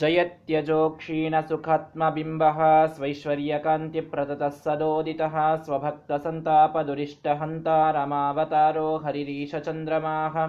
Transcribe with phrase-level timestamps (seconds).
[0.00, 10.48] जयत्यजो क्षीणसुखात्मबिम्बः स्वैश्वर्यकान्तिप्रततः सदोदितः स्वभक्तसन्तापदुरिष्टहन्ता रमावतारो हरिरीशचन्द्रमाः।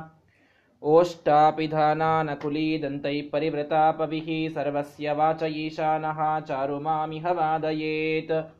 [0.95, 8.56] ओष्टापिधानानकुलीदन्तैः परिवृतापविः सर्वस्य वाच ईशानः चारु मामिह वादयेत्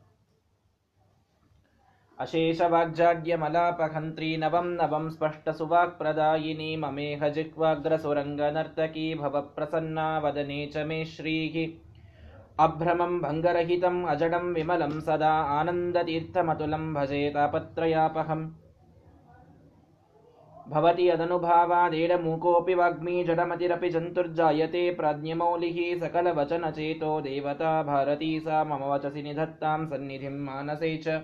[2.20, 11.84] अशेषवाग्जाड्यमलापहन्त्री नवं नवं स्पष्टसुवाक्प्रदायिनी ममेह जिह्वाग्रसुरङ्गनर्तकी भवप्रसन्ना वदने च मे श्रीः।
[12.64, 18.50] अभ्रमं भङ्गरहितम् अजडं विमलं सदा आनन्दतीर्थमतुलं भजे तापत्रयापहम्।
[20.70, 31.02] भवति यदनुभावादेडमूकोऽपि वाग्मी जडमतिरपि जन्तुर्जायते प्राज्ञमौलिः सकलवचनचेतो देवता भारती सा मम वचसि निधत्तां सन्निधिं मानसे
[31.06, 31.20] च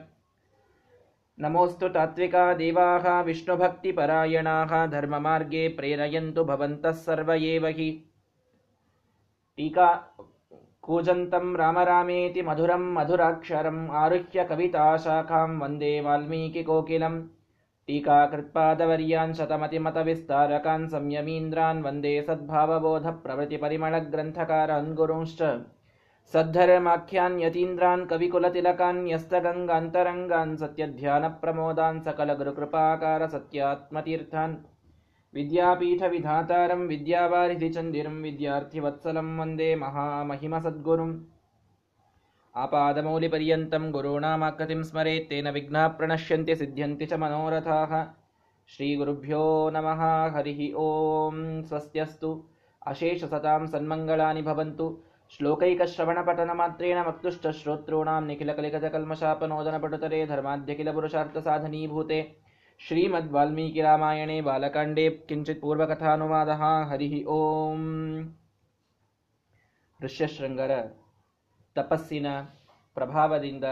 [1.38, 7.90] नमोऽस्तु तात्विका देवाः विष्णुभक्तिपरायणाः धर्ममार्गे प्रेरयन्तु भवन्तः सर्व एव हि
[9.58, 9.90] टीका
[10.88, 17.20] कूजन्तं राम रामेति मधुरं मधुराक्षरम् आरुह्य कविताशाखां वन्दे वाल्मीकिकोकिलम्
[17.88, 25.42] टीकाकृत्पादवर्यान् शतमतिमतविस्तारकान् संयमीन्द्रान् वन्दे सद्भावबोधप्रभृतिपरिमळग्रन्थकारान् गुरुंश्च
[26.34, 34.56] सद्धर्माख्यान् यतीन्द्रान् कविकुलतिलकान् न्यस्तगङ्गान्तरङ्गान् सत्यध्यानप्रमोदान् सकलगुरुकृपाकार सत्यात्मतीर्थान्
[35.34, 41.18] विद्यापीठविधातारं विद्यावारिधिचन्दिरं विद्यार्थिवत्सलं वन्दे महामहिमसद्गुरुम्
[42.56, 47.94] आपादमौलिपर्यन्तं गुरूणामाकृतिं स्मरेत् तेन विघ्नाः प्रणश्यन्ति सिद्ध्यन्ति च मनोरथाः
[48.76, 49.44] श्रीगुरुभ्यो
[49.76, 50.02] नमः
[50.36, 51.38] हरिः ॐ
[51.70, 52.32] स्वस्त्यस्तु
[52.92, 54.88] अशेषसतां सन्मङ्गलानि भवन्तु
[55.34, 62.20] श्लोकैकश्रवणपठनमात्रेण मक्तुष्टश्रोतॄणां निखिलकलिकजकल्मषापनोदनपटुतरे धर्माद्यखिलपुरुषार्थसाधनीभूते
[62.80, 66.62] श्रीमद्वाल्मीकिरामायणे बालकाण्डे किञ्चित् पूर्वकथानुवादः
[66.92, 67.82] हरिः ಓಂ
[70.00, 70.74] ಋಷ್ಯಶೃಂಗರ
[71.76, 72.28] ತಪಸ್ಸಿನ
[72.98, 73.66] ಪ್ರಭಾವದಿಂದ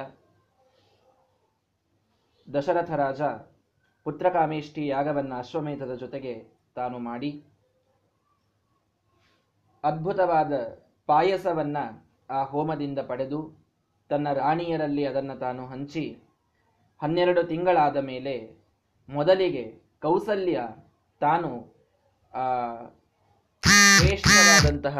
[2.47, 3.21] ದಶರಥ ರಾಜ
[4.05, 6.33] ಪುತ್ರಕಾಮೇಷ್ಟಿ ಯಾಗವನ್ನ ಅಶ್ವಮೇಧದ ಜೊತೆಗೆ
[6.75, 7.31] ತಾನು ಮಾಡಿ
[9.83, 10.53] ಅದ್ಭುತವಾದ
[11.06, 11.76] ಪಾಯಸವನ್ನ
[12.30, 13.40] ಆ ಹೋಮದಿಂದ ಪಡೆದು
[14.08, 16.22] ತನ್ನ ರಾಣಿಯರಲ್ಲಿ ಅದನ್ನು ತಾನು ಹಂಚಿ
[17.00, 18.34] ಹನ್ನೆರಡು ತಿಂಗಳಾದ ಮೇಲೆ
[19.08, 19.64] ಮೊದಲಿಗೆ
[20.02, 20.60] ಕೌಸಲ್ಯ
[21.20, 21.50] ತಾನು
[23.96, 24.98] ಶ್ರೇಷ್ಠವಾದಂತಹ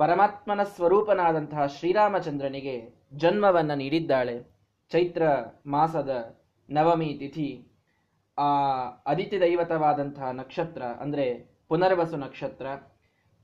[0.00, 2.74] ಪರಮಾತ್ಮನ ಸ್ವರೂಪನಾದಂತಹ ಶ್ರೀರಾಮಚಂದ್ರನಿಗೆ
[3.12, 4.36] ಜನ್ಮವನ್ನು ನೀಡಿದ್ದಾಳೆ.
[4.90, 5.22] ಚೈತ್ರ
[5.66, 6.38] ಮಾಸದ
[6.70, 7.48] ನವಮಿ ತಿಥಿ.
[8.38, 8.48] ಆ
[9.06, 11.26] ಅದಿತಿ ದೈವತವಾದಂತಹ ನಕ್ಷತ್ರ ಅಂದರೆ
[11.68, 12.66] ಪುನರ್ವಸು ನಕ್ಷತ್ರ.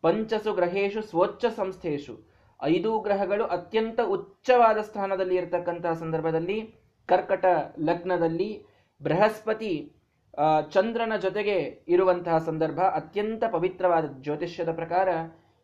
[0.04, 2.14] ಪಂಚಸು ಗ್ರಹೇಶು ಸ್ವೋಚ್ಚ ಸಂಸ್ಥೇಶು
[2.62, 6.58] ಐದು ಗ್ರಹಗಳು ಅತ್ಯಂತ ಉಚ್ಚವಾದ ಸ್ಥಾನದಲ್ಲಿ ಇರತಕ್ಕಂತಹ ಸಂದರ್ಭದಲ್ಲಿ,
[7.08, 7.44] ಕರ್ಕಟ
[7.88, 8.50] ಲಗ್ನದಲ್ಲಿ
[9.00, 9.72] ಬೃಹಸ್ಪತಿ
[10.74, 11.56] ಚಂದ್ರನ ಜೊತೆಗೆ
[11.88, 15.08] ಇರುವಂತಹ ಸಂದರ್ಭ ಅತ್ಯಂತ ಪವಿತ್ರವಾದ ಜ್ಯೋತಿಷ್ಯದ ಪ್ರಕಾರ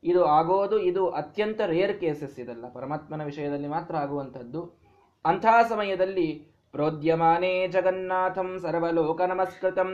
[0.02, 2.64] ಇದು ಆಗೋದು, ಇದು ಅತ್ಯಂತ ರೇರ್ ಕೇಸಸ್ ಇದಲ್ಲ.
[2.76, 4.60] ಪರಮಾತ್ಮನ ವಿಷಯದಲ್ಲಿ ಮಾತ್ರ ಆಗುವಂಥದ್ದು.
[5.24, 6.28] ಅಂತಹ ಸಮಯದಲ್ಲಿ
[6.74, 9.90] ಪ್ರೋದ್ಯಮಾನೇ ಜಗನ್ನಾಥಂ ಸರ್ವಲೋಕ ನಮಸ್ಕೃತಂ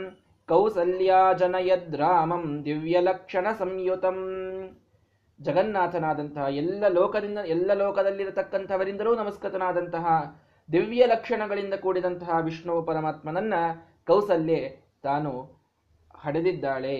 [0.49, 4.19] ಕೌಸಲ್ಯಾ ಜನಯದ್ರಾಮಂ ದಿವ್ಯಲಕ್ಷಣ ಸಂಯುತಂ
[5.39, 10.05] ಜಗನ್ನಾಥನಾದಂತಹ ಎಲ್ಲ ಲೋಕದಿಂದ, ಎಲ್ಲ ಲೋಕದಲ್ಲಿರತಕ್ಕಂಥವರಿಂದಲೂ ನಮಸ್ಕೃತನಾದಂತಹ
[10.69, 13.53] ದಿವ್ಯ ಲಕ್ಷಣಗಳಿಂದ ಕೂಡಿದಂತಹ ವಿಷ್ಣು ಪರಮಾತ್ಮನನ್ನ
[14.07, 14.61] ಕೌಸಲ್ಯೆ
[15.03, 15.31] ತಾನು
[16.15, 16.97] ಹಡೆದಿದ್ದಾಳೆ.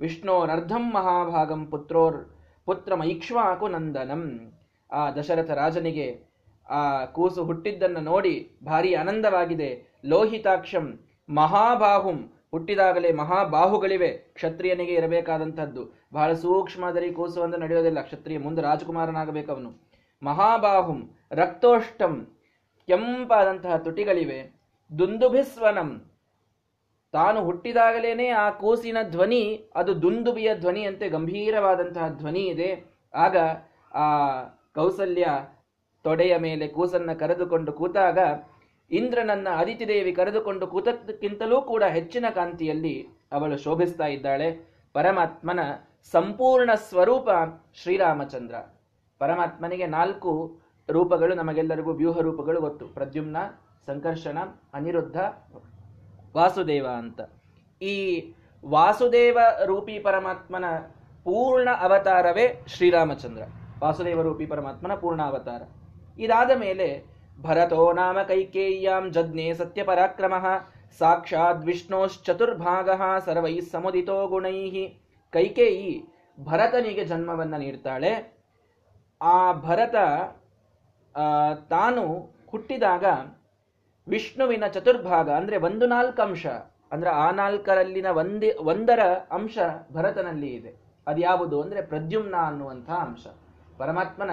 [0.00, 2.20] ವಿಷ್ಣೋರರ್ಧಂ ಮಹಾಭಾಗಂ ಪುತ್ರೋರ್
[2.66, 4.22] ಪುತ್ರ ಮೈಕ್ಷ್ವಾಕು ನಂದನಂ.
[4.90, 6.08] ಆ ದಶರಥ ರಾಜನಿಗೆ
[6.66, 8.34] ಆ ಕೂಸು ಹುಟ್ಟಿದ್ದನ್ನು ನೋಡಿ
[8.64, 9.70] ಭಾರಿ ಆನಂದವಾಗಿದೆ.
[10.04, 10.86] ಲೋಹಿತಾಕ್ಷಂ
[11.28, 14.08] ಮಹಾಬಾಹುಂ ಹುಟ್ಟಿದಾಗಲೇ ಮಹಾಬಾಹುಗಳಿವೆ.
[14.08, 15.92] ಕ್ಷತ್ರಿಯನಿಗೆ ಇರಬೇಕಾದಂಥದ್ದು.
[16.12, 18.00] ಬಹಳ ಸೂಕ್ಷ್ಮದರಿ ಕೂಸು ಅಂತ ನಡೆಯೋದಿಲ್ಲ.
[18.00, 19.70] ಕ್ಷತ್ರಿಯ ಮುಂದೆ ರಾಜಕುಮಾರನಾಗಬೇಕವನು.
[20.22, 22.26] ಮಹಾಬಾಹುಂ, ರಕ್ತೋಷ್ಟಂ,
[22.86, 24.60] ಕೆಂಪಾದಂತಹ ತುಟಿಗಳಿವೆ.
[24.98, 26.10] ದುಂದುಭಿಸ್ವನಂ.
[27.12, 32.84] ತಾನು ಹುಟ್ಟಿದಾಗಲೇನೆ ಆ ಕೂಸಿನ ಧ್ವನಿ, ಅದು ದುಂದುಬಿಯ ಧ್ವನಿಯಂತೆ ಗಂಭೀರವಾದಂತಹ ಧ್ವನಿ ಇದೆ.
[33.14, 33.36] ಆಗ
[33.94, 34.42] ಆ
[34.74, 35.26] ಕೌಸಲ್ಯ
[36.02, 38.18] ತೊಡೆಯ ಮೇಲೆ ಕೂಸನ್ನು ಕರೆದುಕೊಂಡು ಕೂತಾಗ
[38.90, 44.70] ಇಂದ್ರನನ್ನ ಅದಿತಿದೇವಿ ಕರೆದುಕೊಂಡು ಕೂತಕ್ಕಿಂತಲೂ ಕೂಡ ಹೆಚ್ಚಿನ ಕಾಂತಿಯಲ್ಲಿ ಅವಳು ಶೋಭಿಸ್ತಾ ಇದ್ದಾಳೆ.
[44.92, 45.60] ಪರಮಾತ್ಮನ
[46.12, 47.28] ಸಂಪೂರ್ಣ ಸ್ವರೂಪ
[47.82, 48.54] ಶ್ರೀರಾಮಚಂದ್ರ.
[49.18, 50.58] ಪರಮಾತ್ಮನಿಗೆ ನಾಲ್ಕು
[50.90, 52.88] ರೂಪಗಳು, ನಮಗೆಲ್ಲರಿಗೂ ವ್ಯೂಹ ರೂಪಗಳು ಗೊತ್ತು.
[52.88, 53.36] ಪ್ರದ್ಯುಮ್ನ,
[53.86, 54.38] ಸಂಕರ್ಷಣ,
[54.74, 55.16] ಅನಿರುದ್ಧ,
[56.36, 57.20] ವಾಸುದೇವ ಅಂತ.
[57.82, 58.32] ಈ
[58.64, 60.64] ವಾಸುದೇವ ರೂಪಿ ಪರಮಾತ್ಮನ
[61.24, 63.42] ಪೂರ್ಣ ಅವತಾರವೇ ಶ್ರೀರಾಮಚಂದ್ರ.
[63.82, 65.62] ವಾಸುದೇವ ರೂಪಿ ಪರಮಾತ್ಮನ ಪೂರ್ಣ ಅವತಾರ.
[66.18, 67.09] ಇದಾದ ಮೇಲೆ
[67.40, 70.34] ಭರತೋ ನಾಮ ಕೈಕೇಯ್ಯಾಂ ಜಜ್ಞೆ ಸತ್ಯ ಪರಾಕ್ರಮ
[71.00, 72.88] ಸಾಕ್ಷಾತ್ ವಿಷ್ಣೋಶ್ಚತುರ್ಭಾಗ
[73.26, 74.84] ಸರ್ವೈ ಸಮುದಿತೋ ಗುಣೈಹಿ
[75.32, 75.92] ಕೈಕೇಯಿ
[76.38, 78.12] ಭರತನಿಗೆ ಜನ್ಮವನ್ನು ನೀಡ್ತಾಳೆ.
[79.20, 79.96] ಆ ಭರತ
[81.74, 82.04] ತಾನು
[82.52, 83.04] ಹುಟ್ಟಿದಾಗ
[84.08, 86.44] ವಿಷ್ಣುವಿನ ಚತುರ್ಭಾಗ, ಅಂದರೆ ಒಂದು ನಾಲ್ಕು ಅಂಶ,
[86.94, 89.00] ಅಂದರೆ ಆ ನಾಲ್ಕರಲ್ಲಿನ ಒಂದೇ, ಒಂದರ
[89.38, 89.58] ಅಂಶ
[89.96, 90.72] ಭರತನಲ್ಲಿ ಇದೆ.
[91.06, 93.24] ಅದ್ಯಾವುದು ಅಂದರೆ ಪ್ರದ್ಯುಮ್ನ ಅನ್ನುವಂಥ ಅಂಶ.
[93.80, 94.32] ಪರಮಾತ್ಮನ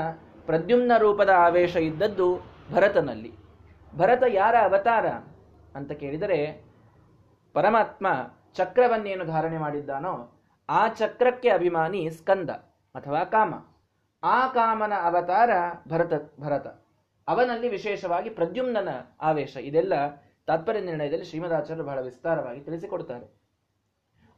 [0.49, 2.29] ಪ್ರದ್ಯುಮ್ನ ರೂಪದ ಆವೇಶ ಇದ್ದದ್ದು
[2.71, 3.33] ಭರತನಲ್ಲಿ.
[3.95, 5.07] ಭರತ ಯಾರ ಅವತಾರ
[5.75, 6.65] ಅಂತ ಕೇಳಿದರೆ,
[7.53, 8.07] ಪರಮಾತ್ಮ
[8.53, 12.49] ಚಕ್ರವನ್ನೇನು ಧಾರಣೆ ಮಾಡಿದ್ದಾನೋ, ಆ ಚಕ್ರಕ್ಕೆ ಅಭಿಮಾನಿ ಸ್ಕಂದ
[12.95, 13.53] ಅಥವಾ ಕಾಮ.
[14.23, 15.49] ಆ ಕಾಮನ ಅವತಾರ
[15.87, 16.67] ಭರತ ಭರತ.
[17.27, 18.89] ಅವನಲ್ಲಿ ವಿಶೇಷವಾಗಿ ಪ್ರದ್ಯುಮ್ನನ
[19.21, 19.57] ಆವೇಶ.
[19.57, 19.93] ಇದೆಲ್ಲ
[20.47, 23.37] ತಾತ್ಪರ್ಯ ನಿರ್ಣಯದಲ್ಲಿ ಶ್ರೀಮದಾಚಾರ್ಯರು ಬಹಳ ವಿಸ್ತಾರವಾಗಿ ತಿಳಿಸಿಕೊಡ್ತಾರೆ.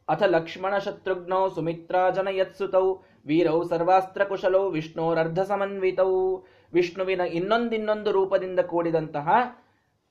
[0.08, 2.96] ಅಥ ಲಕ್ಷ್ಮಣ ಶತ್ರುಘ್ನೌ ಸುಮಿತ್ರಾ ಯತ್ಸುತೌ
[3.26, 6.12] ವೀರೌ ಸರ್ವಾಸ್ತ್ರ ಕುಶಲೌ ವಿಷ್ಣೋರರ್ಧ ಸಮನ್ವಿತೌ
[6.72, 9.28] ವಿಷ್ಣುವಿನ ಇನ್ನೊಂದಿನ್ನೊಂದು ರೂಪದಿಂದ ಕೂಡಿದಂತಹ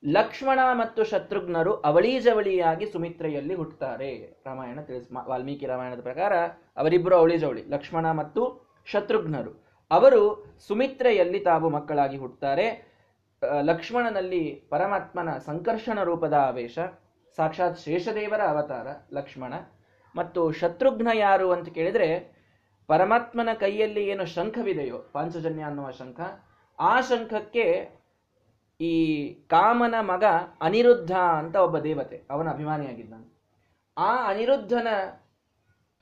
[0.05, 4.41] ಲಕ್ಷ್ಮಣ ಮತ್ತು ಶತ್ರುಘ್ನರು ಅವಳಿ ಜವಳಿಯಾಗಿ ಸುಮಿತ್ರೆಯಲ್ಲಿ ಹುಟ್ಟುತ್ತಾರೆ.
[4.45, 6.33] ರಾಮಾಯಣ ತಿಳಿಸ್ ವಾಲ್ಮೀಕಿ ರಾಮಾಯಣದ ಪ್ರಕಾರ
[6.77, 8.43] ಅವರಿಬ್ಬರು ಅವಳಿಜವಳಿ, ಲಕ್ಷ್ಮಣ ಮತ್ತು
[8.85, 9.51] ಶತ್ರುಘ್ನರು.
[9.91, 10.21] ಅವರು
[10.67, 12.67] ಸುಮಿತ್ರೆಯಲ್ಲಿ ತಾವು ಮಕ್ಕಳಾಗಿ ಹುಟ್ಟುತ್ತಾರೆ.
[13.61, 16.79] ಲಕ್ಷ್ಮಣನಲ್ಲಿ ಪರಮಾತ್ಮನ ಸಂಕರ್ಷಣ ರೂಪದ ಆವೇಶ,
[17.37, 19.53] ಸಾಕ್ಷಾತ್ ಶೇಷದೇವರ ಅವತಾರ ಲಕ್ಷ್ಮಣ.
[20.15, 22.38] ಮತ್ತು ಶತ್ರುಘ್ನ ಯಾರು ಅಂತ ಕೇಳಿದ್ರೆ
[22.89, 26.19] ಪರಮಾತ್ಮನ ಕೈಯಲ್ಲಿ ಏನು ಶಂಖವಿದೆಯೋ, ಪಾಂಚಜನ್ಯ ಅನ್ನುವ ಶಂಖ,
[26.79, 27.65] ಆ ಶಂಖಕ್ಕೆ
[28.81, 28.93] ಈ
[29.33, 30.23] ಕಾಮನ ಮಗ
[30.61, 33.27] ಅನಿರುದ್ಧ ಅಂತ ಒಬ್ಬ ದೇವತೆ, ಅವನ ಅಭಿಮಾನಿಯಾಗಿದ್ದಾನೆ.
[33.97, 34.87] ಆ ಅನಿರುದ್ಧನ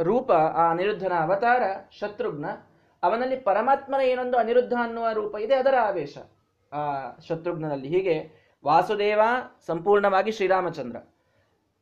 [0.04, 1.64] ರೂಪ, ಆ ಅನಿರುದ್ಧನ ಅವತಾರ,
[2.00, 2.46] ಶತ್ರುಘ್ನ,
[3.04, 6.18] ಅವನಲ್ಲಿ ಪರಮಾತ್ಮನ ಏನೊಂದು ಅನಿರುದ್ಧ ಅನ್ನುವ ರೂಪ ಇದೆ, ಅದರ ಆವೇಶ.
[6.72, 6.82] ಆ
[7.28, 8.16] ಶತ್ರುಘ್ನಲ್ಲಿ ಹೀಗೆ,
[8.66, 9.22] ವಾಸುದೇವ
[9.68, 10.98] ಸಂಪೂರ್ಣವಾಗಿ ಶ್ರೀರಾಮಚಂದ್ರ.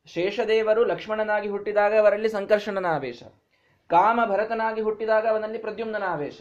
[0.06, 3.22] ಶೇಷದೇವರು ಲಕ್ಷ್ಮಣನಾಗಿ ಹುಟ್ಟಿದಾಗ ಅವರಲ್ಲಿ ಸಂಕರ್ಷಣನ ಆವೇಶ.
[3.90, 6.40] ಕಾಮ ಭರತನಾಗಿ ಹುಟ್ಟಿದಾಗ ಅವನಲ್ಲಿ ಪ್ರದ್ಯುಮ್ನ ಆವೇಶ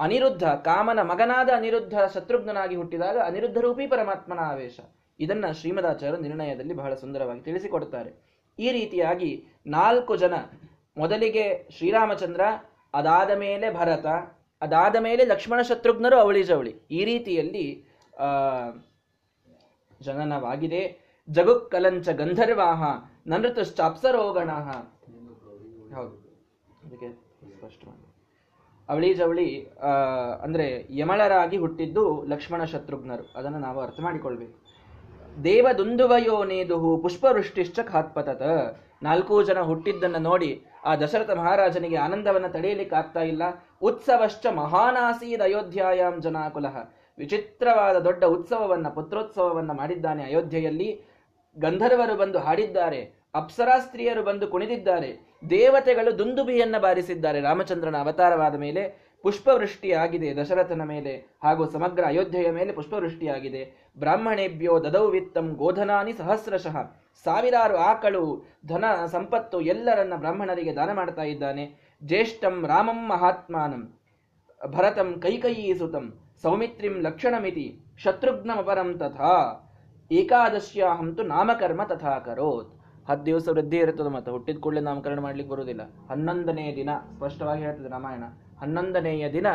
[0.00, 4.80] ಅನಿರುದ್ಧ, ಕಾಮನ ಮಗನಾದ ಅನಿರುದ್ಧ ಶತ್ರುಘ್ನಾಗಿ ಹುಟ್ಟಿದಾಗ ಅನಿರುದ್ಧ ರೂಪಿ ಪರಮಾತ್ಮನ ಆವೇಶ
[5.20, 8.10] ಇದನ್ನ ಶ್ರೀಮದಾಚಾರ್ಯ ನಿರ್ಣಯದಲ್ಲಿ ಬಹಳ ಸುಂದರವಾಗಿ ತಿಳಿಸಿಕೊಡ್ತಾರೆ
[8.58, 9.30] ಈ ರೀತಿಯಾಗಿ
[9.66, 10.34] ನಾಲ್ಕು ಜನ
[10.98, 12.42] ಮೊದಲಿಗೆ ಶ್ರೀರಾಮಚಂದ್ರ,
[12.94, 14.06] ಅದಾದ ಮೇಲೆ ಭರತ,
[14.62, 16.72] ಅದಾದ ಮೇಲೆ ಲಕ್ಷ್ಮಣ ಶತ್ರುಘ್ನರು ಅವಳಿ ಜವಳಿ.
[16.90, 17.64] ಈ ರೀತಿಯಲ್ಲಿ
[20.02, 20.82] ಜನನವಾಗಿದೆ.
[21.28, 22.82] ಜಗುಕ್ಕಲಂಚ ಗಂಧರ್ವಾಹ
[23.26, 24.50] ನನೃತಶ್ಚಾಪ್ಸರೋಗಣ
[25.96, 26.25] ಹೌದು.
[26.86, 27.08] ಅದಕ್ಕೆ
[27.58, 27.82] ಸ್ಪಷ್ಟ
[28.88, 29.48] ಅವಳಿ ಜವಳಿ
[30.44, 30.66] ಅಂದರೆ
[30.98, 32.02] ಯಮಳರಾಗಿ ಹುಟ್ಟಿದ್ದು
[32.32, 33.24] ಲಕ್ಷ್ಮಣ ಶತ್ರುಘ್ನರು.
[33.38, 34.56] ಅದನ್ನು ನಾವು ಅರ್ಥ ಮಾಡಿಕೊಳ್ಬೇಕು.
[35.44, 38.42] ದೇವದುಂದುವಯೋನೇದುಹು ಪುಷ್ಪವೃಷ್ಟಿಶ್ಚ ಖಾತ್ಪತತ.
[39.02, 40.50] ನಾಲ್ಕೂ ಜನ ಹುಟ್ಟಿದ್ದನ್ನು ನೋಡಿ
[40.84, 43.42] ಆ ದಶರಥ ಮಹಾರಾಜನಿಗೆ ಆನಂದವನ್ನು ತಡೆಯಲಿಕ್ಕೆ ಆಗ್ತಾ ಇಲ್ಲ.
[43.88, 46.76] ಉತ್ಸವಶ್ಚ ಮಹಾನಾಸೀದ ಅಯೋಧ್ಯಾಯಾಂ ಜನಾಕುಲಹ
[47.18, 50.88] ವಿಚಿತ್ರವಾದ ದೊಡ್ಡ ಉತ್ಸವವನ್ನು, ಪುತ್ರೋತ್ಸವವನ್ನು ಮಾಡಿದ್ದಾನೆ ಅಯೋಧ್ಯೆಯಲ್ಲಿ.
[51.56, 53.00] ಗಂಧರ್ವರು ಬಂದು ಹಾಡಿದ್ದಾರೆ.
[53.36, 55.10] ಅಪ್ಸರಾ ಸ್ತ್ರೀಯರು ಬಂದು ಕುಣಿದಿದ್ದಾರೆ.
[55.50, 57.40] ದೇವತೆಗಳು ದುಂದುಬಿಯನ್ನ ಬಾರಿಸಿದ್ದಾರೆ.
[57.40, 63.90] ರಾಮಚಂದ್ರನ ಅವತಾರವಾದ ಮೇಲೆ ಪುಷ್ಪವೃಷ್ಟಿಯಾಗಿದೆ ದಶರಥನ ಮೇಲೆ ಹಾಗೂ ಸಮಗ್ರ ಅಯೋಧ್ಯೆಯ ಮೇಲೆ ಪುಷ್ಪವೃಷ್ಟಿಯಾಗಿದೆ.
[63.98, 66.76] ಬ್ರಾಹ್ಮಣೇಭ್ಯೋ ದದೌ ವಿತ್ತಂ ಗೋಧನಾನಿ ಸಹಸ್ರಶಃ.
[67.24, 71.96] ಸಾವಿರಾರು ಆಕಳು, ಧನ, ಸಂಪತ್ತು ಎಲ್ಲರನ್ನ ಬ್ರಾಹ್ಮಣರಿಗೆ ದಾನ ಮಾಡ್ತಾ ಇದ್ದಾನೆ.
[72.02, 73.98] ಜ್ಯೇಷ್ಠಂ ರಾಮಂ ಮಹಾತ್ಮಾನಂ.
[74.66, 77.80] ಭರತಂ ಕೈಕಯೀಸುತಂ ಸೌಮಿತ್ರಿಂ ಲಕ್ಷಣಮಿತಿ.
[77.98, 79.62] ಶತ್ರುಘ್ನಮಪರಂ ತಥಾ.
[80.12, 82.75] ಏಕಾದಶ್ಯಾಹಂತು ನಾಮಕರ್ಮ ತಥಾ ಕರೋತ್.
[83.10, 85.80] ಹತ್ತು ದಿವಸ ವೃದ್ಧಿ ಇರುತ್ತದೆ ಮತ್ತೆ ಹುಟ್ಟಿದ ಕೂಡಲೇ ನಾಮಕರಣ ಮಾಡ್ಲಿಕ್ಕೆ ಬರುವುದಿಲ್ಲ.
[86.10, 88.24] ಹನ್ನೊಂದನೆಯ ದಿನ ಸ್ಪಷ್ಟವಾಗಿ ಹೇಳ್ತದೆ ರಾಮಾಯಣ.
[88.60, 89.46] ಹನ್ನೊಂದನೆಯ ದಿನ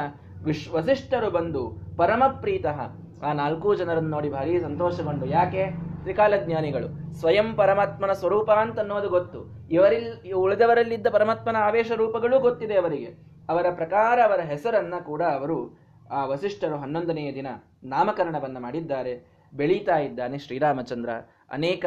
[0.43, 2.79] ವಿಶ್ ವಸಿಷ್ಠರು ಬಂದು ಪರಮಪ್ರೀತಃ
[3.25, 5.25] ಆ ನಾಲ್ಕು ಜನರನ್ನು ನೋಡಿ ಭಾರಿ ಸಂತೋಷಗೊಂಡು.
[5.25, 5.65] ಯಾಕೆ?
[6.01, 9.67] ತ್ರಿಕಾಲಜ್ಞಾನಿಗಳು ಸ್ವಯಂ ಪರಮಾತ್ಮನ ಸ್ವರೂಪ ಅಂತ ಅನ್ನೋದು ಗೊತ್ತು.
[9.71, 13.15] ಇವರಿಲ್, ಉಳಿದವರಲ್ಲಿದ್ದ ಪರಮಾತ್ಮನ ಆವೇಶ ರೂಪಗಳು ಗೊತ್ತಿದೆ ಅವರಿಗೆ.
[13.49, 15.77] ಅವರ ಪ್ರಕಾರ ಅವರ ಹೆಸರನ್ನ ಕೂಡ ಅವರು
[16.11, 17.47] ಆ ವಸಿಷ್ಠರು ಹನ್ನೊಂದನೆಯ ದಿನ
[17.83, 19.13] ನಾಮಕರಣವನ್ನು ಮಾಡಿದ್ದಾರೆ.
[19.53, 21.09] ಬೆಳೀತಾ ಇದ್ದಾನೆ ಶ್ರೀರಾಮಚಂದ್ರ.
[21.51, 21.85] ಅನೇಕ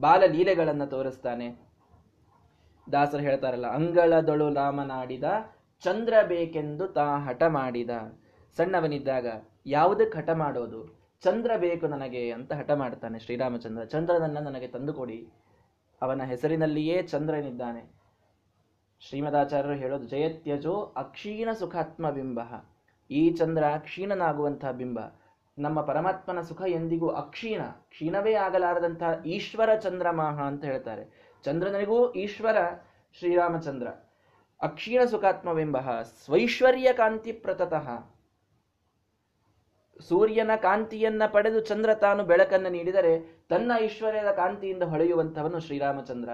[0.00, 1.48] ಬಾಲಲೀಲೆಗಳನ್ನು ತೋರಿಸ್ತಾನೆ.
[2.92, 5.24] ದಾಸರು ಹೇಳ್ತಾರಲ್ಲ, ಅಂಗಳದೊಳು ರಾಮನಾಡಿದ,
[5.80, 7.90] ಚಂದ್ರ ಬೇಕೆಂದು ತಾ ಹಠ ಮಾಡಿದ.
[8.56, 9.26] ಸಣ್ಣವನಿದ್ದಾಗ
[9.66, 10.80] ಯಾವುದಕ್ಕೆ ಹಠ ಮಾಡೋದು?
[11.22, 13.84] ಚಂದ್ರ ಬೇಕು ನನಗೆ ಅಂತ ಹಠ ಮಾಡ್ತಾನೆ ಶ್ರೀರಾಮಚಂದ್ರ.
[13.84, 15.28] ಚಂದ್ರನನ್ನ ನನಗೆ ತಂದುಕೊಡಿ.
[16.02, 17.82] ಅವನ ಹೆಸರಿನಲ್ಲಿಯೇ ಚಂದ್ರನಿದ್ದಾನೆ.
[19.00, 22.40] ಶ್ರೀಮದಾಚಾರ್ಯರು ಹೇಳೋದು, ಜಯತ್ಯಜೋ ಅಕ್ಷೀಣ ಸುಖಾತ್ಮ ಬಿಂಬ
[23.10, 25.00] ಈ ಚಂದ್ರ ಕ್ಷೀಣನಾಗುವಂತಹ ಬಿಂಬ.
[25.58, 31.34] ನಮ್ಮ ಪರಮಾತ್ಮನ ಸುಖ ಎಂದಿಗೂ ಅಕ್ಷೀಣ, ಕ್ಷೀಣವೇ ಆಗಲಾರದಂತಹ ಈಶ್ವರ ಚಂದ್ರಮಾಹ ಅಂತ ಹೇಳ್ತಾರೆ.
[31.44, 32.56] ಚಂದ್ರನಿಗೂ ಈಶ್ವರ
[33.18, 33.86] ಶ್ರೀರಾಮಚಂದ್ರ.
[34.62, 37.88] ಅಕ್ಷೀಣ ಸುಖಾತ್ಮವೆಂಬ ಸ್ವೈಶ್ವರ್ಯ ಕಾಂತಿ ಪ್ರತತಃ.
[40.08, 46.28] ಸೂರ್ಯನ ಕಾಂತಿಯನ್ನ ಪಡೆದು ಚಂದ್ರ ತಾನು ಬೆಳಕನ್ನು ನೀಡಿದರೆ ತನ್ನ ಐಶ್ವರ್ಯದ ಕಾಂತಿಯಿಂದ ಹೊಳೆಯುವಂಥವನು ಶ್ರೀರಾಮಚಂದ್ರ.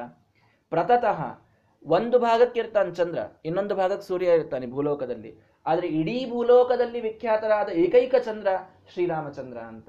[0.70, 1.49] ಪ್ರತತಃ
[1.84, 5.30] ಒಂದು ಭಾಗಕ್ಕೆ ಇರ್ತಾನೆ ಚಂದ್ರ, ಇನ್ನೊಂದು ಭಾಗಕ್ಕೆ ಸೂರ್ಯ ಇರ್ತಾನೆ ಭೂಲೋಕದಲ್ಲಿ.
[5.66, 8.48] ಆದರೆ ಇಡೀ ಭೂಲೋಕದಲ್ಲಿ ವಿಖ್ಯಾತರಾದ ಏಕೈಕ ಚಂದ್ರ
[8.92, 9.88] ಶ್ರೀರಾಮಚಂದ್ರ ಅಂತ.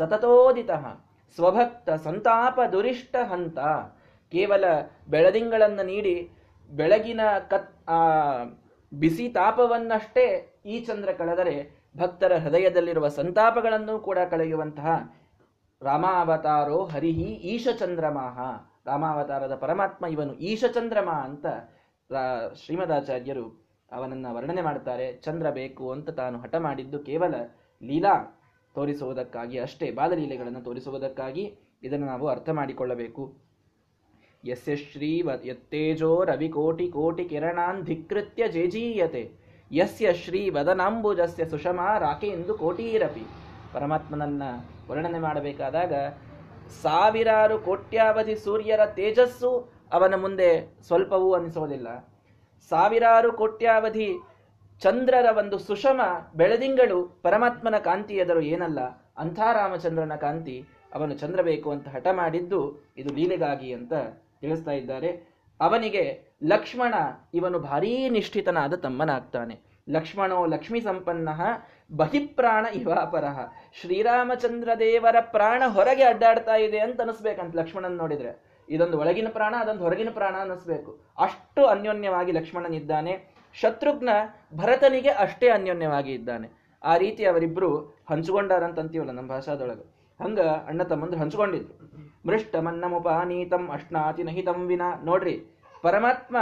[0.00, 0.70] ಸತತೋದಿತ
[1.38, 3.58] ಸ್ವಭಕ್ತ ಸಂತಾಪ ದುರಿಷ್ಟ ಹಂತ.
[4.32, 4.64] ಕೇವಲ
[5.12, 6.16] ಬೆಳದಿಂಗಳನ್ನು ನೀಡಿ
[6.70, 7.22] ಬೆಳಗಿನ
[7.52, 7.70] ಕತ್
[8.92, 10.26] ಬಿಸಿ ತಾಪವನ್ನಷ್ಟೇ
[10.72, 11.54] ಈ ಚಂದ್ರ ಕಳೆದರೆ
[12.00, 14.90] ಭಕ್ತರ ಹೃದಯದಲ್ಲಿರುವ ಸಂತಾಪಗಳನ್ನು ಕೂಡ ಕಳೆಯುವಂತಹ
[15.82, 18.38] ರಾಮಾವತಾರೋ ಹರಿಹಿ ಈಶಚಂದ್ರಮಾಹ.
[18.86, 21.46] ರಾಮಾವತಾರದ ಪರಮಾತ್ಮ ಇವನು ಈಶಚಂದ್ರಮ ಅಂತ
[22.54, 23.62] ಶ್ರೀಮದಾಚಾರ್ಯರು
[23.92, 27.34] ಅವನನ್ನ ವರ್ಣನೆ ಮಾಡ್ತಾರೆ ಚಂದ್ರ ಬೇಕು ಅಂತ ತಾನು ಹಠ ಮಾಡಿದ್ದು ಕೇವಲ
[27.82, 28.14] ಲೀಲಾ
[28.74, 29.90] ತೋರಿಸುವುದಕ್ಕಾಗಿ ಅಷ್ಟೇ.
[29.90, 33.36] ಬಾಲಲೀಲೆಗಳನ್ನು ತೋರಿಸುವುದಕ್ಕಾಗಿ ಇದನ್ನು ನಾವು ಅರ್ಥ ಮಾಡಿಕೊಳ್ಳಬೇಕು.
[34.44, 39.30] ಯಸ್ಯ ಶ್ರೀ ಯತ್ತೇಜೋ ರವಿ ಕೋಟಿ ಕೋಟಿ ಕಿರಣಾನ್ ಧಿಕೃತ್ಯ ಜೇಜೀಯತೆ.
[39.72, 41.44] ಯಸ್ಯ ಶ್ರೀ ವದನಾಂಬುಜಸ್ಯ
[41.98, 43.24] ರಾಕೆ ಎಂದು ಕೋಟೀರಪಿ.
[43.72, 44.42] ಪರಮಾತ್ಮನನ್ನ
[44.88, 45.92] ವರ್ಣನೆ ಮಾಡಬೇಕಾದಾಗ
[46.82, 51.88] ಸಾವಿರಾರು ಕೋಟ್ಯಾವಧಿ ಸೂರ್ಯರ ತೇಜಸ್ಸು ಅವನ ಮುಂದೆ ಸ್ವಲ್ಪವೂ ಅನಿಸೋದಿಲ್ಲ
[52.68, 54.14] ಸಾವಿರಾರು ಕೋಟ್ಯಾವಧಿ
[54.80, 56.00] ಚಂದ್ರರ ಒಂದು ಸುಷಮ
[56.36, 58.80] ಬೆಳದಿಂಗಳು ಪರಮಾತ್ಮನ ಕಾಂತಿ ಎದರು ಏನಲ್ಲ.
[59.18, 60.64] ಅಂಥ ರಾಮಚಂದ್ರನ ಕಾಂತಿ
[60.94, 63.92] ಅವನು ಚಂದ್ರ ಬೇಕು ಅಂತ ಹಠ ಮಾಡಿದ್ದು ಇದು ಲೀಲೆಗಾಗಿ ಅಂತ
[64.40, 65.32] ತಿಳಿಸ್ತಾ ಇದ್ದಾರೆ.
[65.60, 66.94] ಅವನಿಗೆ ಲಕ್ಷ್ಮಣ
[67.34, 69.60] ಇವನು ಭಾರೀ ನಿಷ್ಠಿತನಾದ ತಮ್ಮನಾಗ್ತಾನೆ.
[69.90, 71.28] ಲಕ್ಷ್ಮಣೋ ಲಕ್ಷ್ಮೀ ಸಂಪನ್ನ
[71.96, 73.24] ಬಹಿಪ್ರಾಣ ಇವಾಪರ
[73.80, 78.32] ಶ್ರೀರಾಮಚಂದ್ರ ದೇವರ ಪ್ರಾಣ ಹೊರಗೆ ಅಡ್ಡಾಡ್ತಾ ಇದೆ ಅಂತ ಅನಿಸ್ಬೇಕಂತ ಲಕ್ಷ್ಮಣನ್ ನೋಡಿದ್ರೆ.
[78.68, 83.14] ಇದೊಂದು ಒಳಗಿನ ಪ್ರಾಣ, ಅದೊಂದು ಹೊರಗಿನ ಪ್ರಾಣ ಅನ್ನಿಸ್ಬೇಕು ಅಷ್ಟು ಅನ್ಯೋನ್ಯವಾಗಿ ಲಕ್ಷ್ಮಣನಿದ್ದಾನೆ
[83.54, 84.10] ಶತ್ರುಘ್ನ
[84.56, 86.48] ಭರತನಿಗೆ ಅಷ್ಟೇ ಅನ್ಯೋನ್ಯವಾಗಿ ಇದ್ದಾನೆ.
[86.84, 87.70] ಆ ರೀತಿ ಅವರಿಬ್ರು
[88.10, 89.84] ಹಂಚಿಕೊಂಡಾರಂತೀವಲ್ಲ ನಮ್ಮ ಭಾಷಾದೊಳಗೆ.
[90.20, 91.74] ಹಂಗ ಅಣ್ಣ ತಮ್ಮಂದ್ರು ಹಂಚ್ಕೊಂಡಿದ್ರು.
[92.26, 94.82] ಮೃಷ್ಟಮನ್ನಮುಪಾನೀತಂ ಅಷ್ಟಾತಿ ನಹಿತಂ ವಿನ.
[95.04, 95.36] ನೋಡ್ರಿ,
[95.82, 96.36] ಪರಮಾತ್ಮ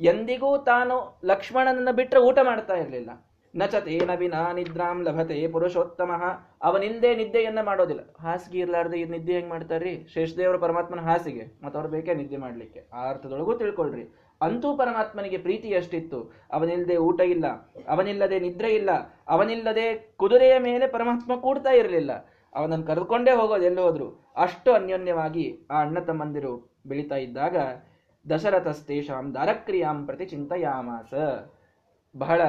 [0.00, 3.10] ಎಂದಿಗೂ ತಾನು ಲಕ್ಷ್ಮಣನನ್ನ ಬಿಟ್ಟರೆ ಊಟ ಮಾಡ್ತಾ ಇರಲಿಲ್ಲ.
[3.54, 6.10] ನಚತೇನ ವಿನಾ ನಿದ್ರಾಂ ಲಭತೆ ಪುರುಷೋತ್ತಮ.
[6.62, 8.02] ಅವನಿಲ್ದೇ ನಿದ್ದೆಯನ್ನ ಮಾಡೋದಿಲ್ಲ.
[8.20, 10.06] ಹಾಸಿಗೆ ಇರ್ಲಾರ್ದೆ ನಿದ್ದೆ ಹೆಂಗ್ ಮಾಡ್ತಾರ್ರಿ?
[10.14, 12.80] ಶೇಷದೇವರು ಪರಮಾತ್ಮನ ಹಾಸಿಗೆ ಅವ್ರು ಬೇಕೇ ನಿದ್ದೆ ಮಾಡ್ಲಿಕ್ಕೆ.
[12.92, 14.04] ಆ ಅರ್ಥದೊಳಗೂ ತಿಳ್ಕೊಳ್ರಿ.
[14.40, 16.32] ಅಂತೂ ಪರಮಾತ್ಮನಿಗೆ ಪ್ರೀತಿ ಎಷ್ಟಿತ್ತು?
[16.52, 17.46] ಅವನಿಲ್ಲದೆ ಊಟ ಇಲ್ಲ,
[17.88, 18.90] ಅವನಿಲ್ಲದೆ ನಿದ್ರೆ ಇಲ್ಲ,
[19.28, 22.12] ಅವನಿಲ್ಲದೆ ಕುದುರೆಯ ಮೇಲೆ ಪರಮಾತ್ಮ ಕೂಡ್ತಾ ಇರಲಿಲ್ಲ.
[22.54, 24.08] ಅವನನ್ನು ಕರೆದುಕೊಂಡೇ ಹೋಗೋದು ಎಲ್ಲಿ ಹೋದ್ರು?
[24.36, 26.52] ಅಷ್ಟು ಅನ್ಯೋನ್ಯವಾಗಿ ಆ ಅಣ್ಣ ತಮ್ಮಂದಿರು
[26.86, 27.56] ಬೆಳೀತಾ ಇದ್ದಾಗ,
[28.30, 31.14] ದಶರಥಸ್ತೇಷಾಂ ದಾರಕ್ರಿಯಾಂ ಪ್ರತಿ ಚಿಂತಯಾಮಾಸ.
[32.18, 32.40] ಬಹಳ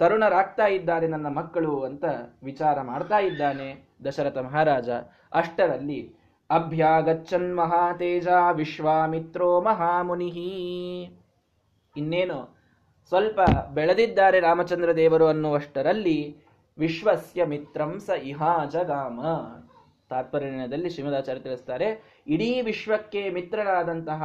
[0.00, 2.04] ತರುಣರಾಗ್ತಾ ಇದ್ದಾರೆ ನನ್ನ ಮಕ್ಕಳು ಅಂತ
[2.42, 3.68] ವಿಚಾರ ಮಾಡ್ತಾ ಇದ್ದಾನೆ
[4.04, 4.88] ದಶರಥ ಮಹಾರಾಜ.
[5.32, 6.00] ಅಷ್ಟರಲ್ಲಿ,
[6.50, 10.30] ಅಭ್ಯಾಗಚ್ಚನ್ ಮಹಾತೇಜ ವಿಶ್ವಾಮಿತ್ರೋ ಮಹಾಮುನಿ
[11.96, 12.38] ಇನ್ನೇನು,
[13.12, 13.40] ಸ್ವಲ್ಪ
[13.74, 16.18] ಬೆಳೆದಿದ್ದಾರೆ ರಾಮಚಂದ್ರ ದೇವರು ಅನ್ನುವಷ್ಟರಲ್ಲಿ,
[16.78, 19.20] ವಿಶ್ವಸ್ಯ ಮಿತ್ರಂ ಸ ಇಹಾ ಜಗಾಮ.
[20.10, 21.88] ತಾತ್ಪರ್ಯದಲ್ಲಿ ಶ್ರೀಮದಾಚಾರ್ಯ ತಿಳಿಸ್ತಾರೆ,
[22.26, 24.22] ಇಡೀ ವಿಶ್ವಕ್ಕೆ ಮಿತ್ರರಾದಂತಹ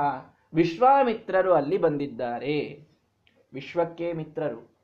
[0.54, 2.58] ವಿಶ್ವಾಮಿತ್ರರು ಅಲ್ಲಿ ಬಂದಿದ್ದಾರೆ.
[3.54, 4.78] ವಿಶ್ವಕ್ಕೆ ಮಿತ್ರರು.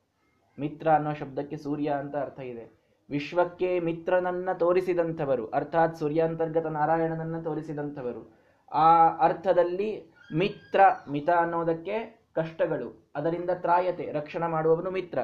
[0.59, 2.79] ಮಿತ್ರ ಅನ್ನೋ ಶಬ್ದಕ್ಕೆ ಸೂರ್ಯ ಅಂತ ಅರ್ಥ ಇದೆ.
[3.09, 8.33] ವಿಶ್ವಕ್ಕೆ ಮಿತ್ರನನ್ನ ತೋರಿಸಿದಂಥವರು, ಅರ್ಥಾತ್ ಸೂರ್ಯಾಂತರ್ಗತ ನಾರಾಯಣನನ್ನ ತೋರಿಸಿದಂಥವರು.
[8.71, 13.11] ಆ ಅರ್ಥದಲ್ಲಿ ಮಿತ್ರ, ಮಿತ ಅನ್ನೋದಕ್ಕೆ ಕಷ್ಟಗಳು.
[13.15, 15.19] ಅದರಿಂದ ತ್ರಾಯತೆ, ರಕ್ಷಣೆ ಮಾಡುವವನು ಮಿತ್ರ.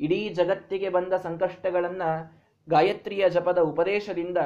[0.00, 2.02] ಇಡೀ ಜಗತ್ತಿಗೆ ಬಂದ ಸಂಕಷ್ಟಗಳನ್ನ
[2.70, 4.38] ಗಾಯತ್ರಿಯ ಜಪದ ಉಪದೇಶದಿಂದ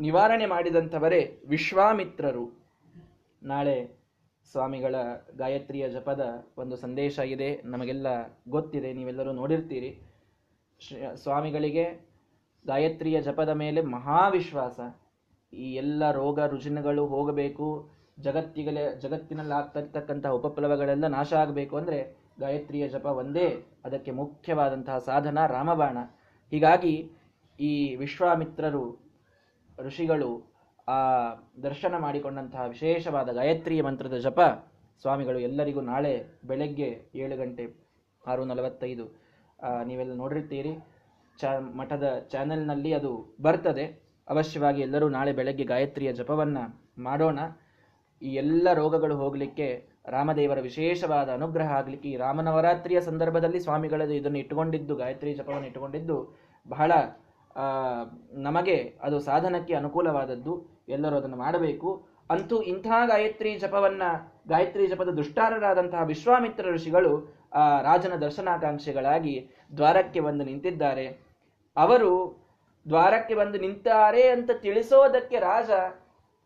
[0.00, 2.64] ನಿವಾರಣೆ ಮಾಡಿದಂಥವರೇ ವಿಶ್ವಾಮಿತ್ರರು.
[3.42, 3.99] ನಾಳೆ
[4.50, 4.94] ಸ್ವಾಮಿಗಳ
[5.36, 7.62] ಗಾಯತ್ರಿಯ ಜಪದ ಒಂದು ಸಂದೇಶ ಇದೆ.
[7.64, 8.06] ನಮಗೆಲ್ಲ
[8.48, 8.92] ಗೊತ್ತಿದೆ.
[8.92, 10.00] ನೀವೆಲ್ಲರೂ ನೋಡಿರ್ತೀರಿ.
[11.14, 12.10] ಸ್ವಾಮಿಗಳಿಗೆ
[12.66, 14.80] ಗಾಯತ್ರಿಯ ಜಪದ ಮೇಲೆ ಮಹಾವಿಶ್ವಾಸ.
[15.54, 17.90] ಈ ಎಲ್ಲ ರೋಗ ರುಜಿನಗಳು ಹೋಗಬೇಕು.
[18.20, 23.64] ಜಗತ್ತಿಗಲೇ, ಜಗತ್ತಿನಲ್ಲಿ ಆಗ್ತಾ ಉಪಪ್ಲವಗಳೆಲ್ಲ ನಾಶ ಆಗಬೇಕು ಅಂದರೆ ಗಾಯತ್ರಿಯ ಜಪ ಒಂದೇ.
[23.84, 25.98] ಅದಕ್ಕೆ ಮುಖ್ಯವಾದಂತಹ ಸಾಧನ ರಾಮಬಾಣ.
[26.50, 27.10] ಹೀಗಾಗಿ
[27.60, 28.98] ಈ ವಿಶ್ವಾಮಿತ್ರರು,
[29.78, 30.49] ಋಷಿಗಳು
[30.90, 30.96] ಆ,
[31.62, 34.40] ದರ್ಶನ ಮಾಡಿಕೊಂಡಂತಹ ವಿಶೇಷವಾದ ಗಾಯತ್ರಿ ಮಂತ್ರದ ಜಪ
[35.02, 36.12] ಸ್ವಾಮಿಗಳು ಎಲ್ಲರಿಗೂ ನಾಳೆ
[36.44, 37.64] ಬೆಳಗ್ಗೆ ಏಳು ಗಂಟೆ
[38.24, 39.04] ಆರು ನಲವತ್ತೈದು.
[39.84, 40.72] ನೀವೆಲ್ಲ ನೋಡಿರ್ತೀರಿ.
[41.38, 41.44] ಚ,
[41.76, 43.84] ಮಠದ ಚಾನೆಲ್ನಲ್ಲಿ ಅದು ಬರ್ತದೆ.
[44.28, 46.62] ಅವಶ್ಯವಾಗಿ ಎಲ್ಲರೂ ನಾಳೆ ಬೆಳಗ್ಗೆ ಗಾಯತ್ರಿಯ ಜಪವನ್ನು
[47.02, 47.38] ಮಾಡೋಣ.
[48.22, 49.68] ಈ ಎಲ್ಲ ರೋಗಗಳು ಹೋಗಲಿಕ್ಕೆ
[50.08, 56.16] ರಾಮದೇವರ ವಿಶೇಷವಾದ ಅನುಗ್ರಹ ಆಗಲಿಕ್ಕೆ ಈ ರಾಮನವರಾತ್ರಿಯ ಸಂದರ್ಭದಲ್ಲಿ ಸ್ವಾಮಿಗಳದು ಇದನ್ನು ಇಟ್ಟುಕೊಂಡಿದ್ದು, ಗಾಯತ್ರಿ ಜಪವನ್ನು ಇಟ್ಟುಕೊಂಡಿದ್ದು
[56.66, 56.92] ಬಹಳ
[58.32, 62.06] ನಮಗೆ ಅದು ಸಾಧನಕ್ಕೆ ಅನುಕೂಲವಾದದ್ದು, ಎಲ್ಲರೂ ಅದನ್ನು ಮಾಡಬೇಕು.
[62.30, 64.02] ಅಂತೂ ಇಂಥ ಗಾಯತ್ರಿ ಜಪವನ್ನ,
[64.48, 71.06] ಗಾಯತ್ರಿ ಜಪದ ದುಷ್ಟಾರರಾದಂತಹ ವಿಶ್ವಾಮಿತ್ರ ಋಷಿಗಳು, ಆ, ರಾಜನ ದರ್ಶನಾಕಾಂಕ್ಷೆಗಳಾಗಿ ದ್ವಾರಕ್ಕೆ ಬಂದು ನಿಂತಿದ್ದಾರೆ.
[71.76, 72.36] ಅವರು
[72.88, 75.70] ದ್ವಾರಕ್ಕೆ ಬಂದು ನಿಂತಾರೆ ಅಂತ ತಿಳಿಸೋದಕ್ಕೆ ರಾಜ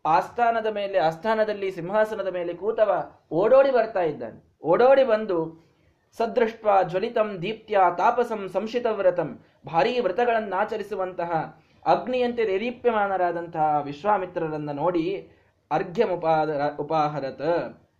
[0.05, 4.57] ಆಸ್ಥಾನದ ಮೇಲೆ, ಆಸ್ಥಾನದಲ್ಲಿ, ಸಿಂಹಾಸನದ ಮೇಲೆ ಕೂತವ ಓಡೋಡಿ ಬರ್ತಾ ಇದ್ದಾನೆ.
[4.63, 5.64] ಓಡೋಡಿ ಬಂದು
[6.17, 11.31] ಸದೃಷ್ಟ ಜ್ವಲಿತಂ ದೀಪ್ತ್ಯ ತಾಪಸಂ ಸಂಶಿತ ವ್ರತಂ ಭಾರೀ ವ್ರತಗಳನ್ನಾಚರಿಸುವಂತಹ
[11.85, 15.31] ಅಗ್ನಿಯಂತೆ ನಿರೀಪ್ಯಮಾನರಾದಂತಹ ವಿಶ್ವಾಮಿತ್ರರನ್ನ ನೋಡಿ
[15.71, 16.03] ಅರ್ಘ್ಯ
[16.79, 17.41] ಉಪಾಹರತ.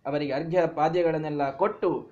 [0.06, 2.10] ಅವರಿಗೆ ಅರ್ಘ್ಯ ಪಾದ್ಯಗಳನ್ನೆಲ್ಲ ಕೊಟ್ಟು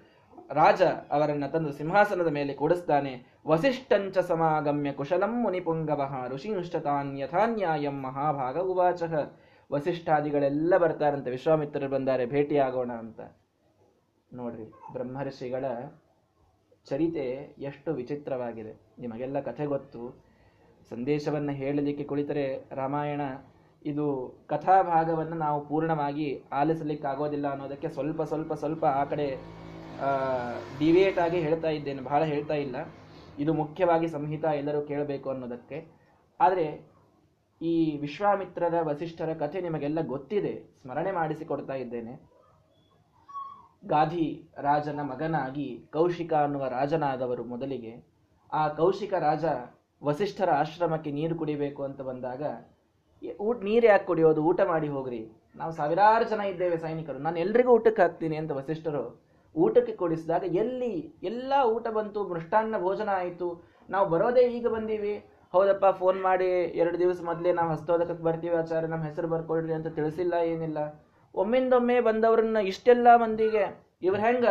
[0.52, 3.12] ರಾಜ ಅವರನ್ನು ತಂದು ಸಿಂಹಾಸನದ ಮೇಲೆ ಕೂಡಿಸ್ತಾನೆ.
[3.46, 9.02] ವಸಿಷ್ಠಂಚ ಸಮಾಗಮ್ಯ ಕುಶಲಂ ಮುನಿಪುಂಗವಹ ಋಷಿಂಷ್ಟತಾನ್ ಯಥಾನ್ಯಾಯಂ ಮಹಾಭಾಗ ಉವಾಚ.
[9.72, 13.20] ವಸಿಷ್ಠಾದಿಗಳೆಲ್ಲ ಬರ್ತಾರಂತೆ, ವಿಶ್ವಾಮಿತ್ರರು ಬಂದಾರೆ, ಭೇಟಿಯಾಗೋಣ ಅಂತ.
[14.34, 15.64] ನೋಡ್ರಿ, ಬ್ರಹ್ಮರ್ಷಿಗಳ
[16.86, 17.26] ಚರಿತೆ
[17.58, 18.72] ಎಷ್ಟು ವಿಚಿತ್ರವಾಗಿದೆ.
[18.98, 20.00] ನಿಮಗೆಲ್ಲ ಕಥೆ ಗೊತ್ತು.
[20.88, 23.20] ಸಂದೇಶವನ್ನು ಹೇಳಲಿಕ್ಕೆ ಕುಳಿತರೆ ರಾಮಾಯಣ
[23.84, 24.06] ಇದು
[24.48, 29.28] ಕಥಾಭಾಗವನ್ನು ನಾವು ಪೂರ್ಣವಾಗಿ ಆಲಿಸಲಿಕ್ಕೆ ಆಗೋದಿಲ್ಲ ಅನ್ನೋದಕ್ಕೆ ಸ್ವಲ್ಪ ಸ್ವಲ್ಪ ಸ್ವಲ್ಪ ಆ ಕಡೆ
[30.78, 32.02] ಡಿವಿಯೇಟ್ ಆಗಿ ಹೇಳ್ತಾ ಇದ್ದೇನೆ.
[32.02, 32.76] ಬಹಳ ಹೇಳ್ತಾ ಇಲ್ಲ.
[33.38, 35.78] ಇದು ಮುಖ್ಯವಾಗಿ ಸಂಹಿತ ಎಲ್ಲರೂ ಕೇಳಬೇಕು ಅನ್ನೋದಕ್ಕೆ.
[36.40, 36.66] ಆದರೆ
[37.62, 40.54] ಈ ವಿಶ್ವಾಮಿತ್ರರ ವಸಿಷ್ಠರ ಕಥೆ ನಿಮಗೆಲ್ಲ ಗೊತ್ತಿದೆ.
[40.82, 42.14] ಸ್ಮರಣೆ ಮಾಡಿಸಿಕೊಡ್ತಾ ಇದ್ದೇನೆ.
[43.92, 44.26] ಗಾಧಿ
[44.66, 47.92] ರಾಜನ ಮಗನಾಗಿ ಕೌಶಿಕ ಅನ್ನುವ ರಾಜನಾದವರು ಮೊದಲಿಗೆ.
[48.52, 49.44] ಆ ಕೌಶಿಕ ರಾಜ
[50.02, 52.42] ವಸಿಷ್ಠರ ಆಶ್ರಮಕ್ಕೆ ನೀರು ಕುಡಿಬೇಕು ಅಂತ ಬಂದಾಗ
[53.46, 55.20] ಊಟ, ನೀರು ಯಾಕೆ ಕುಡಿಯೋದು ಊಟ ಮಾಡಿ ಹೋಗ್ರಿ.
[55.60, 57.18] ನಾವು ಸಾವಿರಾರು ಜನ ಇದ್ದೇವೆ ಸೈನಿಕರು.
[57.26, 59.04] ನಾನು ಎಲ್ರಿಗೂ ಊಟಕ್ಕೆ ಹಾಕ್ತೀನಿ ಅಂತ ವಸಿಷ್ಠರು
[59.54, 60.94] ಊಟಕ್ಕೆ ಕೊಡಿಸಿದಾಗ, ಎಲ್ಲಿ?
[61.30, 63.48] ಎಲ್ಲ ಊಟ ಬಂತು, ಮೃಷ್ಟಾನ್ನ ಭೋಜನ ಆಯಿತು.
[63.94, 65.14] ನಾವು ಬರೋದೇ ಈಗ ಬಂದೀವಿ.
[65.54, 66.48] ಹೌದಪ್ಪ ಫೋನ್ ಮಾಡಿ
[66.82, 68.88] ಎರಡು ದಿವಸ ಮೊದಲೇ ನಾವು ಹಸ್ತೋದಕಕ್ಕೆ ಬರ್ತೀವಿ ಆಚಾರ್ಯ.
[68.92, 70.78] ನಮ್ಮ ಹೆಸರು ಬರ್ಕೊಳ್ರಿ ಅಂತ ತಿಳಿಸಿಲ್ಲ, ಏನಿಲ್ಲ.
[71.34, 73.64] ಒಮ್ಮಿಂದೊಮ್ಮೆ ಬಂದವರನ್ನ ಇಷ್ಟೆಲ್ಲ ಮಂದಿಗೆ
[74.06, 74.46] ಇವ್ರು ಹೆಂಗ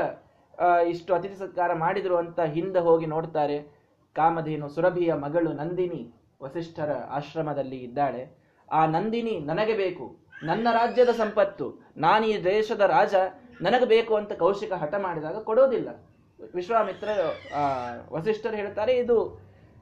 [0.92, 3.58] ಇಷ್ಟು ಅತಿಥಿ ಸತ್ಕಾರ ಮಾಡಿದ್ರು ಅಂತ ಹಿಂದೆ ಹೋಗಿ ನೋಡ್ತಾರೆ.
[4.16, 6.02] ಕಾಮಧೇನು ಸುರಭಿಯ ಮಗಳು ನಂದಿನಿ
[6.44, 8.22] ವಸಿಷ್ಠರ ಆಶ್ರಮದಲ್ಲಿ ಇದ್ದಾಳೆ.
[8.70, 10.06] ಆ ನಂದಿನಿ ನನಗೆ ಬೇಕು,
[10.50, 11.66] ನನ್ನ ರಾಜ್ಯದ ಸಂಪತ್ತು,
[12.06, 13.16] ನಾನು ಈ ದೇಶದ ರಾಜ,
[13.62, 15.90] ನನಗೆ ಬೇಕು ಅಂತ ಕೌಶಿಕ ಹಠ ಮಾಡಿದಾಗ ಕೊಡೋದಿಲ್ಲ.
[16.56, 17.10] ವಿಶ್ವಾಮಿತ್ರ
[18.16, 19.18] ವಸಿಷ್ಠರು ಹೇಳ್ತಾರೆ, ಇದು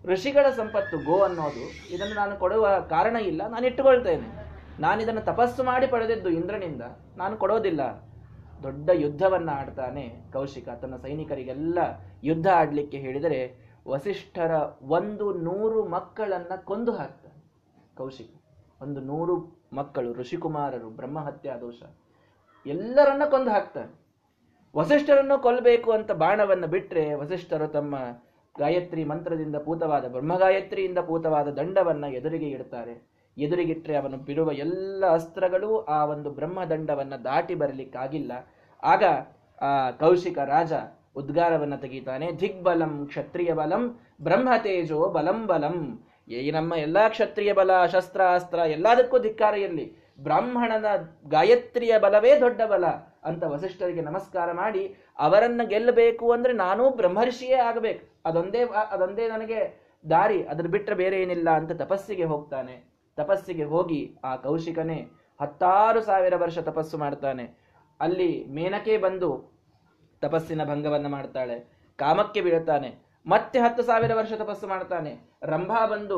[0.06, 1.66] ಋಷಿಗಳ ಸಂಪತ್ತು ಗೋ ಅನ್ನೋದು.
[1.96, 4.28] ಇದನ್ನು ನಾನು ಕೊಡುವ ಕಾರಣ ಇಲ್ಲ, ನಾನು ಇಟ್ಟುಕೊಳ್ತೇನೆ.
[4.82, 6.82] ನಾನು ಇದನ್ನು ತಪಸ್ಸು ಮಾಡಿ ಪಡೆದಿದ್ದು ಇಂದ್ರನಿಂದ.
[7.18, 7.82] ನಾನು ಕೊಡೋದಿಲ್ಲ.
[8.64, 10.70] ದೊಡ್ಡ ಯುದ್ಧವನ್ನ ಆಡ್ತಾನೆ ಕೌಶಿಕ.
[10.70, 11.78] ತನ್ನ ಸೈನಿಕರಿಗೆಲ್ಲ
[12.24, 17.44] ಯುದ್ಧ ಆಡಲಿಕ್ಕೆ ಹೇಳಿದರೆ ವಸಿಷ್ಠರ ಒಂದು ನೂರು ಮಕ್ಕಳನ್ನ ಕೊಂದು ಹಾಕ್ತಾನೆ
[17.96, 18.34] ಕೌಶಿಕ.
[18.82, 21.84] ಒಂದು ನೂರು ಮಕ್ಕಳು, ಋಷಿಕುಮಾರರು, ಬ್ರಹ್ಮಹತ್ಯಾ ದೋಷ.
[22.66, 24.02] ಎಲ್ಲರನ್ನ ಕೊಂದು ಹಾಕ್ತಾನೆ.
[24.78, 27.96] ವಸಿಷ್ಠರನ್ನು ಕೊಲ್ಲಬೇಕು ಅಂತ ಬಾಣವನ್ನು ಬಿಟ್ಟರೆ ವಸಿಷ್ಠರು ತಮ್ಮ
[28.60, 33.11] ಗಾಯತ್ರಿ ಮಂತ್ರದಿಂದ ಪೂತವಾದ ಬ್ರಹ್ಮಗಾಯತ್ರಿಯಿಂದ ಪೂತವಾದ ದಂಡವನ್ನು ಎದುರಿಗೆ ಇಡ್ತಾರೆ.
[33.38, 38.32] ಎದುರಿಗಿಟ್ರೆ ಅವನು ಬಿಡುವ ಎಲ್ಲ ಅಸ್ತ್ರಗಳು ಆ ಒಂದು ಬ್ರಹ್ಮದಂಡವನ್ನು ದಾಟಿ ಬರಲಿಕ್ಕಾಗಿಲ್ಲ.
[38.84, 39.04] ಆಗ,
[39.62, 40.74] ಆ, ಕೌಶಿಕ ರಾಜ
[41.16, 42.32] ಉದ್ಗಾರವನ್ನು ತೆಗೀತಾನೆ.
[42.40, 46.06] ದಿಗ್ಬಲಂ ಕ್ಷತ್ರಿಯ ಬಲಂ ಬ್ರಹ್ಮ ತೇಜೋ ಬಲಂ ಬಲಂ.
[46.30, 49.96] ಏ ನಮ್ಮ ಎಲ್ಲ ಕ್ಷತ್ರಿಯ ಬಲ, ಶಸ್ತ್ರ, ಅಸ್ತ್ರ ಎಲ್ಲದಕ್ಕೂ ಧಿಕ್ಕಾರ ಇರಲಿ.
[50.24, 50.86] ಬ್ರಾಹ್ಮಣನ
[51.28, 52.86] ಗಾಯತ್ರಿಯ ಬಲವೇ ದೊಡ್ಡ ಬಲ
[53.24, 58.08] ಅಂತ ವಸಿಷ್ಠರಿಗೆ ನಮಸ್ಕಾರ ಮಾಡಿ, ಅವರನ್ನು ಗೆಲ್ಲಬೇಕು ಅಂದ್ರೆ ನಾನೂ ಬ್ರಹ್ಮರ್ಷಿಯೇ ಆಗಬೇಕು.
[58.26, 62.91] ಅದೊಂದೇ ಅದೊಂದೇ ನನಗೆ ದಾರಿ ಅದನ್ನು ಬಿಟ್ಟರೆ ಬೇರೆ ಏನಿಲ್ಲ ಅಂತ ತಪಸ್ಸಿಗೆ ಹೋಗ್ತಾನೆ.
[63.18, 65.00] ತಪಸ್ಸಿಗೆ ಹೋಗಿ ಆ ಕೌಶಿಕನೇ
[65.42, 67.46] ಹತ್ತಾರು ಸಾವಿರ ವರ್ಷ ತಪಸ್ಸು ಮಾಡ್ತಾನೆ.
[68.00, 69.30] ಅಲ್ಲಿ ಮೇನಕೆ ಬಂದು
[70.22, 71.58] ತಪಸ್ಸಿನ ಭಂಗವನ್ನು ಮಾಡ್ತಾಳೆ.
[72.00, 72.90] ಕಾಮಕ್ಕೆ ಬೀಳುತ್ತಾನೆ.
[73.26, 75.12] ಮತ್ತೆ ಹತ್ತು ಸಾವಿರ ವರ್ಷ ತಪಸ್ಸು ಮಾಡ್ತಾನೆ.
[75.44, 76.18] ರಂಭಾ ಬಂದು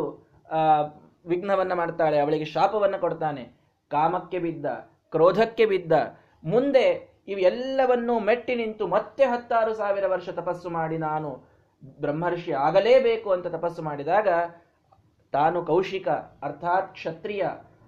[1.31, 2.17] ವಿಘ್ನವನ್ನ ಮಾಡ್ತಾಳೆ.
[2.19, 3.43] ಅವಳಿಗೆ ಶಾಪವನ್ನು ಕೊಡ್ತಾನೆ.
[3.91, 4.65] ಕಾಮಕ್ಕೆ ಬಿದ್ದ,
[5.13, 5.93] ಕ್ರೋಧಕ್ಕೆ ಬಿದ್ದ.
[6.43, 6.85] ಮುಂದೆ
[7.27, 11.29] ಇವೆಲ್ಲವನ್ನೂ ಮೆಟ್ಟಿ ನಿಂತು ಮತ್ತೆ ಹತ್ತಾರು ಸಾವಿರ ವರ್ಷ ತಪಸ್ಸು ಮಾಡಿ ನಾನು
[12.01, 14.27] ಬ್ರಹ್ಮರ್ಷಿ ಆಗಲೇಬೇಕು ಅಂತ ತಪಸ್ಸು ಮಾಡಿದಾಗ
[15.34, 16.08] ತಾನು ಕೌಶಿಕ,
[16.43, 17.46] ಅರ್ಥಾತ್ ಕ್ಷತ್ರಿಯ.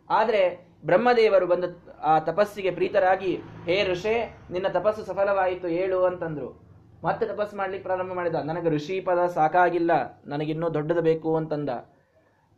[0.09, 6.61] ಆದರೆ ಬ್ರಹ್ಮದೇವರು ಬಂದು ಆ ತಪಸ್ಸಿಗೆ ಪ್ರೀತರಾಗಿ, ಹೇ ಋಷೆ, ನಿನ್ನ ತಪಸ್ಸು ಸಫಲವಾಯಿತು ಹೇಳು ಅಂತಂದ್ರು.
[7.03, 8.35] ಮತ್ತೆ ತಪಸ್ಸು ಮಾಡ್ಲಿಕ್ಕೆ ಪ್ರಾರಂಭ ಮಾಡಿದ.
[8.35, 9.91] ನನಗೆ ಋಷಿ ಪದ ಸಾಕಾಗಿಲ್ಲ,
[10.25, 11.69] ನನಗಿನ್ನೂ ದೊಡ್ಡದು ಬೇಕು ಅಂತಂದ.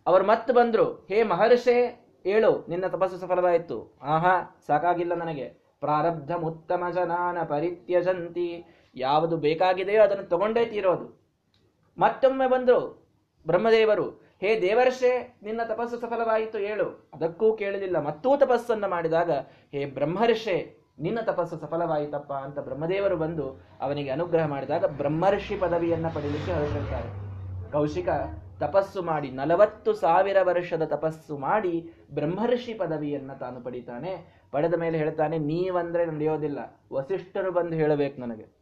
[0.07, 1.05] ಅವರು ಮತ್ತೆ ಬಂದರು.
[1.09, 3.97] ಹೇ ಮಹರ್ಷೆ, ಏಳು, ನಿನ್ನ ತಪಸ್ಸು ಸಫಲವಾಯಿತು.
[4.01, 5.67] ಆಹಾ, ಸಾಕಾಗಿಲ್ಲ ನನಗೆ.
[5.79, 8.65] ಪ್ರಾರಬ್ಧ ಉತ್ತಮ ಜನಾನ ಪರಿತ್ಯಜಂತಿ.
[8.95, 11.21] ಯಾವುದು ಬೇಕಾಗಿದೆಯೋ ಅದನ್ನು ತಗೊಂಡೇ ತೀರೋದು.
[11.97, 13.07] ಮತ್ತೊಮ್ಮೆ ಬಂದರು
[13.47, 14.26] ಬ್ರಹ್ಮದೇವರು.
[14.41, 17.09] ಹೇ ದೇವರ್ಷೆ, ನಿನ್ನ ತಪಸ್ಸು ಸಫಲವಾಯಿತು, ಹೇಳು.
[17.13, 17.99] ಅದಕ್ಕೂ ಕೇಳಲಿಲ್ಲ.
[17.99, 19.31] ಮತ್ತೂ ತಪಸ್ಸನ್ನು ಮಾಡಿದಾಗ,
[19.71, 27.09] ಹೇ ಬ್ರಹ್ಮರ್ಷೆ, ನಿನ್ನ ತಪಸ್ಸು ಸಫಲವಾಯಿತಪ್ಪ ಅಂತ ಬ್ರಹ್ಮದೇವರು ಬಂದು ಅವನಿಗೆ ಅನುಗ್ರಹ ಮಾಡಿದಾಗ ಬ್ರಹ್ಮರ್ಷಿ ಪದವಿಯನ್ನು ಪಡೆಯಲಿಕ್ಕೆ ಹೊರಟಿರ್ತಾರೆ
[27.71, 28.09] ಕೌಶಿಕ,
[28.59, 34.43] ತಪಸ್ಸು ಮಾಡಿ ನಲವತ್ತು ಸಾವಿರ ವರ್ಷದ ತಪಸ್ಸು ಮಾಡಿ ಬ್ರಹ್ಮರ್ಷಿ ಪದವಿಯನ್ನು ತಾನು ಪಡಿತಾನೆ.
[34.51, 36.59] ಪಡೆದ ಮೇಲೆ ಹೇಳ್ತಾನೆ, ನೀವಂದ್ರೆ ನಡೆಯೋದಿಲ್ಲ.
[36.93, 38.57] ವಸಿಷ್ಠರು ಬಂದು ಹೇಳಬೇಕು ನನಗೆ.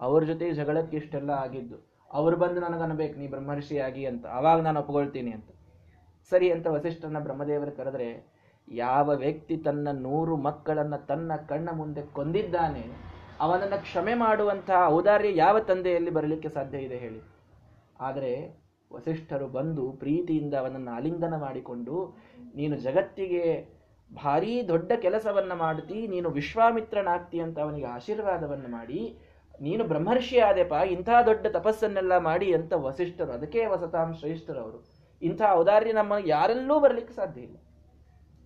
[0.00, 1.95] ಅವ್ರ ಜೊತೆ ಜಗಳಕ್ಕೆ ಇಷ್ಟೆಲ್ಲ ಆಗಿದ್ದು.
[2.10, 4.26] ಅವ್ರು ಬಂದು ನನಗನ್ಬೇಕು, ನೀ ಬ್ರಹ್ಮರ್ಷಿಯಾಗಿ ಅಂತ.
[4.26, 5.48] ಅವಾಗ ನಾನು ಒಪ್ಕೊಳ್ತೀನಿ ಅಂತ.
[6.32, 8.08] ಸರಿ ಅಂತ ವಸಿಷ್ಠನ ಬ್ರಹ್ಮದೇವರು ಕರೆದ್ರೆ,
[8.68, 12.84] ಯಾವ ವ್ಯಕ್ತಿ ತನ್ನ ನೂರು ಮಕ್ಕಳನ್ನ ತನ್ನ ಕಣ್ಣ ಮುಂದೆ ಕೊಂದಿದ್ದಾನೆ,
[13.40, 17.20] ಅವನನ್ನ ಕ್ಷಮೆ ಮಾಡುವಂತಹ ಔದಾರ್ಯ ಯಾವ ತಂದೆಯಲ್ಲಿ ಬರಲಿಕ್ಕೆ ಸಾಧ್ಯ ಇದೆ ಹೇಳಿ.
[18.00, 18.32] ಆದರೆ
[18.92, 21.96] ವಸಿಷ್ಠರು ಬಂದು ಪ್ರೀತಿಯಿಂದ ಅವನನ್ನು ಆಲಿಂಗನ ಮಾಡಿಕೊಂಡು,
[22.54, 23.76] ನೀನು ಜಗತ್ತಿಗೆ
[24.14, 29.00] ಭಾರೀ ದೊಡ್ಡ ಕೆಲಸವನ್ನು ಮಾಡ್ತಿ, ನೀನು ವಿಶ್ವಾಮಿತ್ರನಾಗ್ತಿ ಅಂತ ಅವನಿಗೆ ಆಶೀರ್ವಾದವನ್ನು ಮಾಡಿ
[29.60, 34.78] ನೀನು ಬ್ರಹ್ಮರ್ಷಿ ಆದೆಪ್ಪ, ಇಂಥ ದೊಡ್ಡ ತಪಸ್ಸನ್ನೆಲ್ಲ ಮಾಡಿ ಅಂತ ವಸಿಷ್ಠರು, ಅದಕ್ಕೆ ವಸತಾಂ ಶ್ರೇಷ್ಠರು ಅವರು.
[35.22, 37.56] ಇಂಥ ಔದಾರ್ಯ ನಮ್ಮ ಯಾರಲ್ಲೂ ಬರಲಿಕ್ಕೆ ಸಾಧ್ಯ ಇಲ್ಲ.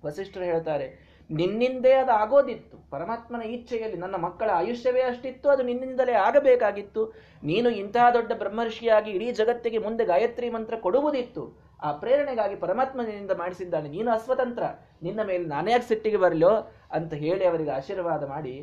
[0.05, 0.87] ವಸಿಷ್ಠರು ಹೇಳ್ತಾರೆ,
[1.31, 2.77] ನಿನ್ನಿಂದೇ ಅದು ಆಗೋದಿತ್ತು.
[2.91, 7.03] ಪರಮಾತ್ಮನ ಇಚ್ಛೆಯಲ್ಲಿ ನನ್ನ ಮಕ್ಕಳ ಆಯುಷ್ಯವೇ ಅಷ್ಟಿತ್ತು, ಅದು ನಿನ್ನಿಂದಲೇ ಆಗಬೇಕಾಗಿತ್ತು.
[7.43, 11.45] ನೀನು ಇಂತಹ ದೊಡ್ಡ ಬ್ರಹ್ಮರ್ಷಿಯಾಗಿ ಇಡೀ ಜಗತ್ತಿಗೆ ಮುಂದೆ ಗಾಯತ್ರಿ ಮಂತ್ರ ಕೊಡುವುದಿತ್ತು.
[11.83, 13.89] ಆ ಪ್ರೇರಣೆಗಾಗಿ ಪರಮಾತ್ಮನಿಂದ ಮಾಡಿಸಿದ್ದಾನೆ.
[13.89, 14.65] ನೀನು ಅಸ್ವತಂತ್ರ
[15.03, 16.55] ನಿನ್ನ ಮೇಲೆ ನಾನೇ ಸಿಟ್ಟಿಗೆ ಬರಲೋ
[16.93, 18.55] ಅಂತ ಹೇಳಿ ಅವರಿಗೆ ಆಶೀರ್ವಾದ ಮಾಡಿ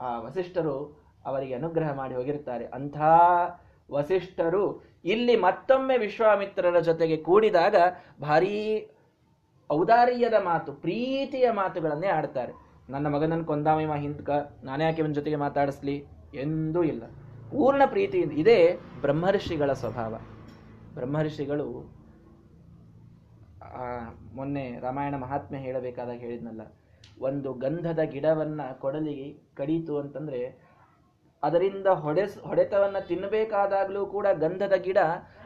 [0.00, 0.76] ಆ ವಸಿಷ್ಠರು
[1.26, 2.98] ಅವರಿಗೆ ಅನುಗ್ರಹ ಮಾಡಿ ಹೋಗಿರ್ತಾರೆ ಅಂಥ
[3.90, 4.64] ವಸಿಷ್ಠರು
[5.04, 7.76] ಇಲ್ಲಿ ಮತ್ತೊಮ್ಮೆ ವಿಶ್ವಾಮಿತ್ರರ ಜೊತೆಗೆ ಕೂಡಿದಾಗ
[8.20, 8.54] ಭಾರೀ
[9.70, 12.52] ಔದಾರ್ಯದ ಮಾತು, ಪ್ರೀತಿಯ ಮಾತುಗಳನ್ನೇ ಆಡ್ತಾರೆ.
[12.90, 14.30] ನನ್ನ ಮಗನನ್ನು ಕೊಂದಾಮಿಮ ಹಿಂದ್ಕ
[14.64, 15.96] ನಾನೇ ಯಾಕೆ ಇವನ ಜೊತೆಗೆ ಮಾತಾಡಿಸ್ಲಿ?
[16.34, 17.04] ಎಂದೂ ಇಲ್ಲ.
[17.50, 18.58] ಪೂರ್ಣ ಪ್ರೀತಿಯಿಂದ ಇದೇ.
[19.00, 20.14] ಬ್ರಹ್ಮರ್ಷಿಗಳ ಸ್ವಭಾವ.
[20.94, 21.68] ಬ್ರಹ್ಮರ್ಷಿಗಳು
[24.34, 26.62] ಮೊನ್ನೆ ರಾಮಾಯಣ ಮಹಾತ್ಮೆ ಹೇಳಬೇಕಾದಾಗ ಹೇಳಿದ್ನಲ್ಲ,
[27.20, 30.40] ಒಂದು ಗಂಧದ ಗಿಡವನ್ನು ಕೊಡಲಿಗೆ ಕಡೀತು ಅಂತಂದ್ರೆ
[31.42, 34.98] ಅದರಿಂದ ಹೊಡೆಸ್, ಹೊಡೆತವನ್ನು ತಿನ್ನಬೇಕಾದಾಗಲೂ ಕೂಡ ಗಂಧದ ಗಿಡ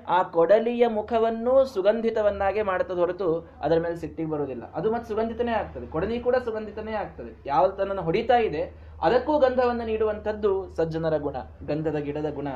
[0.09, 4.73] ಆ ಕೊಡಲಿಯ ಮುಖವನ್ನು ಸುಗಂಧಿತವನ್ನಾಗೆ ಮಾಡುತ್ತದೆ ಹೊರತು ಅದರ ಮೇಲೆ ಸಿಟ್ಟಿಗೆ ಬರುವುದಿಲ್ಲ.
[4.73, 5.87] ಅದು ಮತ್ತೆ ಸುಗಂಧಿತನೇ ಆಗ್ತದೆ.
[5.87, 7.43] ಕೊಡಲಿ ಕೂಡ ಸುಗಂಧಿತನೇ ಆಗ್ತದೆ.
[7.47, 12.49] ಯಾವ ತನ್ನನ್ನು ಹೊಡಿತಾ ಇದೆ, ಅದಕ್ಕೂ ಗಂಧವನ್ನು ನೀಡುವಂಥದ್ದು ಸಜ್ಜನರ ಗುಣ, ಗಂಧದ ಗಿಡದ ಗುಣ.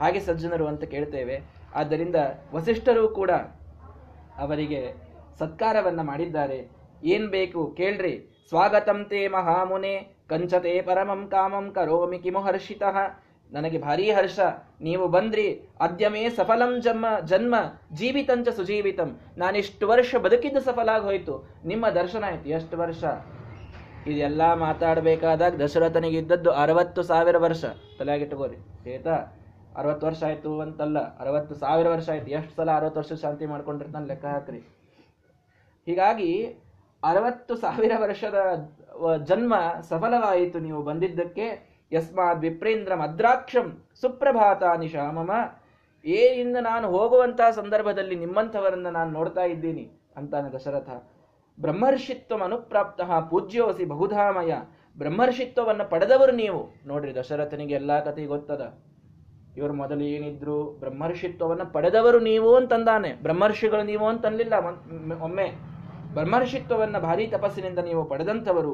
[0.00, 1.42] ಹಾಗೆ ಸಜ್ಜನರು ಅಂತ ಕೇಳ್ತೇವೆ.
[1.74, 2.16] ಆದ್ದರಿಂದ
[2.54, 3.30] ವಸಿಷ್ಠರು ಕೂಡ
[4.38, 4.94] ಅವರಿಗೆ
[5.38, 6.70] ಸತ್ಕಾರವನ್ನು ಮಾಡಿದ್ದಾರೆ.
[7.04, 8.44] ಏನ್ ಬೇಕು ಕೇಳ್ರಿ.
[8.48, 10.17] ಸ್ವಾಗತಂ ತೇ ಮಹಾಮುನೆ.
[10.30, 12.96] ಕಂಚತೆ ಪರಮಂ ಕಾಮಂ ಕರೋಮಿ ಕಿಮು ಹರ್ಷಿತಃ.
[13.52, 14.38] ನನಗೆ ಭಾರೀ ಹರ್ಷ.
[14.80, 15.46] ನೀವು ಬಂದ್ರಿ.
[15.80, 17.54] ಅದ್ಯಮೇ ಸಫಲಂ ಜನ್ಮ ಜನ್ಮ
[17.92, 19.20] ಜೀವಿತಂಚ ಸುಜೀವಿತಂ.
[19.38, 22.48] ನಾನಿಷ್ಟು ವರ್ಷ ಬದುಕಿದ್ದು ಸಫಲ ಆಗೋಯ್ತು ನಿಮ್ಮ ದರ್ಶನ ಆಯ್ತು.
[22.48, 23.04] ಎಷ್ಟು ವರ್ಷ?
[24.06, 27.64] ಇದೆಲ್ಲ ಮಾತಾಡಬೇಕಾದಾಗ ದಶರಥನಿಗೆ ಇದ್ದದ್ದು ಅರವತ್ತು ಸಾವಿರ ವರ್ಷ.
[27.98, 28.56] ತಲೆಯಾಗಿಟ್ಟುಕೋರಿ
[28.92, 29.16] ಆಯ್ತಾ
[29.76, 31.18] ಅರವತ್ತು ವರ್ಷ ಆಯ್ತು ಅಂತಲ್ಲ.
[31.18, 32.30] ಅರವತ್ತು ಸಾವಿರ ವರ್ಷ ಆಯ್ತು.
[32.30, 34.58] ಎಷ್ಟು ಸಲ ಅರವತ್ತು ವರ್ಷ ಶಾಂತಿ ಮಾಡ್ಕೊಂಡಿರ್ತಾನೆ ಲೆಕ್ಕ ಹಾಕ್ರಿ.
[35.86, 36.30] ಹೀಗಾಗಿ
[37.04, 38.38] ಅರವತ್ತು ಸಾವಿರ ವರ್ಷದ
[39.24, 41.46] ಜನ್ಮ ಸಫಲವಾಯಿತು ನೀವು ಬಂದಿದ್ದಕ್ಕೆ.
[41.92, 45.30] ಯಸ್ಮಾದ್ ವಿಪ್ರೇಂದ್ರ ಮದ್ರಾಕ್ಷಂ ಸುಪ್ರಭಾತ ನಿಶಾಮಮ.
[46.04, 50.90] ಏನಿಂದ ನಾನು ಹೋಗುವಂತಹ ಸಂದರ್ಭದಲ್ಲಿ ನಿಮ್ಮಂಥವರನ್ನ ನಾನು ನೋಡ್ತಾ ಇದ್ದೀನಿ ಅಂತಾನೆ ದಶರಥ.
[51.60, 54.52] ಬ್ರಹ್ಮರ್ಷಿತ್ವ ಅನುಪ್ರಾಪ್ತ ಪೂಜ್ಯೋಸಿ ಬಹುಧಾಮಯ.
[54.98, 56.74] ಬ್ರಹ್ಮರ್ಷಿತ್ವವನ್ನು ಪಡೆದವರು ನೀವು.
[56.86, 58.78] ನೋಡ್ರಿ ದಶರಥನಿಗೆ ಎಲ್ಲಾ ಕಥೆ ಗೊತ್ತದ.
[59.56, 63.12] ಇವರು ಮೊದಲು ಏನಿದ್ರು, ಬ್ರಹ್ಮರ್ಷಿತ್ವವನ್ನು ಪಡೆದವರು ನೀವು ಅಂತಂದಾನೆ.
[63.12, 64.54] ಬ್ರಹ್ಮರ್ಷಿಗಳು ನೀವು ಅಂತನ್ಲಿಲ್ಲ.
[65.22, 65.77] ಒಮ್ಮೆ
[66.12, 68.72] ಬ್ರಹ್ಮರ್ಷಿತ್ವವನ್ನು ಭಾರಿ ತಪಸ್ಸಿನಿಂದ ನೀವು ಪಡೆದಂಥವರು,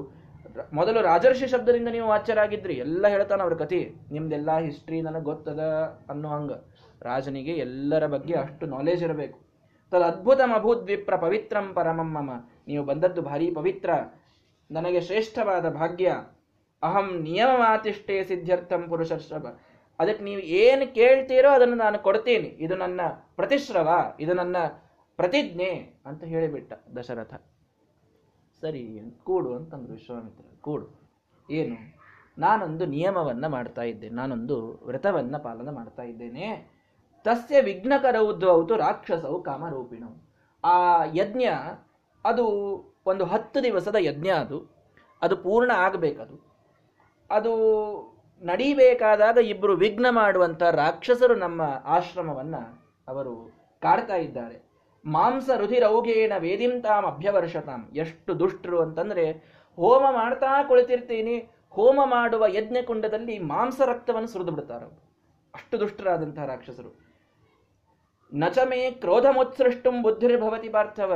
[0.73, 3.95] ಮೊದಲು ರಾಜರ್ಷಿ ಶಬ್ದದಿಂದ ನೀವು ವಾಚ್ಯರಾಗಿದ್ರಿ ಎಲ್ಲ ಹೇಳ್ತಾನೆ ಅವ್ರ ಕಥೆ.
[4.13, 5.61] ನಿಮ್ದೆಲ್ಲ ಹಿಸ್ಟ್ರಿ ನನಗೆ ಗೊತ್ತದ
[6.11, 6.53] ಅನ್ನೋ ಹಂಗ.
[7.03, 9.39] ರಾಜನಿಗೆ ಎಲ್ಲರ ಬಗ್ಗೆ ಅಷ್ಟು ನಾಲೆಜ್ ಇರಬೇಕು.
[9.91, 13.91] ತದ್ ಅದ್ಭುತಂ ಅಭೂದ್ವಿಪ್ರ ಪವಿತ್ರಂ ಪರಮಂ ನೀವು ಬಂದದ್ದು ಭಾರಿ ಪವಿತ್ರ.
[14.71, 16.13] ನನಗೆ ಶ್ರೇಷ್ಠವಾದ ಭಾಗ್ಯ.
[16.83, 19.59] ಅಹಂ ನಿಯಮ ಮಾತಿಷ್ಟೇ ಸಿದ್ಧಾರ್ಥಂ ಪುರುಷಶ್ರವ
[19.99, 22.47] ಅದಕ್ಕೆ ನೀವು ಏನು ಕೇಳ್ತೀರೋ ಅದನ್ನು ನಾನು ಕೊಡ್ತೀನಿ.
[22.47, 23.01] ಇದು ನನ್ನ
[23.37, 23.89] ಪ್ರತಿಶ್ರವ.
[24.21, 24.57] ಇದು ನನ್ನ
[25.17, 27.35] ಪ್ರತಿಜ್ಞೆ ಅಂತ ಹೇಳಿಬಿಟ್ಟ ದಶರಥ.
[28.61, 30.45] ಸರಿ, ಕೂಡು ಅಂತಂದ್ರು ವಿಶ್ವಾಮಿತ್ರ.
[30.61, 30.89] ಕೂಡು.
[31.51, 31.95] ಏನು?
[32.39, 36.75] ನಾನೊಂದು ನಿಯಮವನ್ನು ಮಾಡ್ತಾ ಇದ್ದೇನೆ ನಾನೊಂದು ವ್ರತವನ್ನು ಪಾಲನೆ ಮಾಡ್ತಾ ಇದ್ದೇನೆ.
[37.25, 40.25] ತಸ್ಯ ವಿಘ್ನಕರೌದ್ವೌತು ರಾಕ್ಷಸವು ಕಾಮರೂಪಿಣವು
[40.65, 41.45] ಆ ಯಜ್ಞ,
[42.25, 42.47] ಅದು
[43.07, 44.75] ಒಂದು ಹತ್ತು ದಿವಸದ ಯಜ್ಞ ಅದು.
[45.23, 46.55] ಅದು ಪೂರ್ಣ ಆಗಬೇಕದು.
[47.31, 47.55] ಅದು
[48.43, 54.64] ನಡೀಬೇಕಾದಾಗ ಇಬ್ಬರು ವಿಘ್ನ ಮಾಡುವಂಥ ರಾಕ್ಷಸರು ನಮ್ಮ ಆಶ್ರಮವನ್ನು ಅವರು ಕಾಡ್ತಾ ಇದ್ದಾರೆ.
[55.05, 57.81] ಮಾಂಸ ರುಧಿರೌಗೇಣ ವೇದಿಂತಾಂ ಅಭ್ಯವರ್ಷತಾಂ.
[57.95, 59.25] ಎಷ್ಟು ದುಷ್ಟರು ಅಂತಂದ್ರೆ
[59.79, 61.37] ಹೋಮ ಮಾಡ್ತಾ ಕುಳಿತಿರ್ತೀನಿ,
[61.71, 64.87] ಹೋಮ ಮಾಡುವ ಯಜ್ಞ ಕುಂಡದಲ್ಲಿ ಮಾಂಸ ರಕ್ತವನ್ನು ಸುರಿದು ಬಿಡ್ತಾರೆ.
[65.55, 66.91] ಅಷ್ಟು ದುಷ್ಟರಾದಂತಹ ರಾಕ್ಷಸರು.
[68.33, 71.13] ನಚಮೇ ಕ್ರೋಧಮುತ್ಸೃಷ್ಟುಂ ಬುದ್ಧಿರ್ಭವತಿ ಪಾರ್ಥವ.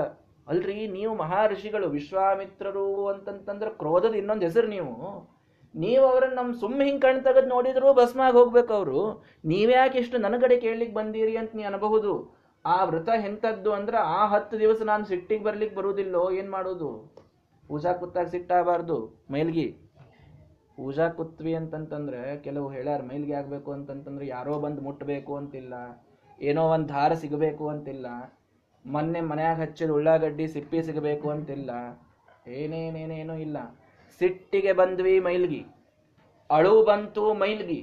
[0.48, 4.94] ಅಲ್ರಿ, ನೀವು ಮಹರ್ಷಿಗಳು, ವಿಶ್ವಾಮಿತ್ರರು ಅಂತಂತಂದ್ರೆ ಕ್ರೋಧದ ಇನ್ನೊಂದು ಹೆಸರು ನೀವು.
[5.74, 9.01] ನೀವು ಅವ್ರನ್ನ ನಮ್ಮ ಸುಮ್ಮ ಹಿಂಗೆ ಕಣ್ ತೆಗೆದು ನೋಡಿದ್ರು ಭಸ್ಮಾಗಿ ಹೋಗ್ಬೇಕು ಅವರು.
[9.44, 12.38] ನೀವ್ಯಾಕೆ ಇಷ್ಟು ನನಗಡೆ ಕೇಳಲಿಕ್ಕೆ ಬಂದೀರಿ ಅಂತ ನೀ ಅನ್ಬಹುದು.
[12.64, 16.90] ಆ ವ್ರತ ಎಂಥದ್ದು ಅಂದ್ರೆ ಆ ಹತ್ತು ದಿವಸ ನಾನು ಸಿಟ್ಟಿಗೆ ಬರ್ಲಿಕ್ಕೆ ಬರುವುದಿಲ್ಲೋ ಏನ್ ಮಾಡೋದು?
[17.68, 18.97] ಪೂಜಾ ಕುತ್ತಾಗ ಸಿಟ್ಟಾಗಬಾರ್ದು,
[19.31, 19.66] ಮೈಲ್ಗಿ.
[20.79, 25.75] ಪೂಜಾ ಕುತ್ವಿ ಅಂತಂತಂದ್ರೆ ಕೆಲವು ಹೇಳ್ಯಾರ ಮೈಲ್ಗೆ ಆಗ್ಬೇಕು ಅಂತಂತಂದ್ರೆ ಯಾರೋ ಬಂದು ಮುಟ್ಟಬೇಕು ಅಂತಿಲ್ಲ,
[26.38, 28.07] ಏನೋ ಒಂದು ದಾರ ಸಿಗಬೇಕು ಅಂತಿಲ್ಲ,
[28.85, 31.71] ಮೊನ್ನೆ ಮನ್ಯಾಗ ಹಚ್ಚಿದ ಉಳ್ಳಾಗಡ್ಡಿ ಸಿಪ್ಪಿ ಸಿಗಬೇಕು ಅಂತಿಲ್ಲ,
[32.47, 33.59] ಏನೇನೇನೇನೂ ಇಲ್ಲ.
[34.21, 35.62] ಸಿಟ್ಟಿಗೆ ಬಂದ್ವಿ ಮೈಲ್ಗಿ.
[36.51, 37.81] ಅಳು ಬಂತು ಮೈಲ್ಗಿ.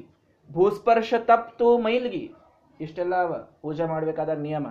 [0.49, 2.25] ಭೂಸ್ಪರ್ಶ ತಪ್ತು ಮೈಲ್ಗಿ.
[2.81, 4.67] ಇಷ್ಟೆಲ್ಲ ಪೂಜೆ ಮಾಡಬೇಕಾದ ನಿಯಮ.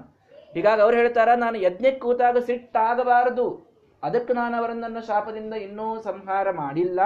[0.55, 3.75] ಹೀಗಾಗಿ ಅವ್ರು ಹೇಳ್ತಾರ, ನಾನು ಯಜ್ಞಕ್ಕೆ ಕೂತಾಗ ಸಿಟ್ಟಾಗಬಾರದು.
[4.03, 7.01] ಅದಕ್ಕೆ ನಾನು ಅವರನ್ನ ಶಾಪದಿಂದ ಇನ್ನೂ ಸಂಹಾರ ಮಾಡಿಲ್ಲ.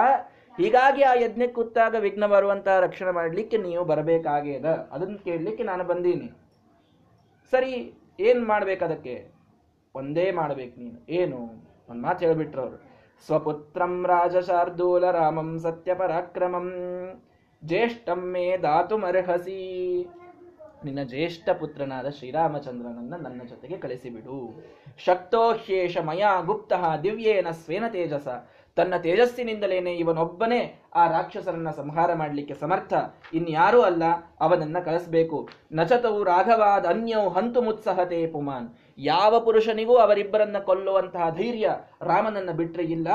[0.57, 4.65] ಹೀಗಾಗಿ ಆ ಯಜ್ಞಕ್ಕೆ ಕೂತಾಗ ವಿಘ್ನ ಬರುವಂತಹ ರಕ್ಷಣೆ ಮಾಡಲಿಕ್ಕೆ ನೀವು ಬರಬೇಕಾಗ್ಯದ.
[4.65, 6.31] ಅದನ್ನ ಕೇಳಲಿಕ್ಕೆ ನಾನು ಬಂದೀನಿ.
[7.51, 9.31] ಸರಿ, ಏನು ಮಾಡ್ಬೇಕು ಅದಕ್ಕೆ?
[9.95, 11.11] ಒಂದೇ ಮಾಡ್ಬೇಕು ನೀನು.
[11.11, 11.37] ಏನು?
[11.89, 12.89] ಒಂದು ಮಾತು ಹೇಳ್ಬಿಟ್ರು ಅವರು.
[13.25, 16.73] ಸ್ವಪುತ್ರಂ ರಾಜಶಾರ್ದೂಲ ರಾಮಂ ಸತ್ಯ ಪರಾಕ್ರಮಂ
[17.65, 20.07] ಜ್ಯೇಷ್ಠಂ ಮೇ ದಾತುಮರ್ಹಸಿ.
[20.85, 24.63] ನಿನ್ನ ಜ್ಯೇಷ್ಠ ಪುತ್ರನಾದ ಶ್ರೀರಾಮಚಂದ್ರನನ್ನ ನನ್ನ ಜೊತೆಗೆ ಕಳಿಸಿಬಿಡು.
[24.97, 28.27] ಶಕ್ತೋ ಗುಪ್ತಃ ಮಯಾ ಗುಪ್ತ ದಿವ್ಯೇನ ಸ್ವೇನ ತೇಜಸ.
[28.75, 32.93] ತನ್ನ ತೇಜಸ್ಸಿನಿಂದಲೇನೆ ಇವನೊಬ್ಬನೇ ಆ ರಾಕ್ಷಸರನ್ನ ಸಂಹಾರ ಮಾಡಲಿಕ್ಕೆ ಸಮರ್ಥ.
[33.33, 34.03] ಇನ್ಯಾರೂ ಅಲ್ಲ,
[34.39, 35.49] ಅವನನ್ನ ಕಳಿಸ್ಬೇಕು.
[35.71, 38.69] ನಚತವು ರಾಘವಾದ ಅನ್ಯೋ ಹಂತು ಮುತ್ಸಹತೆ ಪುಮಾನ್.
[38.97, 41.69] ಯಾವ ಪುರುಷನಿಗೂ ಅವರಿಬ್ಬರನ್ನ ಕೊಲ್ಲುವಂತಹ ಧೈರ್ಯ
[42.01, 43.07] ರಾಮನನ್ನ ಬಿಟ್ಟರೆ ಇಲ್ಲ.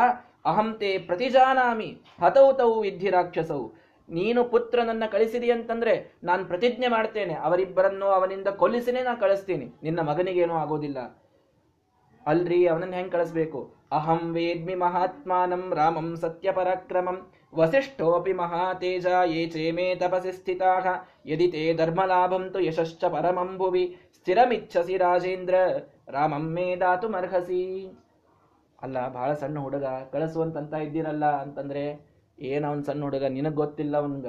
[0.44, 2.00] ಅಹಂತೆ ಪ್ರತಿಜಾನಾಮಿ.
[2.22, 7.34] ಹತೌತವು ವಿಧಿ ರಾಕ್ಷಸವು ನೀನು ಪುತ್ರನನ್ನ ಕಳಿಸಿದಿ ಅಂತಂದ್ರೆ ನಾನು ಪ್ರತಿಜ್ಞೆ ಮಾಡ್ತೇನೆ.
[7.34, 9.74] ಅವರಿಬ್ಬರನ್ನು ಅವನಿಂದ ಕೊಲ್ಲಿಸಿನೇ ನಾನು ಕಳಿಸ್ತೀನಿ.
[9.82, 10.98] ನಿನ್ನ ಮಗನಿಗೇನೂ ಆಗೋದಿಲ್ಲ.
[12.26, 13.74] ಅಲ್ರಿ, ಅವನನ್ನ ಹೆಂಗ್ ಕಳಿಸ್ಬೇಕು?
[13.92, 21.10] ಅಹಂ ವೇದ್ಮಿ ಮಹಾತ್ಮಾನಂ ರಾಮಂ ಸತ್ಯ ಪರಾಕ್ರಮಂ ವಸಿಷ್ಠೋಪಿ ಮಹಾತೇಜ ಯೇ ಚೇಮೇ ತಪಸಿ ಸ್ಥಿತಾ.
[21.26, 25.54] ಯದಿ ತೇ ಧರ್ಮಲಾಭಂ ತು ಯಶಶ್ಚ ಪರಮಂಭುವಿ ಸ್ಥಿರಮಿಚ್ಛಸಿ ರಾಜೇಂದ್ರ,
[26.08, 27.08] ರಾಮಂ ಮೇ ದಾತು
[28.82, 33.24] ಅಲ್ಲ ಬಹಳ ಸಣ್ಣ ಹುಡುಗ ಕಳಿಸುವಂತ ಇದ್ದೀರಲ್ಲ ಅಂತಂದ್ರೆ ಏನ ಅವನ್ ಸಣ್ಣ ಹುಡುಗ?
[33.24, 34.26] ನಿನಗೆ ಗೊತ್ತಿಲ್ಲ ಅವನ್ಗ?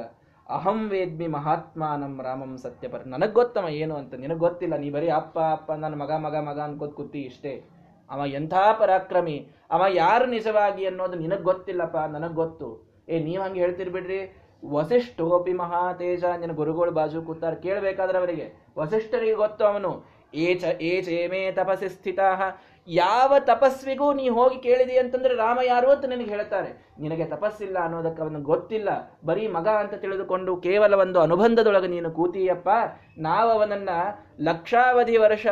[0.49, 4.13] ಅಹಂ ವೇದ್ಮಿ ಮಹಾತ್ಮ ನಮ್ಮ ರಾಮಂ ಸತ್ಯಪರ ನನಗೆ ಗೊತ್ತಮ್ಮ ಏನು ಅಂತ.
[4.13, 4.77] ನಿನಗೆ ಗೊತ್ತಿಲ್ಲ.
[4.77, 7.63] ನೀ ಬರೀ ಅಪ್ಪ ಅಪ್ಪ, ನನ್ನ ಮಗ ಮಗ ಮಗ ಅನ್ಕೋತ್ ಕೂತಿ ಇಷ್ಟೇ.
[8.09, 9.47] ಅವ ಎಂಥ ಪರಾಕ್ರಮಿ.
[9.69, 12.95] ಅವ ಯಾರು ನಿಜವಾಗಿ ಅನ್ನೋದು ನಿನಗೆ ಗೊತ್ತಿಲ್ಲಪ್ಪ, ನನಗೆ ಗೊತ್ತು.
[13.09, 17.53] ಏ, ನೀವ್ ಹಂಗೆ ಹೇಳ್ತಿರ್ಬಿಡ್ರಿ ವಸಿಷ್ಠೋಪಿ ಮಹಾತೇಜ ನಿನ್ನ ಗುರುಗಳು ಬಾಜು ಕೂತಾರ.
[17.53, 18.65] ಕೇಳ್ಬೇಕಾದ್ರೆ ಅವರಿಗೆ.
[18.77, 20.05] ವಸಿಷ್ಠರಿಗೆ ಗೊತ್ತು ಅವನು.
[20.33, 26.69] ಏಚ ಏಚೇಮೇ ತಪಸ್ಸಿ ಸ್ಥಿತಾ ಯಾವ ತಪಸ್ವಿಗೂ ನೀ ಹೋಗಿ ಕೇಳಿದಿ ಅಂತಂದ್ರೆ ರಾಮ ಯಾರು ಅಂತ ನಿನಗೆ ಹೇಳ್ತಾರೆ.
[27.03, 28.89] ನಿನಗೆ ತಪಸ್ಸಿಲ್ಲ ಅನ್ನೋದಕ್ಕೆ ಅವನು ಗೊತ್ತಿಲ್ಲ.
[29.29, 32.69] ಬರೀ ಮಗ ಅಂತ ತಿಳಿದುಕೊಂಡು ಕೇವಲ ಒಂದು ಅನುಬಂಧದೊಳಗೆ ನೀನು ಕೂತೀಯಪ್ಪ.
[33.27, 33.89] ನಾವು ಅವನನ್ನ
[34.49, 35.45] ಲಕ್ಷಾವಧಿ ವರ್ಷ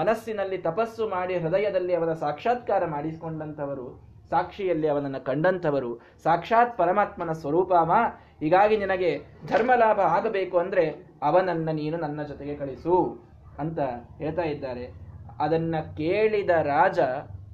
[0.00, 3.86] ಮನಸ್ಸಿನಲ್ಲಿ ತಪಸ್ಸು ಮಾಡಿ ಹೃದಯದಲ್ಲಿ ಅವನ ಸಾಕ್ಷಾತ್ಕಾರ ಮಾಡಿಸಿಕೊಂಡಂಥವರು,
[4.32, 5.92] ಸಾಕ್ಷಿಯಲ್ಲಿ ಅವನನ್ನು ಕಂಡಂಥವರು,
[6.24, 7.92] ಸಾಕ್ಷಾತ್ ಪರಮಾತ್ಮನ ಸ್ವರೂಪಾಮ
[8.44, 9.10] ಹೀಗಾಗಿ ನಿನಗೆ
[9.52, 10.86] ಧರ್ಮ ಲಾಭ ಆಗಬೇಕು ಅಂದರೆ
[11.30, 12.96] ಅವನನ್ನು ನೀನು ನನ್ನ ಜೊತೆಗೆ ಕಳಿಸು
[13.58, 13.78] ಅಂತ
[14.22, 14.86] ಹೇಳ್ತಾ ಇದ್ದಾರೆ.
[15.40, 16.98] ಅದನ್ನ ಕೇಳಿದ ರಾಜ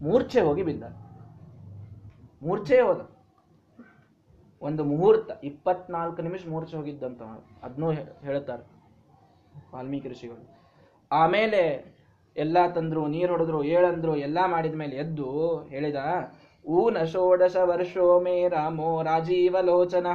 [0.03, 0.85] ಮೂರ್ಛೆ ಹೋಗಿ ಬಿದ್ದ.
[2.42, 3.11] ಮೂರ್ಛೆ ಹೋದ.
[4.62, 7.23] ಒಂದು ಮುಹೂರ್ತ, ಇಪ್ಪತ್ನಾಲ್ಕು ನಿಮಿಷ ಮೂರ್ಛೆ ಹೋಗಿದ್ದಂತ
[7.62, 8.62] ಅದನ್ನೂ ಹೇಳುತ್ತಾರೆ
[9.75, 10.59] ವಾಲ್ಮೀಕಿ ಋಷಿಗಳು.
[11.12, 11.94] ಆಮೇಲೆ
[12.37, 15.97] ಎಲ್ಲ ತಂದ್ರು, ನೀರು ಹೊಡೆದ್ರು, ಏಳಂದ್ರು, ಎಲ್ಲ ಮಾಡಿದ ಮೇಲೆ ಎದ್ದು ಹೇಳಿದ
[16.66, 20.07] ಊನ ಷೋಡಶ ವರ್ಷೋ ಮೇ ರಾಮೋ ರಾಜೀವಲೋಚನ,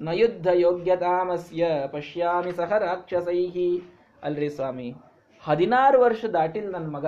[0.00, 3.82] ನ ಯುದ್ಧ ಯೋಗ್ಯತಾಮಸ್ಯ ಪಶ್ಯಾಮಿ ಸಹ ರಾಕ್ಷಸೈಹಿ.
[4.22, 4.94] ಅಲ್ರಿ ಸ್ವಾಮಿ?
[5.46, 7.06] ಹದಿನಾರು ವರ್ಷ ದಾಟಿಲ್ಲ ನನ್ನ ಮಗ.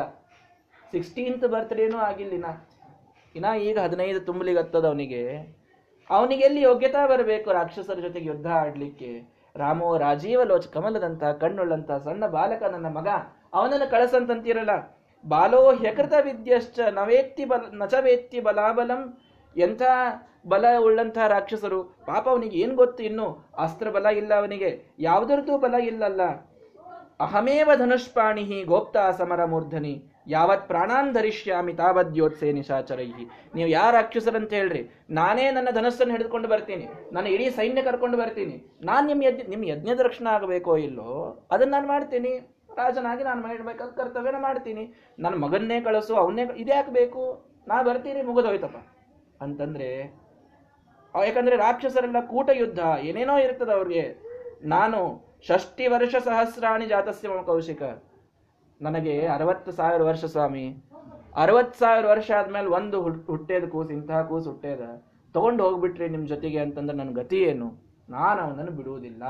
[0.90, 3.54] ಸಿಕ್ಸ್ಟೀನ್ತ್ ಬರ್ತ್ಡೇನೂ ಆಗಿಲ್ಲ ಇನ್ನ.
[3.54, 5.38] ಈಗ ಹದಿನೈದು ತುಂಬಲಿಗತ್ತದ ಅವನಿಗೆ.
[6.10, 7.52] ಅವನಿಗೆ ಎಲ್ಲಿ ಯೋಗ್ಯತಾ ಬರಬೇಕು?
[7.52, 9.22] ರಾಕ್ಷಸರ ಜೊತೆಗೆ ಯುದ್ಧ ಆಡಲಿಕ್ಕೆ.
[9.56, 13.08] ರಾಮೋ, ರಾಜೀವ, ಲೋಚ, ಕಮಲದಂತ, ಕಣ್ಣುಳ್ಳಂತ, ಸಣ್ಣ ಬಾಲಕ ನನ್ನ ಮಗ.
[13.52, 15.00] ಅವನನ್ನು ಕಳಸಂತಂತಿರಲ್ಲ.
[15.28, 19.18] ಬಾಲೋ ಹ್ಯಕೃತ ವಿದ್ಯಶ್ಚ ನವೇತ್ತಿ ಬಲ, ನಚವೇತ್ತಿ ಬಲಾಬಲಂ.
[19.56, 19.82] ಎಂಥ
[20.46, 21.84] ಬಲ ಉಳ್ಳಂತಹ ರಾಕ್ಷಸರು?
[21.84, 23.48] ಪಾಪ ಅವನಿಗೆ ಏನು ಗೊತ್ತು ಇನ್ನು?
[23.58, 24.84] ಅಸ್ತ್ರ ಬಲ ಇಲ್ಲ ಅವನಿಗೆ.
[24.98, 26.20] ಯಾವುದರದ್ದು ಬಲ ಇಲ್ಲಲ್ಲ.
[27.24, 29.92] ಅಹಮೇವ ಧನುಷ್ಪಾಣಿ ಗೋಪ್ತಾ ಸಮರ ಮೂರ್ಧನಿ,
[30.34, 33.24] ಯಾವತ್ ಪ್ರಾಣಾನ್ ಧರಿಷ್ಯಾಮಿ ತಾವದ್ಯೋತ್ಸೆ ನಿಶಾಚರೈಹಿ.
[33.54, 34.82] ನೀವು ಯಾರ ರಾಕ್ಷಸರಂತ ಹೇಳ್ರಿ?
[35.10, 36.86] ನಾನೇ ನನ್ನ ಧನಸ್ಸನ್ನು ಹಿಡಿದುಕೊಂಡು ಬರ್ತೀನಿ.
[37.12, 38.56] ನನ್ನ ಇಡೀ ಸೈನ್ಯ ಕರ್ಕೊಂಡು ಬರ್ತೀನಿ.
[38.82, 41.10] ನಾನು ನಿಮ್ಮ ಯಜ್ಞ ನಿಮ್ಮ ಯಜ್ಞದ ರಕ್ಷಣೆ ಆಗಬೇಕೋ ಇಲ್ಲೋ?
[41.50, 42.32] ಅದನ್ನ ನಾನು ಮಾಡ್ತೀನಿ.
[42.78, 44.84] ರಾಜನಾಗಿ ನಾನು ಮಾಡಬೇಕಾದ ಕರ್ತವ್ಯನ ಮಾಡ್ತೀನಿ.
[45.18, 47.24] ನನ್ನ ಮಗನ್ನೇ ಕಳಿಸು, ಅವನ್ನೇ ಇದ್ಯಾಕೆ ಬೇಕು?
[47.68, 48.78] ನಾ ಬರ್ತೀನಿ, ಮುಗಿದೋಯ್ತಪ್ಪ.
[49.44, 49.90] ಅಂತಂದ್ರೆ
[51.14, 54.04] ಯಾಕಂದ್ರೆ ರಾಕ್ಷಸರೆಲ್ಲ ಕೂಟ ಯುದ್ಧ ಏನೇನೋ ಇರ್ತದೆ ಅವ್ರಿಗೆ.
[54.74, 57.82] ನಾನು ಷಷ್ಟಿ ವರ್ಷ ಸಹಸ್ರಾಣಿ ಜಾತಸ್ಯ ಮಮ ಕೌಶಿಕ.
[58.80, 60.76] ನನಗೆ ಅರವತ್ತು ಸಾವಿರ ವರ್ಷ ಸ್ವಾಮಿ.
[61.36, 64.80] ಅರವತ್ತು ಸಾವಿರ ವರ್ಷ ಆದ್ಮೇಲೆ ಒಂದು ಹುಟ್ಟೇದ ಕೂಸು, ಇಂತಹ ಕೂಸು ಹುಟ್ಟೇದ.
[65.32, 67.74] ತಗೊಂಡು ಹೋಗ್ಬಿಟ್ರಿ ನಿಮ್ಮ ಜೊತೆಗೆ ಅಂತಂದ್ರೆ ನನ್ನ ಗತಿ ಏನು?
[68.08, 69.22] ನಾನು ಅವನನ್ನು ಬಿಡುವುದಿಲ್ಲ.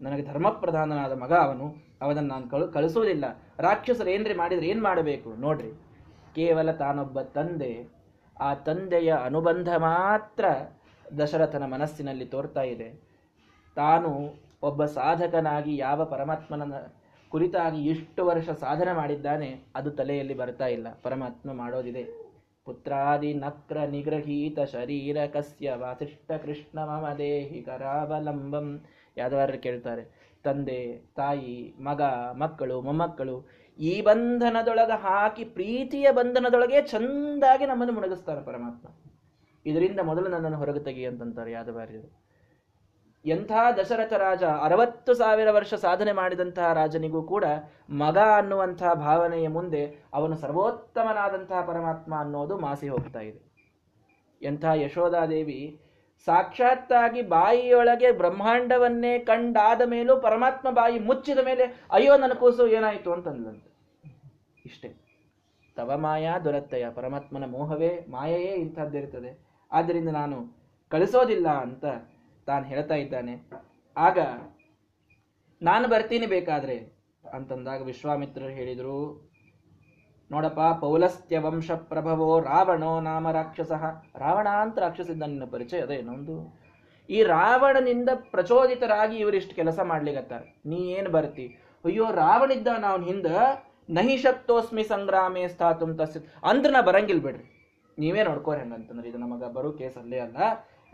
[0.00, 1.74] ನನಗೆ ಧರ್ಮಪ್ರಧಾನನಾದ ಮಗ ಅವನು.
[2.02, 3.24] ಅವನನ್ನು ನಾನು ಕಳು ಕಳಿಸೋದಿಲ್ಲ
[3.58, 5.40] ರಾಕ್ಷಸರು ಏನ್ರಿ ಮಾಡಿದ್ರೆ ಏನು ಮಾಡಬೇಕು?
[5.40, 5.70] ನೋಡ್ರಿ.
[6.34, 7.88] ಕೇವಲ ತಾನೊಬ್ಬ ತಂದೆ.
[8.40, 10.44] ಆ ತಂದೆಯ ಅನುಬಂಧ ಮಾತ್ರ
[11.18, 13.11] ದಶರಥನ ಮನಸ್ಸಿನಲ್ಲಿ ತೋರ್ತಾ ಇದೆ.
[13.76, 16.72] ತಾನು ಒಬ್ಬ ಸಾಧಕನಾಗಿ ಯಾವ ಪರಮಾತ್ಮನ
[17.28, 20.86] ಕುರಿತಾಗಿ ಇಷ್ಟು ವರ್ಷ ಸಾಧನೆ ಮಾಡಿದ್ದಾನೆ, ಅದು ತಲೆಯಲ್ಲಿ ಬರ್ತಾ ಇಲ್ಲ.
[21.02, 22.22] ಪರಮಾತ್ಮ ಮಾಡೋದಿದೆ.
[22.64, 28.80] ಪುತ್ರಾದಿ ನಕ್ರ ನಿಗ್ರಹೀತ ಶರೀರ ಕಸ್ಯ ವಾಸಿಷ್ಠ ಕೃಷ್ಣ ಮಮ ದೇಹಿ ಕರಾವಲಂಬಂ
[29.16, 30.32] ಯಾದವಾರರು ಕೇಳ್ತಾರೆ.
[30.44, 32.02] ತಂದೆ, ತಾಯಿ, ಮಗ,
[32.38, 38.88] ಮಕ್ಕಳು, ಮೊಮ್ಮಕ್ಕಳು, ಈ ಬಂಧನದೊಳಗೆ ಹಾಕಿ ಪ್ರೀತಿಯ ಬಂಧನದೊಳಗೆ ಚಂದಾಗಿ ನಮ್ಮನ್ನು ಮುಣಗಿಸ್ತಾರೆ ಪರಮಾತ್ಮ.
[39.66, 42.21] ಇದರಿಂದ ಮೊದಲು ನನ್ನನ್ನು ಹೊರಗೆ ತೆಗಿ ಅಂತಂತಾರೆ ಯಾದವಾರ್ಯರು.
[43.24, 47.44] ಎಂಥ ದಶರಥ ರಾಜ ಅರವತ್ತು ಸಾವಿರ ವರ್ಷ ಸಾಧನೆ ಮಾಡಿದಂತಹ ರಾಜನಿಗೂ ಕೂಡ
[47.90, 49.82] ಮಗ ಅನ್ನುವಂತಹ ಭಾವನೆಯ ಮುಂದೆ
[50.14, 53.40] ಅವನು ಸರ್ವೋತ್ತಮನಾದಂತಹ ಪರಮಾತ್ಮ ಅನ್ನೋದು ಮಾಸಿ ಹೋಗ್ತಾ ಇದೆ.
[54.42, 55.80] ಎಂಥ ಯಶೋಧಾದೇವಿ
[56.26, 63.70] ಸಾಕ್ಷಾತ್ತಾಗಿ ಬಾಯಿಯೊಳಗೆ ಬ್ರಹ್ಮಾಂಡವನ್ನೇ ಕಂಡಾದ ಮೇಲೂ ಪರಮಾತ್ಮ ಬಾಯಿ ಮುಚ್ಚಿದ ಮೇಲೆ ಅಯ್ಯೋ ನನ್ನ ಕೂಸು ಏನಾಯಿತು ಅಂತಂದಂತೆ
[64.66, 64.88] ಇಷ್ಟೇ.
[65.76, 69.30] ತವ ಮಾಯಾ ದುರತ್ತಯ ಪರಮಾತ್ಮನ ಮೋಹವೇ ಮಾಯೆಯೇ ಇಂಥದ್ದಿರುತ್ತದೆ
[69.72, 70.38] ಆದ್ದರಿಂದ ನಾನು
[70.88, 71.84] ಕಳಿಸೋದಿಲ್ಲ ಅಂತ
[72.46, 73.34] ತಾನು ಹೇಳ್ತಾ ಇದ್ದಾನೆ.
[73.96, 74.18] ಆಗ
[75.62, 76.76] ನಾನು ಬರ್ತೀನಿ ಬೇಕಾದ್ರೆ
[77.24, 78.96] ಅಂತಂದಾಗ ವಿಶ್ವಾಮಿತ್ರರು ಹೇಳಿದರು,
[80.30, 83.72] ನೋಡಪ್ಪ, ಪೌಲಸ್ತ್ಯ ವಂಶ ಪ್ರಭವೋ ರಾವಣೋ ನಾಮ ರಾಕ್ಷಸ.
[84.16, 86.36] ರಾವಣ ಅಂತ ರಾಕ್ಷಸಿದ್ದ ನಿನ್ನ ಪರಿಚಯ ಅದೇ ಇನ್ನೊಂದು
[87.08, 91.46] ಈ ರಾವಣನಿಂದ ಪ್ರಚೋದಿತರಾಗಿ ಇವರಿಷ್ಟು ಕೆಲಸ ಮಾಡ್ಲಿಗತ್ತಾರೆ ನೀ ಏನು ಬರ್ತಿ?
[91.84, 93.28] ಅಯ್ಯೋ, ರಾವಣಿದ್ದ ನಾವು ಹಿಂದ,
[93.90, 97.46] ನಹಿ ಶಕ್ತೋಸ್ಮಿ ಸಂಗ್ರಾಮೇ ಸ್ಥಾತು ತಸ್ ಅಂದ್ರ ನಾ ಬರಂಗಿಲ್ ಬಿಡ್ರಿ.
[97.98, 100.14] ನೀವೇ ನೋಡ್ಕೋರಿ ಹಂಗಂತಂದ್ರೆ, ಇದು ನಮಗ ಬರೋ ಕೇಸ್ ಅಲ್ಲ.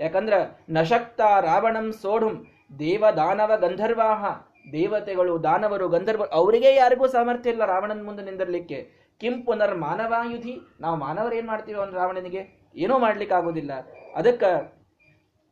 [0.00, 0.34] ಯಾಕಂದ್ರ
[0.70, 2.46] ನಶಕ್ತ ರಾವಣಂ ಸೋಢುಂ
[2.78, 4.24] ದೇವ ದಾನವ ಗಂಧರ್ವಾಹ.
[4.72, 9.08] ದೇವತೆಗಳು, ದಾನವರು ಗಂಧರ್ವ ಅವರಿಗೆ ಯಾರಿಗೂ ಸಾಮರ್ಥ್ಯ ಇಲ್ಲ ರಾವಣನ ಮುಂದೆ ನಿಂದಿರ್ಲಿಕ್ಕೆ.
[9.20, 12.70] ಕಿಂ ಪುನರ್ ಮಾನವಾಯುಧಿ ನಾವು ಮಾನವರು ಏನು ಮಾಡ್ತೀವಿ ಅವನು ರಾವಣನಿಗೆ?
[12.76, 13.70] ಏನೂ ಮಾಡ್ಲಿಕ್ಕೆ ಆಗೋದಿಲ್ಲ.
[14.16, 14.44] ಅದಕ್ಕ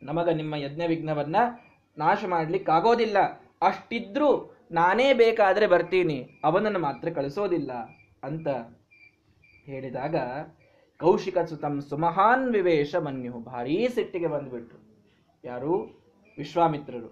[0.02, 1.36] ನಮಗ ನಿಮ್ಮ ಯಜ್ಞ ವಿಘ್ನವನ್ನ
[1.98, 3.16] ನಾಶ ಮಾಡ್ಲಿಕ್ಕೆ ಆಗೋದಿಲ್ಲ.
[3.62, 6.40] ಅಷ್ಟಿದ್ರೂ ನಾನೇ ಬೇಕಾದ್ರೆ ಬರ್ತೀನಿ.
[6.44, 7.72] ಅವನನ್ನು ಮಾತ್ರ ಕಳಿಸೋದಿಲ್ಲ
[8.22, 8.48] ಅಂತ
[9.64, 10.16] ಹೇಳಿದಾಗ
[11.00, 14.78] ಕೌಶಿಕ ಸುತಂ ಸುಮಹಾನ್ ವಿವೇಶ ಮನ್ಯು ಭಾರೀ ಸಿಟ್ಟಿಗೆ ಬಂದುಬಿಟ್ರು.
[15.44, 15.74] ಯಾರು?
[16.38, 17.10] ವಿಶ್ವಾಮಿತ್ರರು.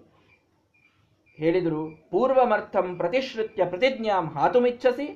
[1.39, 5.07] ಹೇಳಿದರು, ಪೂರ್ವಮರ್ಥಂ ಪ್ರತಿಶ್ರುತ್ಯ ಪ್ರತಿಜ್ಞಾಂ ಹಾತುಮಿಚ್ಛಸಿ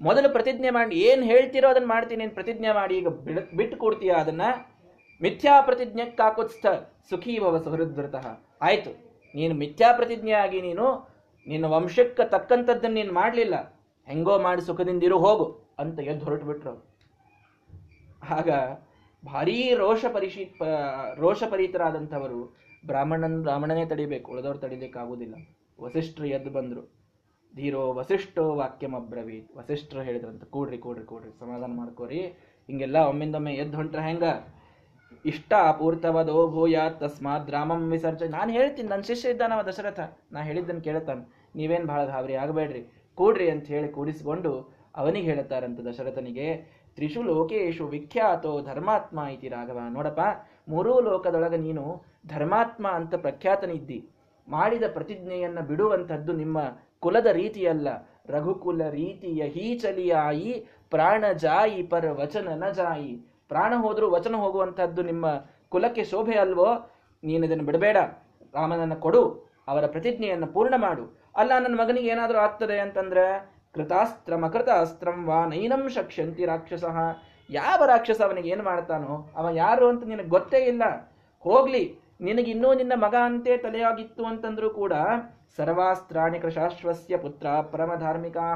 [0.00, 3.08] ಮೊದಲು ಪ್ರತಿಜ್ಞೆ ಮಾಡಿ, ಏನು ಹೇಳ್ತಿರೋ ಅದನ್ನು ಮಾಡ್ತೀನಿ ಪ್ರತಿಜ್ಞೆ ಮಾಡಿ, ಈಗ
[3.58, 4.44] ಬಿಟ್ಟು ಕೊಡ್ತೀಯ ಅದನ್ನ?
[5.20, 6.66] ಮಿಥ್ಯಾ ಪ್ರತಿಜ್ಞೆ ಕಾಕುತ್ಸ್ಥ
[7.10, 7.34] ಸುಖೀ
[8.68, 8.92] ಆಯ್ತು,
[9.34, 10.86] ನೀನು ಮಿಥ್ಯಾ ಪ್ರತಿಜ್ಞೆ ಆಗಿ ನೀನು,
[11.46, 13.56] ನಿನ್ನ ವಂಶಕ್ಕೆ ತಕ್ಕಂಥದ್ದನ್ನು ನೀನು ಮಾಡಲಿಲ್ಲ.
[14.08, 15.46] ಹೆಂಗೋ ಮಾಡಿ ಸುಖದಿಂದಿರು ಹೋಗು,
[15.82, 16.74] ಅಂತ ಎದ್ದು ಹೊರಟು ಬಿಟ್ರು
[18.30, 18.50] ಆಗ
[19.26, 20.62] ಭಾರೀ ರೋಷ ಪರಿಷಿತ
[21.18, 22.56] ರೋಷ ಪರಿತರಾದಂಥವರು
[22.86, 25.34] ಬ್ರಾಹ್ಮಣನ, ಬ್ರಾಹ್ಮಣನೇ ತಡಿಬೇಕು, ಉಳಿದವ್ರು ತಡಿಲಿಕ್ಕಾಗುವುದಿಲ್ಲ.
[25.80, 27.04] ವಸಿಷ್ಠರು ಎದ್ದು ಬಂದರು.
[27.56, 32.18] ಧೀರೋ ವಸಿಷ್ಠೋ ವಾಕ್ಯಮಬ್ರವೀತ್ ವಸಿಷ್ಠರು ಹೇಳಿದ್ರಂತ, ಕೂಡ್ರಿ ಕೂಡ್ರಿ ಕೂಡ್ರಿ, ಸಮಾಧಾನ ಮಾಡ್ಕೋರಿ.
[32.66, 34.22] ಹಿಂಗೆಲ್ಲ ಒಮ್ಮಿಂದೊಮ್ಮೆ ಎದ್ದು ಹೊಂಟ್ರೆ ಹೆಂಗ?
[35.26, 38.22] ಇಷ್ಟ ಅಪೂರ್ತವದೋ ಭೂಯ ತಸ್ಮಾತ್ ರಾಮಂ ವಿಸರ್ಜ.
[38.22, 40.00] ನಾನು ಹೇಳ್ತೀನಿ ನನ್ನ ಶಿಷ್ಯ ಇದ್ದಾನವ ದಶರಥ.
[40.32, 41.48] ನಾ ಹೇಳಿದ್ದನ್ನು ಕೇಳ್ತಾನೆ.
[41.56, 43.04] ನೀವೇನು ಭಾಳ ಗಾಬರಿ ಆಗಬೇಡ್ರಿ.
[43.14, 49.78] ಕೂಡ್ರಿ ಅಂತ ಹೇಳಿ ಕೂಡಿಸಿಕೊಂಡು ಅವನಿಗೆ ಹೇಳುತ್ತಾರಂತ ದಶರಥನಿಗೆ ತ್ರಿಷು ಲೋಕೇಶು ವಿಖ್ಯಾತೋ ಧರ್ಮಾತ್ಮ ಇತಿ ರಾಘವ.
[49.90, 50.20] ನೋಡಪ್ಪ,
[50.68, 54.08] ಮೂರೂ ಲೋಕದೊಳಗೆ ನೀನು ಧರ್ಮಾತ್ಮ ಅಂತ ಪ್ರಖ್ಯಾತನಿದ್ದಿ.
[54.48, 56.58] ಮಾಡಿದ ಪ್ರತಿಜ್ಞೆಯನ್ನ ಬಿಡುವಂಥದ್ದು ನಿಮ್ಮ
[57.00, 57.88] ಕುಲದ ರೀತಿಯಲ್ಲ.
[58.26, 63.12] ರಘುಕುಲ ರೀತಿಯ ಹೀಚಲಿಯಾಯಿ, ಪ್ರಾಣ ಜಾಯಿ ಪರ ವಚನ ನ ಜಾಯಿ.
[63.48, 65.26] ಪ್ರಾಣ ಹೋದರೂ ವಚನ ಹೋಗುವಂಥದ್ದು ನಿಮ್ಮ
[65.68, 66.90] ಕುಲಕ್ಕೆ ಶೋಭೆ ಅಲ್ವೋ?
[67.24, 67.96] ನೀನು ಇದನ್ನು ಬಿಡಬೇಡ.
[68.54, 71.18] ರಾಮನನ್ನು ಕೊಡು, ಅವರ ಪ್ರತಿಜ್ಞೆಯನ್ನು ಪೂರ್ಣ ಮಾಡು.
[71.36, 73.53] ಅಲ್ಲ, ನನ್ನ ಮಗನಿಗೆ ಏನಾದರೂ ಆಗ್ತದೆ ಅಂತಂದ್ರೆ?
[73.74, 76.84] ಕೃತಾಸ್ತ್ರಂ ಅಕೃತಾಸ್ತ್ರಂ ವಾ ನೈನಂ ಶಕ್ಷಂತಿ ರಾಕ್ಷಸ.
[77.50, 80.82] ಯಾವ ರಾಕ್ಷಸ ಅವನಿಗೆ ಏನು ಮಾಡ್ತಾನೋ, ಅವ ಯಾರು ಅಂತ ನಿನಗೆ ಗೊತ್ತೇ ಇಲ್ಲ.
[81.40, 84.92] ಹೋಗ್ಲಿ ನಿನಗಿನ್ನೂ ನಿನ್ನ ಮಗ ಅಂತೆ ತಲೆಯಾಗಿತ್ತು ಅಂತಂದ್ರೂ ಕೂಡ
[85.56, 88.46] ಸರ್ವಾಸ್ತ್ರಾಣಿ ಕೃಷಾಶ್ವಸ್ಯ ಪುತ್ರ ಪರಮಧಾರ್ಮಿಕಾ.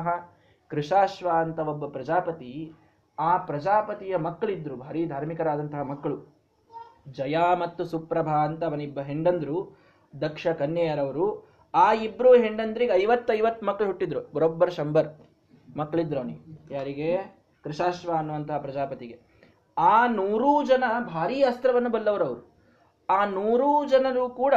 [0.68, 2.72] ಕೃಷಾಶ್ವ ಅಂತ ಒಬ್ಬ ಪ್ರಜಾಪತಿ,
[3.18, 6.38] ಆ ಪ್ರಜಾಪತಿಯ ಮಕ್ಕಳಿದ್ರು, ಭಾರಿ ಧಾರ್ಮಿಕರಾದಂತಹ ಮಕ್ಕಳು.
[7.12, 9.76] ಜಯ ಮತ್ತು ಸುಪ್ರಭಾ ಅಂತ ಅವನಿಬ್ಬ ಹೆಂಡಂದ್ರು,
[10.20, 14.20] ದಕ್ಷ ಕನ್ಯೆಯರವರು ಆ ಇಬ್ರು ಹೆಂಡಂದ್ರಿಗೆ ಐವತ್ತೈವತ್ತು ಮಕ್ಕಳು ಹುಟ್ಟಿದ್ರು.
[14.34, 15.08] ಬರೋಬ್ಬರ್ ಶಂಬರ್
[15.76, 16.74] ಮಕ್ಕಳಿದ್ರು ಅವನಿಗೆ.
[16.74, 17.38] ಯಾರಿಗೆ?
[17.64, 19.18] ಕೃಷಾಶ್ವ ಅನ್ನುವಂತಹ ಪ್ರಜಾಪತಿಗೆ.
[19.78, 22.58] ಆ ನೂರೂ ಜನ ಭಾರಿ ಅಸ್ತ್ರವನ್ನು ಬಲ್ಲವರವರು
[23.10, 24.54] ಆ ನೂರೂ ಜನರು ಕೂಡ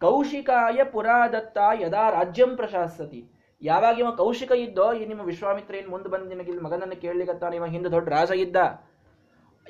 [0.00, 3.28] ಕೌಶಿಕಾಯ ಪುರಾದತ್ತ ಯದಾ ರಾಜ್ಯಂ ಪ್ರಶಾಸತಿ
[3.62, 7.64] ಯಾವಾಗ ಇವ ಕೌಶಿಕ ಇದ್ದೋ, ಈ ನಿಮ್ಮ ವಿಶ್ವಾಮಿತ್ರ ಏನು ಮುಂದೆ ಬಂದ ನಿನಗೆ ಇಲ್ಲಿ ಮಗನನ್ನು ಕೇಳಲಿಕ್ಕತ್ತಾನ ಇವ
[7.64, 8.56] ಹಿಂದೆ ದೊಡ್ಡ ರಾಜ ಇದ್ದ.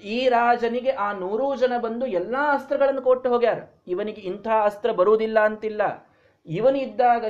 [0.05, 3.59] ಈ ರಾಜನಿಗೆ ಆ ನೂರೂ ಜನ ಬಂದು ಎಲ್ಲಾ ಅಸ್ತ್ರಗಳನ್ನು ಕೊಟ್ಟು ಹೋಗ್ಯಾರ.
[3.89, 6.12] ಇವನಿಗೆ ಇಂಥ ಅಸ್ತ್ರ ಬರುವುದಿಲ್ಲ ಅಂತಿಲ್ಲ.
[6.47, 7.25] ಇವನಿದ್ದಾಗ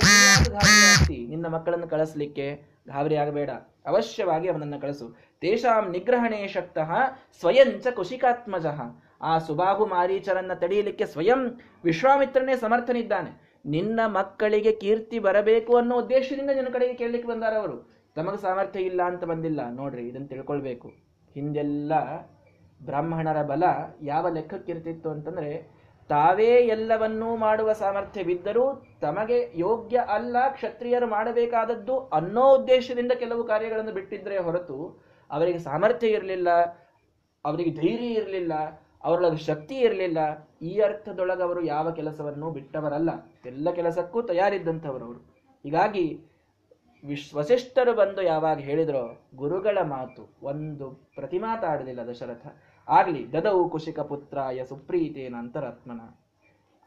[1.09, 2.55] ನಿನ್ನ ಮಕ್ಕಳನ್ನು ಕಳಿಸ್ಲಿಕ್ಕೆ
[2.87, 3.49] ಗಾಬರಿ ಆಗಬೇಡ.
[3.85, 5.15] ಅವಶ್ಯವಾಗಿ ಅವನನ್ನು ಕಳಿಸು.
[5.41, 6.91] ತೇಷಾಂ ನಿಗ್ರಹಣೆ ಶಕ್ತಃ
[7.39, 8.81] ಸ್ವಯಂಚ ಕುಶಿಕಾತ್ಮಜಃ.
[9.21, 13.59] ಆ ಸುಬಾಹು ಮಾರೀಚರನ್ನ ತಡೆಯಲಿಕ್ಕೆ ಸ್ವಯಂ ವಿಶ್ವಾಮಿತ್ರನೇ ಸಮರ್ಥನಿದ್ದಾನೆ.
[13.65, 17.77] ನಿನ್ನ ಮಕ್ಕಳಿಗೆ ಕೀರ್ತಿ ಬರಬೇಕು ಅನ್ನೋ ಉದ್ದೇಶದಿಂದ ನಿನ್ನ ಕಡೆಗೆ ಕೇಳಲಿಕ್ಕೆ ಬಂದಾರ ಅವರು.
[18.15, 19.69] ತಮಗೆ ಸಾಮರ್ಥ್ಯ ಇಲ್ಲ ಅಂತ ಬಂದಿಲ್ಲ.
[19.71, 20.87] ನೋಡ್ರಿ ಇದನ್ನು ತಿಳ್ಕೊಳ್ಬೇಕು.
[21.33, 21.93] ಹಿಂದೆಲ್ಲ
[22.85, 23.63] ಬ್ರಾಹ್ಮಣರ ಬಲ
[24.01, 33.43] ಯಾವ ಲೆಕ್ಕಕ್ಕಿರ್ತಿತ್ತು ಅಂತಂದ್ರೆ ತಾವೇ ಎಲ್ಲವನ್ನೂ ಮಾಡುವ ಸಾಮರ್ಥ್ಯವಿದ್ದರೂ ತಮಗೆ ಯೋಗ್ಯ ಅಲ್ಲ ಕ್ಷತ್ರಿಯರು ಮಾಡಬೇಕಾದದ್ದು ಅನ್ನೋ ಉದ್ದೇಶದಿಂದ ಕೆಲವು
[33.43, 36.49] ಕಾರ್ಯಗಳನ್ನು ಬಿಟ್ಟಿದ್ರೆ ಹೊರತು ಅವರಿಗೆ ಸಾಮರ್ಥ್ಯ ಇರಲಿಲ್ಲ,
[37.45, 38.53] ಅವರಿಗೆ ಧೈರ್ಯ ಇರಲಿಲ್ಲ,
[39.03, 43.09] ಅವರೊಳಗೆ ಶಕ್ತಿ ಇರಲಿಲ್ಲ, ಈ ಅರ್ಥದೊಳಗೆ ಅವರು ಯಾವ ಕೆಲಸವನ್ನು ಬಿಟ್ಟವರಲ್ಲ.
[43.45, 45.19] ಎಲ್ಲ ಕೆಲಸಕ್ಕೂ ತಯಾರಿದ್ದಂಥವರು ಅವರು.
[45.63, 46.19] ಹೀಗಾಗಿ
[47.05, 52.47] ವಿಶ್ ವಸಿಷ್ಠರು ಬಂದು ಯಾವಾಗ ಹೇಳಿದ್ರೋ ಗುರುಗಳ ಮಾತು, ಒಂದು ಪ್ರತಿಮಾತಾಡಲಿಲ್ಲ ದಶರಥ.
[52.87, 56.01] ಆಗ್ಲಿ ದದವು ಕುಶಿಕ ಪುತ್ರಾಯ ಸುಪ್ರೀತೇನ ಅಂತರಾತ್ಮನ.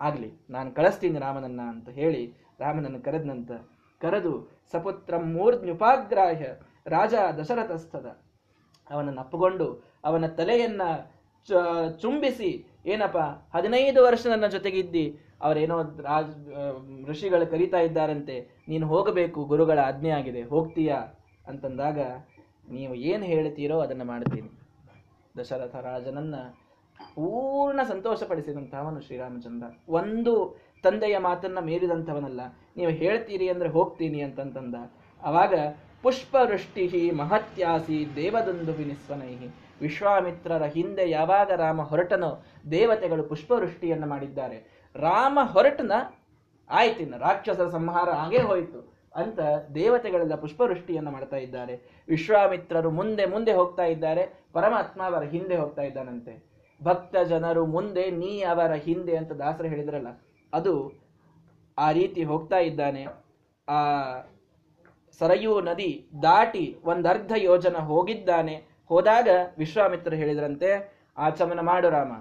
[0.01, 2.23] ಆಗಲಿ, ನಾನು ಕಳಿಸ್ತೀನಿ ರಾಮನನ್ನ ಅಂತ ಹೇಳಿ
[2.61, 3.53] ರಾಮನನ್ನು ಕರೆದನಂತ
[4.01, 4.33] ಕರೆದು
[4.73, 6.49] ಸಪುತ್ರ ಮೂರ್ಧ್ಯುಪಾಗ್ರಾಹ್ಯ
[6.95, 8.09] ರಾಜ ದಶರಥಸ್ಥದ
[8.91, 9.67] ಅವನನ್ನು ಅಪ್ಪಗೊಂಡು
[10.05, 10.83] ಅವನ ತಲೆಯನ್ನ
[12.03, 12.51] ಚುಂಬಿಸಿ,
[12.93, 13.19] ಏನಪ್ಪ,
[13.57, 15.05] ಹದಿನೈದು ವರ್ಷ ನನ್ನ ಜೊತೆಗಿದ್ದಿ,
[15.47, 15.77] ಅವರೇನೋ
[16.09, 16.33] ರಾಜ್
[17.09, 18.37] ಋಷಿಗಳು ಕರೀತಾ ಇದ್ದಾರಂತೆ,
[18.69, 20.99] ನೀನು ಹೋಗಬೇಕು, ಗುರುಗಳ ಆಜ್ಞೆ ಆಗಿದೆ ಹೋಗ್ತೀಯಾ?
[21.49, 21.99] ಅಂತಂದಾಗ,
[22.77, 24.51] ನೀವು ಏನು ಹೇಳ್ತೀರೋ ಅದನ್ನು ಮಾಡ್ತೀನಿ
[25.39, 26.35] ದಶರಥ ರಾಜನನ್ನ
[27.15, 29.67] ಪೂರ್ಣ ಸಂತೋಷಪಡಿಸಿದಂತಹವನು ಶ್ರೀರಾಮಚಂದ್ರ.
[29.89, 32.41] ಒಂದು ತಂದೆಯ ಮಾತನ್ನ ಮೀರಿದಂಥವನಲ್ಲ.
[32.77, 34.75] ನೀವು ಹೇಳ್ತೀರಿ ಅಂದ್ರೆ ಹೋಗ್ತೀನಿ ಅಂತಂತಂದ.
[35.23, 35.55] ಅವಾಗ
[36.03, 39.49] ಪುಷ್ಪವೃಷ್ಟಿ ಮಹತ್ಯಾಸಿ ದೇವದಂದು ವಿನಿಸ್ವನೈಹಿ.
[39.81, 44.87] ವಿಶ್ವಾಮಿತ್ರರ ಹಿಂದೆ ಯಾವಾಗ ರಾಮ ಹೊರಟನೋ ದೇವತೆಗಳು ಪುಷ್ಪವೃಷ್ಟಿಯನ್ನು ಮಾಡಿದ್ದಾರೆ.
[44.95, 45.93] ರಾಮ ಹೊರಟನ
[46.71, 48.96] ಆಯ್ತಿನ ರಾಕ್ಷಸರ ಸಂಹಾರ ಹಾಗೇ ಹೋಯಿತು.
[49.23, 49.41] ಅಂತ
[49.75, 51.75] ದೇವತೆಗಳೆಲ್ಲ ಪುಷ್ಪವೃಷ್ಟಿಯನ್ನು ಮಾಡ್ತಾ ಇದ್ದಾರೆ.
[52.09, 54.25] ವಿಶ್ವಾಮಿತ್ರರು ಮುಂದೆ ಮುಂದೆ ಹೋಗ್ತಾ ಇದ್ದಾರೆ.
[54.57, 56.35] ಪರಮಾತ್ಮ ಅವರ ಹಿಂದೆ ಹೋಗ್ತಾ ಇದ್ದಾನಂತೆ.
[56.81, 60.11] ಭಕ್ತ ಜನರು ಮುಂದೆ ನೀ ಅವರ ಹಿಂದೆ ಅಂತ ದಾಸರು ಹೇಳಿದ್ರಲ್ಲ,
[60.53, 60.75] ಅದು
[61.79, 63.03] ಆ ರೀತಿ ಹೋಗ್ತಾ ಇದ್ದಾನೆ.
[63.69, 63.79] ಆ
[65.21, 65.91] ಸರಯೂ ನದಿ
[66.23, 68.57] ದಾಟಿ ಒಂದರ್ಧ ಯೋಜನ ಹೋಗಿದ್ದಾನೆ.
[68.91, 70.71] ಹೋದಾಗ ವಿಶ್ವಾಮಿತ್ರ ಹೇಳಿದ್ರಂತೆ,
[71.19, 72.13] ಆಚಮನ ಮಾಡು ರಾಮ.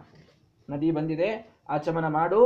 [0.70, 1.30] ನದಿ ಬಂದಿದೆ,
[1.70, 2.42] ಆಚಮನ ಮಾಡು.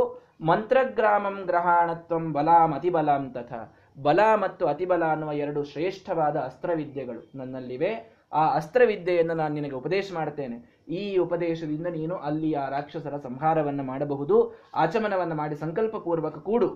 [0.48, 3.60] ಮಂತ್ರಗ್ರಾಮಂ ಗ್ರಹಾಣತ್ವಂ ಬಲಾಂ ಅತಿಬಲಾಂ ತಥಾ.
[4.02, 8.20] ಬಲ ಮತ್ತು ಅತಿಬಲ ಅನ್ನುವ ಎರಡು ಶ್ರೇಷ್ಠವಾದ ಅಸ್ತ್ರವಿದ್ಯೆಗಳು ನನ್ನಲ್ಲಿವೆ.
[8.32, 14.56] ಆ ಅಸ್ತ್ರವಿದ್ಯೆಯನ್ನು ನಾನು ನಿನಗೆ ಉಪದೇಶ ಮಾಡ್ತೇನೆ ಈ ಉಪದೇಶದಿಂದ ನೀನು ಅಲ್ಲಿ ಆ ರಾಕ್ಷಸರ ಸಂಹಾರವನ್ನು ಮಾಡಬಹುದು.
[14.74, 16.68] ಆಚಮನವನ್ನು ಮಾಡಿ ಸಂಕಲ್ಪಪೂರ್ವಕ ಕೂಡು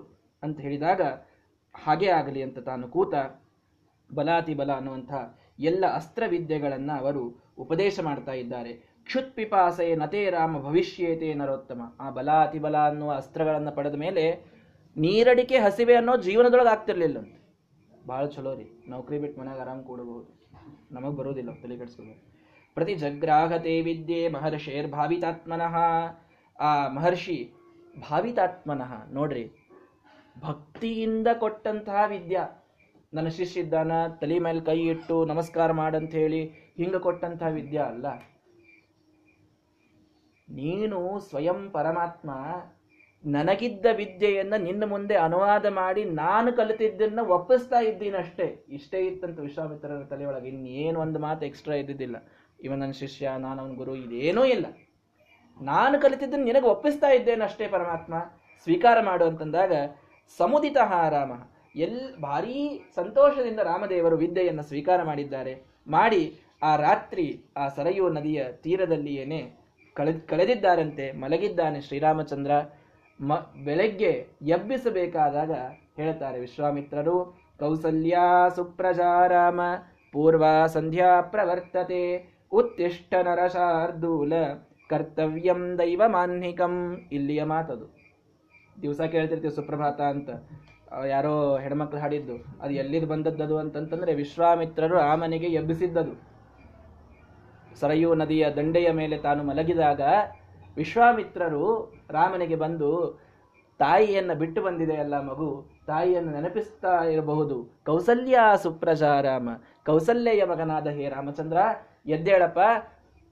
[0.43, 1.01] ಅಂತ ಹೇಳಿದಾಗ
[1.75, 3.13] ಹಾಗೆ ಆಗಲಿ ಅಂತ ತಾನು ಕೂತ
[4.13, 7.23] ಬಲಾತಿ ಬಲ ಅನ್ನುವಂತಹ ಎಲ್ಲ ಅಸ್ತ್ರವಿದ್ಯೆಗಳನ್ನು ಅವರು
[7.57, 8.73] ಉಪದೇಶ ಮಾಡ್ತಾ ಇದ್ದಾರೆ.
[9.05, 11.81] ಕ್ಷುತ್ ಪಿಪಾಸೆ ನತೇ ರಾಮ ಭವಿಷ್ಯೇತೆ ನರೋತ್ತಮ.
[11.99, 14.54] ಆ ಬಲ ಅನ್ನುವ ಅಸ್ತ್ರಗಳನ್ನು ಪಡೆದ ಮೇಲೆ
[14.95, 17.17] ನೀರಡಿಕೆ ಹಸಿವೆ ಅನ್ನೋ ಜೀವನದೊಳಗೆ ಆಗ್ತಿರ್ಲಿಲ್ಲ.
[17.23, 17.35] ಅಂತ
[18.07, 18.65] ಭಾಳ ಚಲೋ ರೀ.
[18.89, 20.27] ನೌಕರಿ ಬಿಟ್ಟು ಮನೆಯಾಗ ಆರಾಮ್ ಕೂಡಬಹುದು
[20.91, 22.23] ನಮಗೆ ಬರೋದಿಲ್ಲ, ತಲೆ ಕೆಡಿಸ್ಕೋಬೇಕು
[22.77, 25.75] ಪ್ರತಿ ಜಗ್ರಾಹತೆ ವಿದ್ಯೆ ಮಹರ್ಷೇರ್ ಭಾವಿತಾತ್ಮನಃ.
[26.59, 27.37] ಆ ಮಹರ್ಷಿ
[28.09, 29.43] ಭಾವಿತಾತ್ಮನಃ, ನೋಡ್ರಿ,
[30.39, 32.43] ಭಕ್ತಿಯಿಂದ ಕೊಟ್ಟಂತಹ ವಿದ್ಯಾ.
[33.13, 33.91] ನನ್ನ ಶಿಷ್ಯಿದ್ದಾನ
[34.21, 36.41] ತಲೆ ಮೇಲೆ ಕೈ ಇಟ್ಟು ನಮಸ್ಕಾರ ಮಾಡಂತ ಹೇಳಿ
[36.77, 38.07] ಹಿಂಗೆ ಕೊಟ್ಟಂತಹ ವಿದ್ಯಾ ಅಲ್ಲ.
[40.49, 42.31] ನೀನು ಸ್ವಯಂ ಪರಮಾತ್ಮ
[43.25, 48.65] ನನಗಿದ್ದ ವಿದ್ಯೆಯನ್ನ ನಿನ್ನ ಮುಂದೆ ಅನುವಾದ ಮಾಡಿ ನಾನು ಕಲಿತಿದ್ದನ್ನ ಒಪ್ಪಿಸ್ತಾ ಇದ್ದೀನಷ್ಟೇ.
[48.69, 52.15] ಇಷ್ಟೇ ಇತ್ತಂತ ವಿಶ್ವಾಮಿತ್ರರ ತಲೆಯೊಳಗೆ ಇನ್ನೇನು ಒಂದು ಮಾತು ಎಕ್ಸ್ಟ್ರಾ ಇದ್ದಿದ್ದಿಲ್ಲ.
[52.63, 54.65] ಇವನ್ ನನ್ನ ಶಿಷ್ಯ, ನಾನು ಅವನ ಗುರು, ಇದೇನೂ ಇಲ್ಲ.
[55.61, 58.13] ನಾನು ಕಲಿತಿದ್ದನ್ನ ನಿನಗೆ ಒಪ್ಪಿಸ್ತಾ ಇದ್ದೇನಷ್ಟೇ ಪರಮಾತ್ಮ?
[58.63, 59.73] ಸ್ವೀಕಾರ ಮಾಡು ಅಂತಂದಾಗ,
[60.37, 60.77] ಸಮುದಿತ
[61.09, 61.31] ರಾಮ.
[61.75, 65.65] ಎಲ್, ಭಾರೀ ಸಂತೋಷದಿಂದ ರಾಮದೇವರು ವಿದ್ಯೆಯನ್ನು ಸ್ವೀಕಾರ ಮಾಡಿದ್ದಾರೆ.
[65.87, 69.53] ಮಾಡಿ ಆ ರಾತ್ರಿ ಆ ಸರಯೂ ನದಿಯ ತೀರದಲ್ಲಿಯೇನೆ
[69.93, 72.51] ಕಳೆ ಕಳೆದಿದ್ದಾರಂತೆ, ಮಲಗಿದ್ದಾನೆ ಶ್ರೀರಾಮಚಂದ್ರ.
[73.19, 73.33] ಮ,
[73.65, 74.11] ಬೆಳಗ್ಗೆ
[74.41, 75.51] ಎಬ್ಬಿಸಬೇಕಾದಾಗ
[75.95, 77.17] ಹೇಳ್ತಾರೆ ವಿಶ್ವಾಮಿತ್ರರು,
[77.59, 78.17] ಕೌಸಲ್ಯ
[78.55, 79.61] ಸುಪ್ರಜಾರಾಮ,
[80.13, 82.01] ಪೂರ್ವ ಸಂಧ್ಯಾ ಪ್ರವರ್ತತೆ,
[82.51, 84.33] ಉತ್ತಿಷ್ಠ ನರಶಾರ್ದೂಲ,
[84.89, 86.73] ಕರ್ತವ್ಯಂ ದೈವ ಮಾನ್ಹಿಕಂ
[87.11, 87.85] ಇಲ್ಲಿಯ ಮಾತದು.
[88.81, 90.29] ದಿವಸ ಕೇಳ್ತಿರ್ತೀವಿ ಸುಪ್ರಭಾತ ಅಂತ.
[91.07, 96.13] ಯಾರೋ ಹೆಣ್ಮಕ್ಳು ಹಾಡಿದ್ದು, ಅದು ಎಲ್ಲಿದ್ದು ಬಂದದ್ದದು ಅಂತಂತಂದ್ರೆ ವಿಶ್ವಾಮಿತ್ರರು ಆ ಮನೆಗೆ ಎಬ್ಬಿಸಿದ್ದದು.
[97.79, 100.01] ಸರಯೂ ನದಿಯ ದಂಡೆಯ ಮೇಲೆ ತಾನು ಮಲಗಿದಾಗ
[100.77, 103.19] ವಿಶ್ವಾಮಿತ್ರರು ರಾಮನಿಗೆ ಬಂದು,
[103.79, 107.79] ತಾಯಿಯನ್ನು ಬಿಟ್ಟು ಬಂದಿದೆ ಅಲ್ಲ ಮಗು, ತಾಯಿಯನ್ನು ನೆನಪಿಸ್ತಾ ಇರಬಹುದು.
[107.85, 109.49] ಕೌಸಲ್ಯ ಸುಪ್ರಜಾರಾಮ
[109.85, 111.57] ಕೌಸಲ್ಯ ಮಗನಾದ ಹೇ ರಾಮಚಂದ್ರ,
[112.05, 112.59] ಎದ್ದೇಳಪ್ಪ,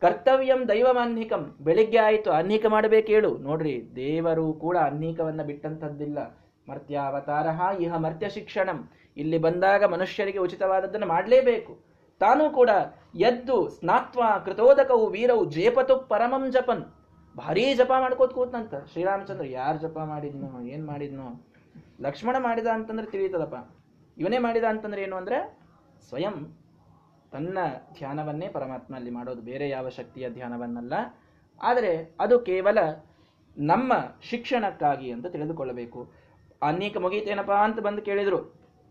[0.01, 3.37] ಕರ್ತವ್ಯಂ ದೈವಮಾನ್ಹಿಕಂ ಬೆಳಿಗ್ಗೆ ಆಯಿತು ಅನ್ಹಿಕ ಮಾಡಬೇಕೇಳು.
[3.37, 6.19] ನೋಡ್ರಿ, ದೇವರು ಕೂಡ ಅನ್ಹಿಕವನ್ನು ಬಿಟ್ಟಂಥದ್ದಿಲ್ಲ.
[6.69, 7.47] ಮರ್ತ್ಯಾವತಾರ
[7.79, 8.91] ಇಹ ಮರ್ತ್ಯ ಶಿಕ್ಷಣಂ.
[9.17, 11.79] ಇಲ್ಲಿ ಬಂದಾಗ ಮನುಷ್ಯರಿಗೆ ಉಚಿತವಾದದ್ದನ್ನು ಮಾಡಲೇಬೇಕು.
[12.19, 12.69] ತಾನೂ ಕೂಡ
[13.15, 17.02] ಎದ್ದು ಸ್ನಾತ್ವ ಕೃತೋದಕವು ವೀರವು ಜೇಪತು ಪರಮಂ ಜಪನ್.
[17.37, 18.75] ಭಾರೀ ಜಪ ಮಾಡ್ಕೋತ ಕೂತ್ನಂತ.
[18.91, 21.27] ಶ್ರೀರಾಮಚಂದ್ರ, ಯಾರು ಜಪ ಮಾಡಿದ್ನು, ಏನು ಮಾಡಿದ್ನು.
[22.01, 23.55] ಲಕ್ಷ್ಮಣ ಮಾಡಿದ ಅಂತಂದ್ರೆ ತಿಳಿಯುತ್ತದಪ್ಪ
[24.17, 25.37] ಇವನೇ ಮಾಡಿದ ಅಂತಂದ್ರೆ ಏನು ಅಂದರೆ,
[26.09, 26.35] ಸ್ವಯಂ
[27.31, 27.57] ತನ್ನ
[27.97, 29.41] ಧ್ಯಾನವನ್ನೇ ಪರಮಾತ್ಮ ಅಲ್ಲಿ ಮಾಡೋದು.
[29.41, 30.93] ಬೇರೆ ಯಾವ ಶಕ್ತಿಯ ಧ್ಯಾನವನ್ನಲ್ಲ.
[31.61, 32.77] ಆದರೆ ಅದು ಕೇವಲ
[33.57, 33.93] ನಮ್ಮ
[34.29, 36.11] ಶಿಕ್ಷಣಕ್ಕಾಗಿ ಅಂತ ತಿಳಿದುಕೊಳ್ಳಬೇಕು.
[36.61, 38.39] ಅನೇಕ ಮುಗೀತೇನಪ್ಪ ಅಂತ ಬಂದು ಕೇಳಿದ್ರು.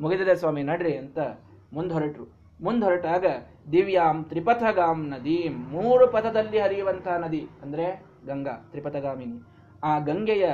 [0.01, 1.18] ಮುಗಿದಿದೆ ಸ್ವಾಮಿ, ನಡ್ರಿ ಅಂತ
[1.72, 2.26] ಮುಂದೆ ಹೊರಟ್ರು
[2.61, 3.26] ಮುಂದೆ ಹೊರಟಾಗ
[3.72, 9.42] ದಿವ್ಯಾಂ ತ್ರಿಪಥಗಾಂ ನದಿ, ಮೂರು ಪಥದಲ್ಲಿ ಹರಿಯುವಂತಹ ನದಿ ಅಂದ್ರೆ ಗಂಗಾ, ತ್ರಿಪಥಗಾಮಿನಿ.
[9.84, 10.46] ಆ ಗಂಗೆಯ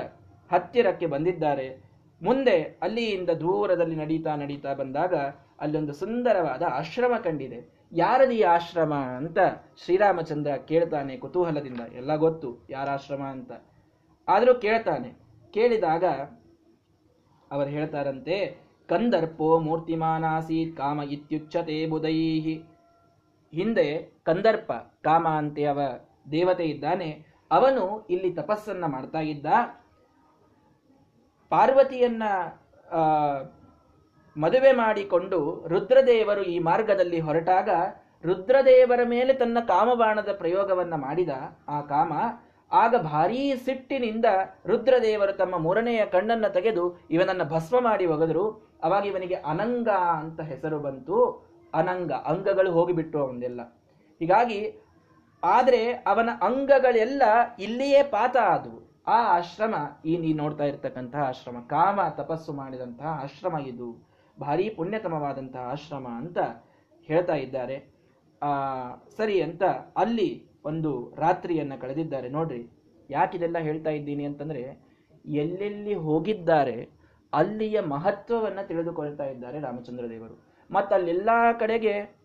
[0.52, 1.88] ಹತ್ತಿರಕ್ಕೆ ಬಂದಿದ್ದಾರೆ.
[2.22, 5.14] ಮುಂದೆ ಅಲ್ಲಿಯಿಂದ ದೂರದಲ್ಲಿ ನಡೀತಾ ನಡೀತಾ ಬಂದಾಗ
[5.60, 7.78] ಅಲ್ಲೊಂದು ಸುಂದರವಾದ ಆಶ್ರಮ ಕಂಡಿದೆ.
[7.92, 9.38] ಯಾರದಿ ಆಶ್ರಮ ಅಂತ
[9.84, 11.80] ಶ್ರೀರಾಮಚಂದ್ರ ಕೇಳ್ತಾನೆ ಕುತೂಹಲದಿಂದ.
[11.96, 13.52] ಎಲ್ಲ ಗೊತ್ತು ಯಾರ ಆಶ್ರಮ ಅಂತ.
[14.28, 15.18] ಆದರೂ ಕೇಳ್ತಾನೆ.
[15.50, 16.04] ಕೇಳಿದಾಗ
[17.52, 18.58] ಅವರು ಹೇಳ್ತಾರಂತೆ,
[18.88, 22.64] ಕಂದರ್ಪೋ ಮೂರ್ತಿಮಾನಾಸೀತ್ ಕಾಮ ಇತ್ಯುಚ್ಛತೆ ಬುಧೈಹಿ.
[23.54, 24.72] ಹಿಂದೆ ಕಂದರ್ಪ,
[25.04, 25.80] ಕಾಮ ಅಂತೆ ಅವ
[26.30, 27.27] ದೇವತೆ ಇದ್ದಾನೆ.
[27.50, 29.46] ಅವನು ಇಲ್ಲಿ ತಪಸ್ಸನ್ನ ಮಾಡ್ತಾ ಇದ್ದ.
[31.50, 32.22] ಪಾರ್ವತಿಯನ್ನ
[34.36, 37.68] ಮದುವೆ ಮಾಡಿಕೊಂಡು ರುದ್ರದೇವರು ಈ ಮಾರ್ಗದಲ್ಲಿ ಹೊರಟಾಗ
[38.24, 41.28] ರುದ್ರದೇವರ ಮೇಲೆ ತನ್ನ ಕಾಮಬಾಣದ ಪ್ರಯೋಗವನ್ನ ಮಾಡಿದ
[41.68, 42.12] ಆ ಕಾಮ.
[42.72, 44.24] ಆಗ ಭಾರೀ ಸಿಟ್ಟಿನಿಂದ
[44.66, 48.72] ರುದ್ರದೇವರು ತಮ್ಮ ಮೂರನೆಯ ಕಣ್ಣನ್ನ ತೆಗೆದು ಇವನನ್ನ ಭಸ್ಮ ಮಾಡಿ ಒಗೆದರು.
[48.82, 51.16] ಅವಾಗ ಇವನಿಗೆ ಅನಂಗ ಅಂತ ಹೆಸರು ಬಂತು.
[51.74, 53.60] ಅನಂಗ, ಅಂಗಗಳು ಹೋಗಿಬಿಟ್ಟು ಅವನ್ನೆಲ್ಲ.
[54.18, 54.60] ಹೀಗಾಗಿ
[55.44, 57.22] ಆದ್ರೆ ಅವನ ಅಂಗಗಳೆಲ್ಲ
[57.58, 58.88] ಇಲ್ಲಿಯೇ ಪಾತ ಆದವು.
[59.06, 59.74] ಆ ಆಶ್ರಮ,
[60.04, 64.08] ಈ ನೀ ನೋಡ್ತಾ ಇರ್ತಕ್ಕಂತಹ ಆಶ್ರಮ, ಕಾಮ ತಪಸ್ಸು ಮಾಡಿದಂತಹ ಆಶ್ರಮ ಇದು.
[64.40, 66.38] ಭಾರಿ ಪುಣ್ಯತಮವಾದಂತಹ ಆಶ್ರಮ ಅಂತ
[67.06, 67.94] ಹೇಳ್ತಾ ಇದ್ದಾರೆ.
[68.42, 68.48] ಆ,
[69.16, 69.62] ಸರಿ ಅಂತ
[69.96, 72.28] ಅಲ್ಲಿ ಒಂದು ರಾತ್ರಿಯನ್ನು ಕಳೆದಿದ್ದಾರೆ.
[72.28, 72.70] ನೋಡ್ರಿ
[73.10, 74.88] ಯಾಕಿದೆಲ್ಲ ಹೇಳ್ತಾ ಇದ್ದೀನಿ ಅಂತಂದ್ರೆ,
[75.26, 76.88] ಎಲ್ಲೆಲ್ಲಿ ಹೋಗಿದ್ದಾರೆ,
[77.32, 80.44] ಅಲ್ಲಿಯ ಮಹತ್ವವನ್ನ ತಿಳಿದುಕೊಳ್ತಾ ಇದ್ದಾರೆ ರಾಮಚಂದ್ರ ದೇವರು.
[80.70, 82.16] ಮತ್ತೆ ಅಲ್ಲೆಲ್ಲಾ ಕಡೆಗೆ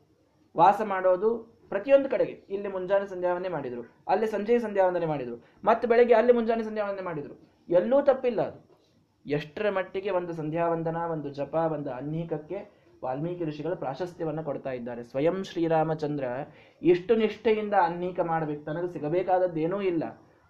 [0.57, 2.31] ವಾಸ ಮಾಡೋದು ಪ್ರತಿಯೊಂದು ಕಡೆಗೆ.
[2.49, 4.03] ಇಲ್ಲಿ ಮುಂಜಾನೆ ಸಂಧ್ಯಾವಂದನೆ ಮಾಡಿದರು.
[4.07, 5.45] ಅಲ್ಲಿ ಸಂಜೆ ಸಂಧ್ಯಾವಂದನೆ ಮಾಡಿದರು.
[5.63, 7.39] ಮತ್ತೆ ಬೆಳಗ್ಗೆ ಅಲ್ಲಿ ಮುಂಜಾನೆ ಸಂಧ್ಯಾವಂದನೆ ಮಾಡಿದರು.
[7.69, 8.73] ಎಲ್ಲೂ ತಪ್ಪಿಲ್ಲ ಅದು.
[9.25, 15.03] ಎಷ್ಟರ ಮಟ್ಟಿಗೆ ಒಂದು ಸಂಧ್ಯಾವಂದನ, ಒಂದು ಜಪ, ಒಂದು ಅನ್ನೀಕಕ್ಕೆ ವಾಲ್ಮೀಕಿ ಋಷಿಗಳು ಪ್ರಾಶಸ್ತ್ಯವನ್ನು ಕೊಡ್ತಾ ಇದ್ದಾರೆ.
[15.03, 16.23] ಸ್ವಯಂ ಶ್ರೀರಾಮಚಂದ್ರ
[16.81, 18.65] ಇಷ್ಟು ನಿಷ್ಠೆಯಿಂದ ಅನ್ನೀಕ ಮಾಡಬೇಕು.
[18.65, 20.03] ತನಗೆ ಸಿಗಬೇಕಾದದ್ದೇನೂ ಇಲ್ಲ.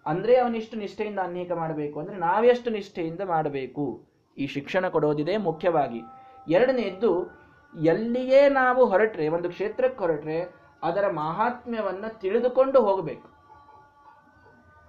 [0.06, 4.06] ಅಂದರೆ ಅವನಿಷ್ಟು ನಿಷ್ಠೆಯಿಂದ ಅನ್ನೀಕ ಮಾಡಬೇಕು ಅಂದರೆ ನಾವೆಷ್ಟು ನಿಷ್ಠೆಯಿಂದ ಮಾಡಬೇಕು?
[4.38, 6.02] ಈ ಶಿಕ್ಷಣ ಕೊಡೋದಿದೆ ಮುಖ್ಯವಾಗಿ.
[6.50, 7.44] ಎರಡನೆಯದ್ದು
[7.84, 13.28] ಎಲ್ಲಿಯೇ ನಾವು ಹೊರಟ್ರೆ, ಒಂದು ಕ್ಷೇತ್ರಕ್ಕೆ ಹೊರಟ್ರೆ ಅದರ ಮಹಾತ್ಮ್ಯವನ್ನು ತಿಳಿದುಕೊಂಡು ಹೋಗಬೇಕು.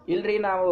[0.08, 0.70] ಇಲ್ರಿ ನಾವು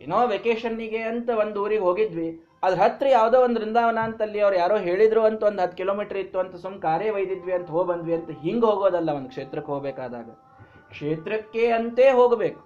[0.00, 2.42] ಏನೋ ವೆಕೇಶನ್ನಿಗೆ ಅಂತ ಒಂದು ಊರಿಗೆ ಹೋಗಿದ್ವಿ.
[2.62, 6.56] ಅದ್ರ ಹತ್ರ ಯಾವುದೋ ಒಂದು ವೃಂದಾವನ ಅಂತಲ್ಲಿ ಅವ್ರು ಯಾರೋ ಹೇಳಿದ್ರು ಅಂತ ಒಂದು ಹತ್ತು ಕಿಲೋಮೀಟರ್ ಇತ್ತು ಅಂತ
[6.56, 10.28] ಸುಮ್ ಕಾರ್ಯ ಒಯ್ದಿದ್ವಿ ಅಂತ ಹೋಗಿ ಬಂದ್ವಿ ಅಂತ ಹಿಂಗೆ ಹೋಗೋದಲ್ಲ ಒಂದು ಕ್ಷೇತ್ರಕ್ಕೆ ಹೋಗಬೇಕಾದಾಗ.
[10.90, 12.60] ಕ್ಷೇತ್ರಕ್ಕೆ ಅಂತೇ ಹೋಗಬೇಕು.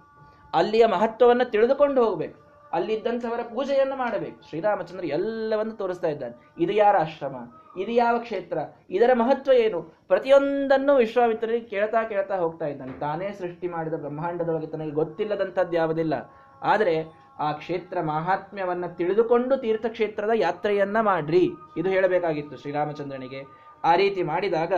[0.54, 2.47] ಅಲ್ಲಿಯ ಮಹತ್ವವನ್ನು ತಿಳಿದುಕೊಂಡು ಹೋಗಬೇಕು.
[2.72, 4.48] ಅಲ್ಲಿದ್ದಂಥವರ ಪೂಜೆಯನ್ನು ಮಾಡಬೇಕು.
[4.48, 6.62] ಶ್ರೀರಾಮಚಂದ್ರ ಎಲ್ಲವನ್ನು ತೋರಿಸ್ತಾ ಇದ್ದಾನೆ.
[6.62, 7.36] ಇದು ಯಾರ ಆಶ್ರಮ?
[7.80, 8.58] ಇದು ಯಾವ ಕ್ಷೇತ್ರ?
[8.90, 9.82] ಇದರ ಮಹತ್ವ ಏನು?
[9.82, 12.92] ಪ್ರತಿಯೊಂದನ್ನು ವಿಶ್ವಾಮಿತ್ರರಿಗೆ ಕೇಳ್ತಾ ಕೇಳ್ತಾ ಹೋಗ್ತಾ ಇದ್ದಾನೆ.
[12.92, 16.32] ತಾನೇ ಸೃಷ್ಟಿ ಮಾಡಿದ ಬ್ರಹ್ಮಾಂಡದೊಳಗೆ ತನಗೆ ಗೊತ್ತಿಲ್ಲದಂಥದ್ದು ಯಾವುದಿಲ್ಲ.
[16.62, 21.50] ಆದರೆ ಆ ಕ್ಷೇತ್ರ ಮಹಾತ್ಮ್ಯವನ್ನ ತಿಳಿದುಕೊಂಡು ತೀರ್ಥಕ್ಷೇತ್ರದ ಯಾತ್ರೆಯನ್ನ ಮಾಡ್ರಿ.
[21.76, 23.42] ಇದು ಹೇಳಬೇಕಾಗಿತ್ತು ಶ್ರೀರಾಮಚಂದ್ರನಿಗೆ.
[23.84, 24.72] ಆ ರೀತಿ ಮಾಡಿದಾಗ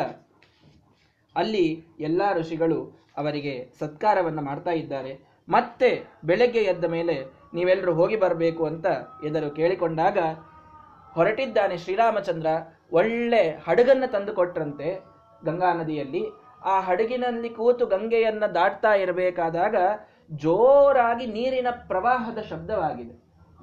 [1.37, 5.21] ಅಲ್ಲಿ ಎಲ್ಲ ಋಷಿಗಳು ಅವರಿಗೆ ಸತ್ಕಾರವನ್ನ ಮಾಡ್ತಾ ಇದ್ದಾರೆ.
[5.49, 8.87] ಮತ್ತೆ ಬೆಳಗ್ಗೆ ಎದ್ದ ಮೇಲೆ ನೀವೆಲ್ಲರೂ ಹೋಗಿ ಬರಬೇಕು ಅಂತ
[9.25, 10.19] ಎದರು ಕೇಳಿಕೊಂಡಾಗ
[11.15, 12.47] ಹೊರಟಿದ್ದಾನೆ ಶ್ರೀರಾಮಚಂದ್ರ
[12.93, 15.05] ಒಳ್ಳೆ ಹಡಗನ್ನು ತಂದು ಕೊಟ್ರಂತೆ
[15.45, 16.23] ಗಂಗಾ ನದಿಯಲ್ಲಿ.
[16.65, 19.77] ಆ ಹಡಗಿನಲ್ಲಿ ಕೂತು ಗಂಗೆಯನ್ನು ದಾಟ್ತಾ ಇರಬೇಕಾದಾಗ
[20.31, 23.15] ಜೋರಾಗಿ ನೀರಿನ ಪ್ರವಾಹದ ಶಬ್ದವಾಗಿದೆ.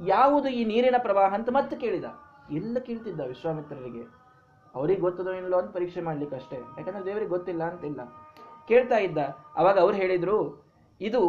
[0.07, 2.05] ಯಾವುದು ಈ ನೀರಿನ ಪ್ರವಾಹ ಅಂತ ಮತ್ತೆ ಕೇಳಿದ.
[2.51, 4.03] ಎಲ್ಲ ಕೇಳ್ತಿದ್ದ ವಿಶ್ವಾಮಿತ್ರರಿಗೆ.
[4.75, 6.55] ಅವ್ರಿಗೆ ಗೊತ್ತದೋ ಇಲ್ಲೋ ಅಂತ ಪರೀಕ್ಷೆ ಮಾಡ್ಲಿಕ್ಕೆ ಅಷ್ಟೇ.
[6.55, 8.01] ಯಾಕಂದ್ರೆ ದೇವರಿಗೆ ಗೊತ್ತಿಲ್ಲ ಅಂತಿಲ್ಲ
[8.67, 9.17] ಕೇಳ್ತಾ ಇದ್ದ.
[9.55, 10.67] ಅವಾಗ ಅವ್ರು ಹೇಳಿದ್ರು,
[11.01, 11.21] ಇದು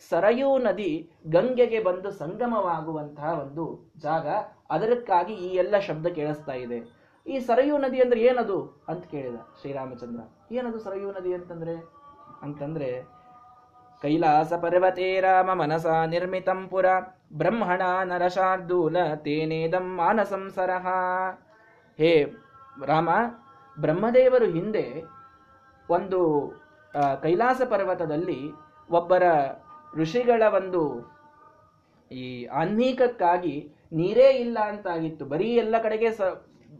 [0.00, 4.28] ಸರಯೂ ನದಿ ಗಂಗೆಗೆ ಬಂದು ಸಂಗಮವಾಗುವಂತಹ ಒಂದು ಜಾಗ.
[4.70, 7.06] ಅದಕ್ಕಾಗಿ ಈ ಎಲ್ಲ ಶಬ್ದ ಕೇಳಿಸ್ತಾ ಇದೆ.
[7.26, 10.54] ಈ ಸರಯೂ ನದಿ ಅಂದ್ರೆ ಏನದು ಅಂತ ಕೇಳಿದ ಶ್ರೀರಾಮಚಂದ್ರ.
[10.54, 11.74] ಏನದು ಸರಯೂ ನದಿ ಅಂತಂದ್ರೆ?
[12.42, 13.02] ಅಂತಂದ್ರೆ,
[14.02, 16.86] ಕೈಲಾಸ ಪರ್ವತೇ ರಾಮ ಮನಸ ನಿರ್ಮಿತಂ ಪುರ,
[17.32, 20.86] ಬ್ರಹ್ಮಣ ನರಶಾರ್ದೂಲ ತೇನೇದಂ ಮಾನಸಂ ಸರಹ.
[21.96, 22.32] ಹೇ
[22.86, 23.10] ರಾಮ,
[23.80, 25.02] ಬ್ರಹ್ಮದೇವರು ಹಿಂದೆ
[25.90, 26.52] ಒಂದು
[27.22, 28.50] ಕೈಲಾಸ ಪರ್ವತದಲ್ಲಿ
[28.90, 29.22] ಒಬ್ಬರ
[29.96, 30.82] ಋಷಿಗಳ ಒಂದು
[32.10, 33.54] ಈ ಆನ್ಮೀಕಕ್ಕಾಗಿ
[33.92, 35.24] ನೀರೇ ಇಲ್ಲ ಅಂತಾಗಿತ್ತು.
[35.24, 36.20] ಬರೀ ಎಲ್ಲ ಕಡೆಗೆ ಸ,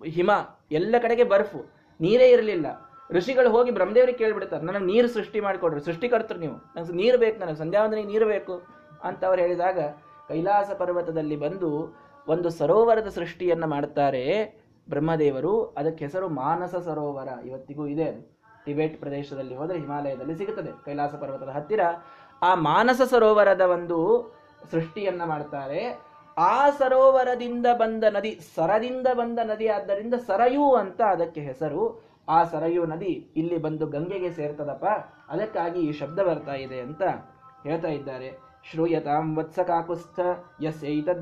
[0.07, 0.31] ಹಿಮ,
[0.73, 1.61] ಎಲ್ಲ ಕಡೆಗೆ ಬರ್ಫು,
[2.01, 2.67] ನೀರೇ ಇರಲಿಲ್ಲ.
[3.11, 6.57] ಋಷಿಗಳು ಹೋಗಿ ಬ್ರಹ್ಮದೇವರಿಗೆ ಕೇಳ್ಬಿಡ್ತಾರೆ, ನನಗೆ ನೀರು ಸೃಷ್ಟಿ ಮಾಡಿಕೊಡ್ರಿ, ಸೃಷ್ಟಿಕರ್ತರು ನೀವು.
[6.77, 8.55] ನನಗೆ ನೀರು ಬೇಕು, ನನಗೆ ಸಂಧ್ಯಾವಂದನಿಗೆ ನೀರು ಬೇಕು.
[9.05, 9.79] ಅಂತ ಅವ್ರು ಹೇಳಿದಾಗ
[10.29, 11.71] ಕೈಲಾಸ ಪರ್ವತದಲ್ಲಿ ಬಂದು
[12.29, 14.25] ಒಂದು ಸರೋವರದ ಸೃಷ್ಟಿಯನ್ನು ಮಾಡ್ತಾರೆ
[14.89, 15.53] ಬ್ರಹ್ಮದೇವರು.
[15.65, 17.29] ಅದಕ್ಕೆ ಹೆಸರು ಮಾನಸ ಸರೋವರ.
[17.47, 18.09] ಇವತ್ತಿಗೂ ಇದೆ.
[18.65, 21.81] ಟಿಬೆಟ್ ಪ್ರದೇಶದಲ್ಲಿ ಹೋದರೆ ಹಿಮಾಲಯದಲ್ಲಿ ಸಿಗುತ್ತದೆ ಕೈಲಾಸ ಪರ್ವತದ ಹತ್ತಿರ.
[22.43, 23.99] ಆ ಮಾನಸ ಸರೋವರದ ಒಂದು
[24.71, 26.07] ಸೃಷ್ಟಿಯನ್ನ ಮಾಡ್ತಾರೆ.
[26.39, 32.07] ಆ ಸರೋವರದಿಂದ ಬಂದ ನದಿ ಸರದಿಂದ ಬಂದ ನದಿ ಆದ್ದರಿಂದ ಸರಯು ಅಂತ ಅದಕ್ಕೆ ಹೆಸರು.
[32.29, 34.85] ಆ ಸರಯು ನದಿ ಇಲ್ಲಿ ಬಂದು ಗಂಗೆಗೆ ಸೇರ್ತದಪ್ಪ.
[35.29, 37.03] ಅದಕ್ಕಾಗಿ ಈ ಶಬ್ದ ಬರ್ತಾ ಇದೆ ಅಂತ
[37.63, 38.39] ಹೇಳ್ತಾ ಇದ್ದಾರೆ.
[38.71, 40.21] ಶ್ರೂಯತಾಂ ವತ್ಸ ಕಾಕುಸ್ಥ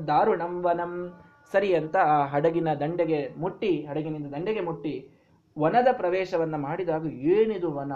[0.07, 1.21] ದಾರುಣಂ ವನಂ.
[1.51, 5.09] ಸರಿ ಅಂತ ಆ ಹಡಗಿನ ದಂಡೆಗೆ ಮುಟ್ಟಿ, ಹಡಗಿನಿಂದ ದಂಡೆಗೆ ಮುಟ್ಟಿ
[5.59, 7.93] ವನದ ಪ್ರವೇಶವನ್ನ ಮಾಡಿದಾಗ ಏನಿದು ವನ?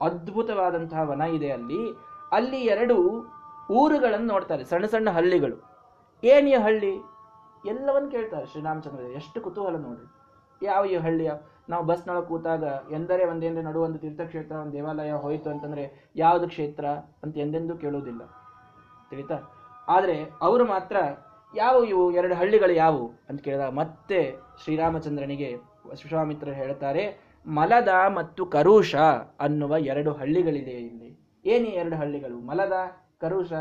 [0.00, 2.05] ಅದ್ಭುತವಾದಂತಹ ವನ ಇದೆ ಅಲ್ಲಿ.
[2.32, 2.96] ಅಲ್ಲಿ ಎರಡು
[3.70, 5.56] ಊರುಗಳನ್ನು ನೋಡ್ತಾರೆ, ಸಣ್ಣ ಸಣ್ಣ ಹಳ್ಳಿಗಳು.
[6.22, 6.94] ಏನ್ ಈ ಹಳ್ಳಿ?
[7.64, 10.06] ಎಲ್ಲವನ್ನು ಕೇಳ್ತಾರೆ ಶ್ರೀರಾಮಚಂದ್ರ ಎಷ್ಟು ಕುತೂಹಲ ನೋಡ್ರಿ.
[10.66, 11.30] ಯಾವ ಈ ಹಳ್ಳಿಯ?
[11.68, 16.86] ನಾವು ಬಸ್ನೊಳಗೆ ಕೂತಾಗ ಎಂದರೆ ಒಂದೇಂದ್ರೆ ನಡು ಒಂದು ತೀರ್ಥಕ್ಷೇತ್ರ, ಒಂದು ದೇವಾಲಯ ಹೋಯಿತು ಅಂತಂದ್ರೆ ಯಾವುದು ಕ್ಷೇತ್ರ
[17.22, 18.22] ಅಂತ ಎಂದೆಂದೂ ಕೇಳುವುದಿಲ್ಲ.
[19.10, 19.38] ತಿಳಿತಾ?
[19.88, 20.96] ಆದರೆ ಅವರು ಮಾತ್ರ
[21.56, 25.54] ಯಾವ ಇವು ಎರಡು ಹಳ್ಳಿಗಳು ಯಾವುವು ಅಂತ ಕೇಳಿದಾಗ ಮತ್ತೆ ಶ್ರೀರಾಮಚಂದ್ರನಿಗೆ
[25.90, 28.94] ವಿಶ್ವಾಮಿತ್ರರು ಹೇಳ್ತಾರೆ, ಮಲದ ಮತ್ತು ಕರುಷ
[29.40, 31.25] ಅನ್ನುವ ಎರಡು ಹಳ್ಳಿಗಳಿದೆ ಇಲ್ಲಿ.
[31.46, 32.36] ಏನಿ ಎರಡು ಹಳ್ಳಿಗಳು?
[32.36, 32.72] ಮಲದ,
[33.20, 33.52] ಕರುಷ,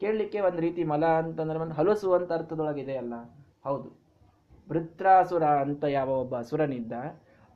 [0.00, 3.14] ಕೇಳಲಿಕ್ಕೆ ಒಂದು ರೀತಿ ಮಲ ಅಂತಂದ್ರೆ ಒಂದು ಹಲಸು ಅಂತ ಅರ್ಥದೊಳಗಿದೆ ಅಲ್ಲ?
[3.64, 3.98] ಹೌದು.
[4.70, 6.92] ವೃತ್ರಾಸುರ ಅಂತ ಯಾವ ಒಬ್ಬ ಅಸುರನಿದ್ದ,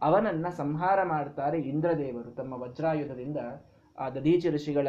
[0.02, 3.36] ಅವನನ್ನ ಸಂಹಾರ ಮಾಡ್ತಾರೆ ಇಂದ್ರದೇವರು, ತಮ್ಮ ವಜ್ರಾಯುಧದಿಂದ.
[3.98, 4.88] ಆ ದಧೀಚಿ ಋಷಿಗಳ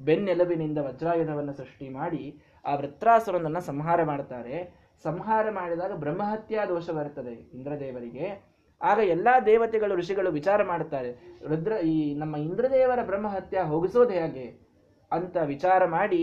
[0.00, 4.74] ಬೆನ್ನೆಲುಬಿನಿಂದ ವಜ್ರಾಯುಧವನ್ನು ಸೃಷ್ಟಿ ಮಾಡಿ ಆ ವೃತ್ರಾಸುರನನ್ನ ಸಂಹಾರ ಮಾಡ್ತಾರೆ.
[5.02, 8.51] ಸಂಹಾರ ಮಾಡಿದಾಗ ಬ್ರಹ್ಮಹತ್ಯಾ ದೋಷ ಬರ್ತದೆ ಇಂದ್ರದೇವರಿಗೆ.
[8.82, 11.10] ಆಗ ಎಲ್ಲಾ ದೇವತೆಗಳು, ಋಷಿಗಳು ವಿಚಾರ ಮಾಡ್ತಾರೆ
[11.48, 14.46] ರುದ್ರ ಈ ನಮ್ಮ ಇಂದ್ರದೇವರ ಬ್ರಹ್ಮಹತ್ಯ ಹೋಗಿಸೋದು ಹೇಗೆ
[15.12, 16.22] ಅಂತ ವಿಚಾರ ಮಾಡಿ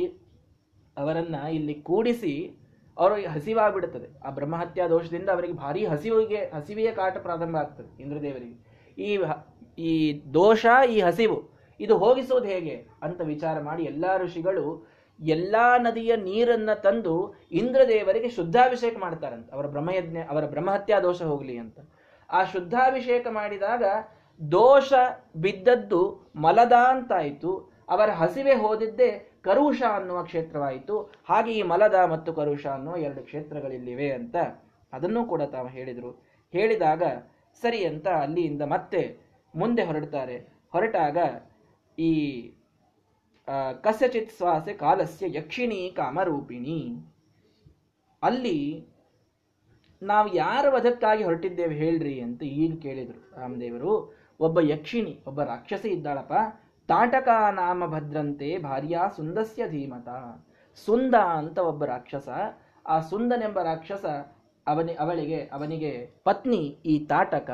[0.98, 2.56] ಅವರನ್ನ ಇಲ್ಲಿ ಕೂಡಿಸಿ
[2.98, 4.20] ಅವರಿಗೆ ಹಸಿವಾಗ್ಬಿಡುತ್ತದೆ.
[4.20, 8.56] ಆ ಬ್ರಹ್ಮಹತ್ಯಾ ದೋಷದಿಂದ ಅವರಿಗೆ ಭಾರಿ ಹಸಿವಿಗೆ, ಹಸಿವೆಯ ಕಾಟ ಪ್ರಾರಂಭ ಆಗ್ತದೆ ಇಂದ್ರದೇವರಿಗೆ.
[9.02, 9.20] ಈ
[9.78, 11.38] ಈ ದೋಷ, ಈ ಹಸಿವು,
[11.80, 14.88] ಇದು ಹೋಗಿಸೋದು ಹೇಗೆ ಅಂತ ವಿಚಾರ ಮಾಡಿ ಎಲ್ಲಾ ಋಷಿಗಳು
[15.20, 19.54] ಎಲ್ಲಾ ನದಿಯ ನೀರನ್ನ ತಂದು ಇಂದ್ರದೇವರಿಗೆ ಶುದ್ಧಾಭಿಷೇಕ ಮಾಡ್ತಾರಂತ.
[19.54, 21.80] ಅವರ ಬ್ರಹ್ಮಯಜ್ಞ, ಅವರ ಬ್ರಹ್ಮಹತ್ಯಾ ದೋಷ ಹೋಗಲಿ ಅಂತ.
[22.32, 23.84] ಆ ಶುದ್ಧಾಭಿಷೇಕ ಮಾಡಿದಾಗ
[24.52, 24.94] ದೋಷ
[25.36, 26.02] ಬಿದ್ದದ್ದು
[26.36, 27.52] ಮಲದ ಅಂತಾಯಿತು.
[27.90, 29.10] ಅವರ ಹಸಿವೆ ಹೋದಿದ್ದೇ
[29.42, 30.96] ಕರುಷ ಅನ್ನುವ ಕ್ಷೇತ್ರವಾಯಿತು.
[31.30, 34.36] ಹಾಗೆ ಈ ಮಲದ ಮತ್ತು ಕರುಷ ಅನ್ನುವ ಎರಡು ಕ್ಷೇತ್ರಗಳಿಲ್ಲಿವೆ ಅಂತ
[34.94, 36.12] ಅದನ್ನು ಕೂಡ ತಾವು ಹೇಳಿದರು.
[36.52, 37.04] ಹೇಳಿದಾಗ,
[37.62, 39.02] ಸರಿ ಅಂತ ಅಲ್ಲಿಯಿಂದ ಮತ್ತೆ
[39.54, 40.38] ಮುಂದೆ ಹೊರಡ್ತಾರೆ.
[40.72, 41.18] ಹೊರಟಾಗ
[42.00, 42.12] ಈ
[43.82, 46.82] ಕಸ್ಯಚಿತ್ ಸ್ವಾಸೆ ಕಾಲಸ್ಯ ಯಕ್ಷಿಣಿ ಕಾಮರೂಪಿಣಿ.
[48.24, 48.58] ಅಲ್ಲಿ
[50.02, 54.14] ನಾವು ಯಾರ ವಧಕ್ಕಾಗಿ ಹೊರಟಿದ್ದೇವೆ ಹೇಳ್ರಿ ಅಂತ ಈಗ ಕೇಳಿದರು ರಾಮದೇವರು.
[54.40, 56.34] ಒಬ್ಬ ಯಕ್ಷಿಣಿ, ಒಬ್ಬ ರಾಕ್ಷಸಿ ಇದ್ದಾಳಪ್ಪ.
[56.88, 60.10] ತಾಟಕ ನಾಮ ಭದ್ರಂತೆ ಭಾರ್ಯಾ ಸುಂದಸ್ಯ ಧೀಮತ.
[60.86, 62.30] ಸುಂದ ಅಂತ ಒಬ್ಬ ರಾಕ್ಷಸ.
[62.88, 64.06] ಆ ಸುಂದನೆಂಬ ರಾಕ್ಷಸ
[64.68, 67.50] ಅವನಿ, ಅವಳಿಗೆ, ಅವನಿಗೆ ಪತ್ನಿ ಈ ತಾಟಕ.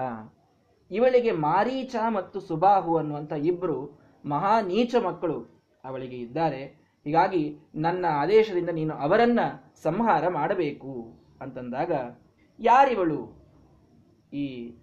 [0.91, 6.65] ಇವಳಿಗೆ ಮಾರೀಚ ಮತ್ತು ಸುಬಾಹು ಅನ್ನುವಂಥ ಇಬ್ಬರು ಮಹಾ ನೀಚ ಮಕ್ಕಳು ಅವಳಿಗೆ ಇದ್ದಾರೆ.
[7.03, 9.39] ಹೀಗಾಗಿ ನನ್ನ ಆದೇಶದಿಂದ ನೀನು ಅವರನ್ನ
[9.83, 11.91] ಸಂಹಾರ ಮಾಡಬೇಕು ಅಂತಂದಾಗ
[12.59, 13.33] ಯಾರಿವಳು?
[14.33, 14.73] ಈ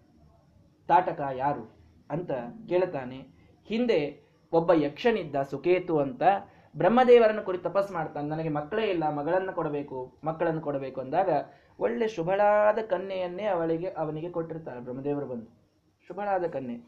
[0.88, 1.76] ತಾಟಕ ಯಾರು
[2.10, 2.30] ಅಂತ
[2.68, 3.16] ಕೇಳ್ತಾನೆ
[3.66, 6.22] ಹಿಂದೆ ಒಬ್ಬ ಯಕ್ಷನಿದ್ದ ಸುಕೇತು ಅಂತ
[6.76, 8.28] ಬ್ರಹ್ಮದೇವರನ್ನು ಕುರಿತು ತಪಸ್ ಮಾಡ್ತಾನೆ.
[8.28, 11.28] ನನಗೆ ಮಕ್ಕಳೇ ಇಲ್ಲ, ಮಗಳನ್ನು ಕೊಡಬೇಕು, ಮಕ್ಕಳನ್ನು ಕೊಡಬೇಕು ಅಂದಾಗ
[11.78, 15.46] ಒಳ್ಳೆ ಶುಭಳಾದ ಕನ್ಯೆಯನ್ನೇ ಅವಳಿಗೆ, ಅವನಿಗೆ ಕೊಟ್ಟಿರ್ತಾರೆ ಬ್ರಹ್ಮದೇವರು ಬಂದು
[16.06, 16.78] ಶುಭಳಾದ ಕನ್ಯೆ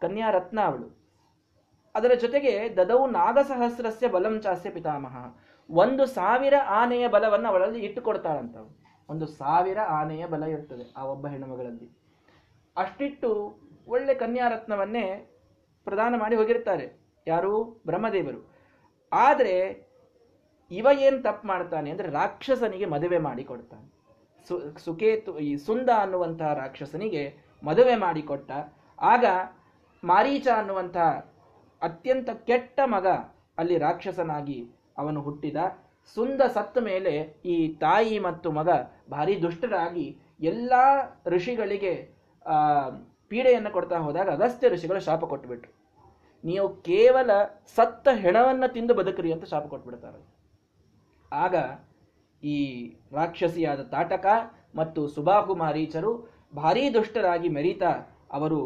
[0.00, 1.04] ಕನ್ಯಾ ರತ್ನ ಅವಳು.
[1.94, 5.36] ಅದರ ಜೊತೆಗೆ ದದವು ನಾಗಸಹಸ್ರಸ್ಯ ಬಲಂ ಚಾಸ್ಯ ಪಿತಾಮಹ.
[5.70, 8.83] ಒಂದು ಸಾವಿರ ಆನೆಯ ಬಲವನ್ನು ಅವಳಲ್ಲಿ ಇಟ್ಟುಕೊಡ್ತಾಳಂತ ಅವಳು.
[9.08, 11.88] ಒಂದು ಸಾವಿರ ಆನೆಯ ಬಲ ಇರ್ತದೆ ಆ ಒಬ್ಬ ಹೆಣ್ಣುಮಗಳಲ್ಲಿ
[12.76, 13.30] ಅಷ್ಟಿಟ್ಟು
[13.88, 15.06] ಒಳ್ಳೆ ಕನ್ಯಾರತ್ನವನ್ನೇ
[15.86, 16.86] ಪ್ರದಾನ ಮಾಡಿ ಹೋಗಿರ್ತಾರೆ.
[17.26, 17.82] ಯಾರು?
[17.86, 18.40] ಬ್ರಹ್ಮದೇವರು.
[19.12, 19.56] ಆದರೆ
[20.70, 23.86] ಇವ ಏನು ತಪ್ಪು ಮಾಡ್ತಾನೆ ಅಂದರೆ ರಾಕ್ಷಸನಿಗೆ ಮದುವೆ ಮಾಡಿ ಕೊಡ್ತಾನೆ.
[24.48, 27.22] ಸು, ಸುಕೇತು, ಈ ಸುಂದ ಅನ್ನುವಂತಹ ರಾಕ್ಷಸನಿಗೆ
[27.62, 28.50] ಮದುವೆ ಮಾಡಿಕೊಟ್ಟ
[28.98, 29.24] ಆಗ
[30.04, 31.08] ಮಾರೀಚ ಅನ್ನುವಂತಹ
[31.82, 33.06] ಅತ್ಯಂತ ಕೆಟ್ಟ ಮಗ
[33.58, 34.58] ಅಲ್ಲಿ ರಾಕ್ಷಸನಾಗಿ
[34.98, 35.56] ಅವನು ಹುಟ್ಟಿದ.
[36.14, 37.12] ಸುಂದ ಸತ್ತ ಮೇಲೆ
[37.44, 38.70] ಈ ತಾಯಿ ಮತ್ತು ಮಗ
[39.08, 40.06] ಭಾರಿ ದುಷ್ಟರಾಗಿ
[40.52, 40.72] ಎಲ್ಲ
[41.26, 41.94] ಋಷಿಗಳಿಗೆ
[43.30, 45.72] ಪೀಡೆಯನ್ನು ಕೊಡ್ತಾ ಹೋದಾಗ ಅಗಸ್ತ್ಯ ಋಷಿಗಳು ಶಾಪ ಕೊಟ್ಟುಬಿಟ್ರು
[46.44, 47.30] ನೀವು ಕೇವಲ
[47.76, 50.20] ಸತ್ತ ಹೆಣವನ್ನು ತಿಂದು ಬದುಕ್ರಿ ಅಂತ ಶಾಪ ಕೊಟ್ಬಿಡ್ತಾರೆ.
[51.32, 51.54] ಆಗ
[52.42, 52.56] ಈ
[53.18, 54.26] ರಾಕ್ಷಸಿಯಾದ ತಾಟಕ
[54.76, 56.12] ಮತ್ತು ಸುಬಾಹು ಮಾರೀಚರು
[56.56, 57.92] ಭಾರೀ ದುಷ್ಟರಾಗಿ ಮೆರೀತಾ
[58.38, 58.60] ಅವರು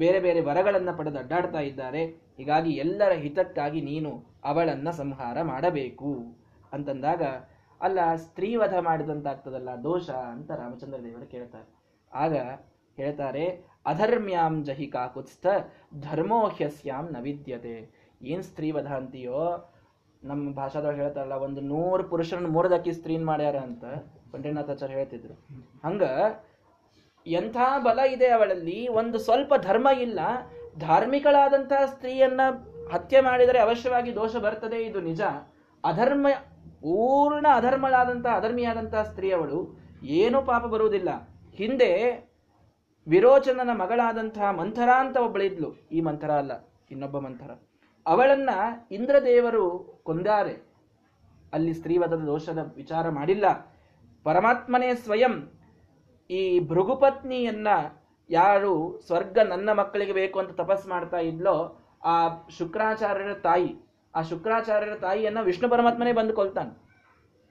[0.00, 2.02] ಬೇರೆ ಬೇರೆ ವರಗಳನ್ನು ಪಡೆದು ಅಡ್ಡಾಡ್ತಾ ಇದ್ದಾರೆ.
[2.38, 4.10] ಹೀಗಾಗಿ ಎಲ್ಲರ ಹಿತಕ್ಕಾಗಿ ನೀನು
[4.44, 6.12] ಅವಳನ್ನು ಸಂಹಾರ ಮಾಡಬೇಕು
[6.72, 7.22] ಅಂತಂದಾಗ
[7.80, 11.68] ಅಲ್ಲ ಸ್ತ್ರೀವಧ ಮಾಡಿದಂತಾಗ್ತದಲ್ಲ, ದೋಷ ಅಂತ ರಾಮಚಂದ್ರ ದೇವರು ಕೇಳ್ತಾರೆ.
[12.12, 12.36] ಆಗ
[12.98, 13.44] ಹೇಳ್ತಾರೆ,
[13.86, 15.46] ಅಧರ್ಮ್ಯಾಂ ಜಹಿ ಕಾಕುತ್ಸ್ಥ
[16.06, 17.76] ಧರ್ಮೋಹ್ಯಸ್ಯಾಂ ನ ವಿದ್ಯತೆ.
[18.22, 19.42] ಏನ್ ಸ್ತ್ರೀವಧ ಅಂತೀಯೋ?
[20.22, 23.84] ನಮ್ಮ ಭಾಷಾದೊಳಗೆ ಹೇಳ್ತಾರಲ್ಲ, ಒಂದು ನೂರು ಪುರುಷರನ್ನು ಮೂರದಕ್ಕಿ ಸ್ತ್ರೀನ್ ಮಾಡ್ಯಾರ ಅಂತ
[24.32, 25.34] ಪಂಡಿನಾಥಾಚಾರ್ಯ ಹೇಳ್ತಿದ್ರು.
[25.84, 26.02] ಹಂಗ,
[27.26, 30.20] ಎಂಥ ಬಲ ಇದೆ ಅವಳಲ್ಲಿ, ಒಂದು ಸ್ವಲ್ಪ ಧರ್ಮ ಇಲ್ಲ,
[30.78, 32.40] ಧಾರ್ಮಿಕಳಾದಂತಹ ಸ್ತ್ರೀಯನ್ನ
[32.92, 35.22] ಹತ್ಯೆ ಮಾಡಿದರೆ ಅವಶ್ಯವಾಗಿ ದೋಷ ಬರ್ತದೆ, ಇದು ನಿಜ.
[35.84, 36.26] ಅಧರ್ಮ
[36.80, 41.08] ಪೂರ್ಣ ಅಧರ್ಮಳಾದಂಥ, ಅಧರ್ಮಿಯಾದಂಥ ಸ್ತ್ರೀಯವಳು ಏನೂ ಪಾಪ ಬರುವುದಿಲ್ಲ.
[41.54, 41.92] ಹಿಂದೆ
[43.08, 45.88] ವಿರೋಚನನ ಮಗಳಾದಂತಹ ಮಂಥರ ಅಂತ ಒಬ್ಬಳಿದ್ಲು.
[45.92, 46.52] ಈ ಮಂಥರ ಅಲ್ಲ,
[46.90, 47.50] ಇನ್ನೊಬ್ಬ ಮಂಥರ.
[48.06, 48.50] ಅವಳನ್ನ
[48.90, 50.68] ಇಂದ್ರದೇವರು ಕೊಂದಾರೆ.
[51.52, 53.44] ಅಲ್ಲಿ ಸ್ತ್ರೀವಧದ ದೋಷದ ವಿಚಾರ ಮಾಡಿಲ್ಲ.
[54.24, 55.52] ಪರಮಾತ್ಮನೇ ಸ್ವಯಂ
[56.30, 57.68] ಈ ಭೃಗುಪತ್ನಿಯನ್ನ
[58.30, 63.87] ಯಾರು ಸ್ವರ್ಗ ನನ್ನ ಮಕ್ಕಳಿಗೆ ಬೇಕು ಅಂತ ತಪಸ್ ಮಾಡ್ತಾ ಇದ್ಲೋ ಆ ಶುಕ್ರಾಚಾರ್ಯರ ತಾಯಿ.
[64.14, 66.88] ಆ ಶುಕ್ರಾಚಾರ್ಯರ ತಾಯಿಯನ್ನ ವಿಷ್ಣು ಪರಮಾತ್ಮನೇ ಬಂದು ಕೊಲ್ತಾನೆ.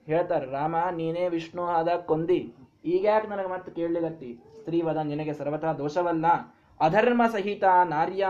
[0.06, 2.54] ಹೇಳ್ತಾರೆ, ರಾಮ, ನೀನೇ ವಿಷ್ಣು ಆದ ಕೊಂದಿ.
[2.84, 6.26] ಈಗ ಯಾಕೆ ನನಗೆ ಮತ್ತೆ ಕೇಳಲಿಗತ್ತಿ ಸ್ತ್ರೀವದ ನಿನಗೆ ಸರ್ವಥಾ ದೋಷವಲ್ಲ.
[6.80, 8.28] ಅಧರ್ಮ ಸಹಿತ ನಾರ್ಯಾ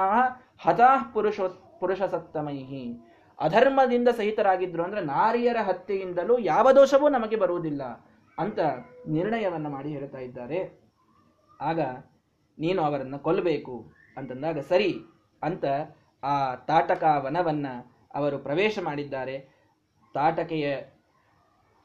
[0.60, 1.40] ಹತಾ ಪುರುಷ
[1.80, 7.82] ಪುರುಷ ಸತ್ತಮೈಹಿ ಅಧರ್ಮದಿಂದ ಸಹಿತರಾಗಿದ್ರು ಅಂದ್ರೆ ನಾರಿಯರ ಹತ್ಯೆಯಿಂದಲೂ ಯಾವ ದೋಷವೂ ನಮಗೆ ಬರುವುದಿಲ್ಲ
[8.38, 8.58] ಅಂತ
[9.08, 10.80] ನಿರ್ಣಯವನ್ನ ಮಾಡಿ ಹೇಳ್ತಾ ಇದ್ದಾರೆ.
[11.60, 11.80] ಆಗ,
[12.58, 14.94] ನೀನು ಅವರನ್ನು ಕೊಲ್ಲಬೇಕು ಅಂತಂದಾಗ, ಸರಿ
[15.42, 15.64] ಅಂತ
[16.22, 17.66] ಆ ತಾಟಕ ವನವನ್ನ
[18.18, 19.38] ಅವರು ಪ್ರವೇಶ ಮಾಡಿದ್ದಾರೆ.
[20.14, 20.76] ತಾಟಕೆಯ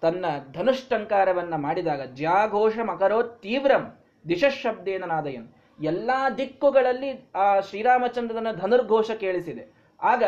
[0.02, 5.48] ತನ್ನ ಧನುಷ್ಟಂಕಾರವನ್ನು ಮಾಡಿದಾಗ ಜ್ಯಾಘೋಷ ಮಕರೋ ತೀವ್ರಂ ದಿಶಶಬ್ದೇನ ನಾದಯನ್.
[5.84, 9.64] ಎಲ್ಲ ದಿಕ್ಕುಗಳಲ್ಲಿ ಆ ಶ್ರೀರಾಮಚಂದ್ರನ ಧನುರ್ಘೋಷ ಕೇಳಿಸಿದೆ.
[10.02, 10.24] ಆಗ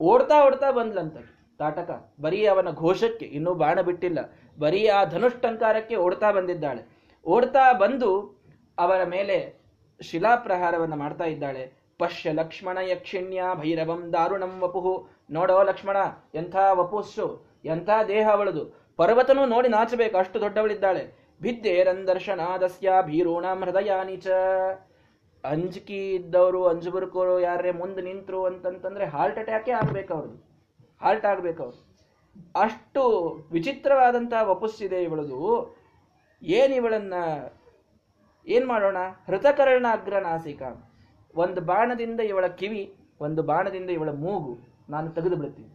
[0.00, 1.16] ಓಡ್ತಾ ಓಡ್ತಾ ಬಂದ್ಲಂತ.
[1.58, 4.18] ತಾಟಕ, ಬರೀ ಅವನ ಘೋಷಕ್ಕೆ, ಇನ್ನೂ ಬಾಣ ಬಿಟ್ಟಿಲ್ಲ.
[4.58, 6.82] ಬರೀ ಆ ಧನುಷ್ಟಂಕಾರಕ್ಕೆ ಓಡ್ತಾ ಬಂದಿದ್ದಾಳೆ.
[7.26, 8.40] ಓಡ್ತಾ ಬಂದು
[8.78, 9.60] ಅವರ ಮೇಲೆ
[10.02, 11.72] ಶಿಲಾಪ್ರಹಾರವನ್ನು ಮಾಡ್ತಾ ಇದ್ದಾಳೆ.
[11.98, 15.08] ಪಶ್ಯ ಲಕ್ಷ್ಮಣ ಯಕ್ಷಿಣ್ಯ ಭೈರವಂ ದಾರುಣಂ ವಪುಹು.
[15.30, 15.96] ನೋಡೋ ಲಕ್ಷ್ಮಣ,
[16.34, 18.80] ಎಂಥ ವಪುಸ್ಸು, ಎಂಥ ದೇಹ ಅವಳದು.
[18.96, 21.30] ಪರ್ವತನೂ ನೋಡಿ ನಾಚಬೇಕು, ಅಷ್ಟು ದೊಡ್ಡವಳಿದ್ದಾಳೆ.
[21.42, 24.28] ಭಿದ್ದೇರಂದರ್ಶನಾದಸ್ಯ ಭೀರೂಣ ಹೃದಯಾ ನೀಚ
[25.44, 30.50] ಅಂಜಿಕಿ ಇದ್ದವರು, ಅಂಜುಬುರ್ಕೋರು ಯಾರೇ ಮುಂದೆ ನಿಂತರು ಅಂತಂತಂದ್ರೆ ಹಾರ್ಟ್ ಅಟ್ಯಾಕೇ ಆಗ್ಬೇಕು ಅವ್ರದ್ದು.
[31.02, 31.90] ಹಾರ್ಟ್ ಆಗ್ಬೇಕು ಅವ್ರು
[32.60, 35.40] ಅಷ್ಟು ವಿಚಿತ್ರವಾದಂತಹ ವಪುಸ್ಸಿದೆ ಇವಳದು.
[36.42, 37.14] ಏನ್ ಇವಳನ್ನ,
[38.46, 38.96] ಏನ್ ಮಾಡೋಣ?
[39.26, 40.62] ಹೃತಕರ್ಣ ಅಗ್ರನಾಸಿಕ
[41.34, 44.69] ಒಂದು ಬಾಣದಿಂದ ಇವಳ ಕಿವಿ, ಒಂದು ಬಾಣದಿಂದ ಇವಳ ಮೂಗು.
[44.90, 45.70] ನಾನು ತೆಗೆದು ಬಿಡ್ತೀನಿ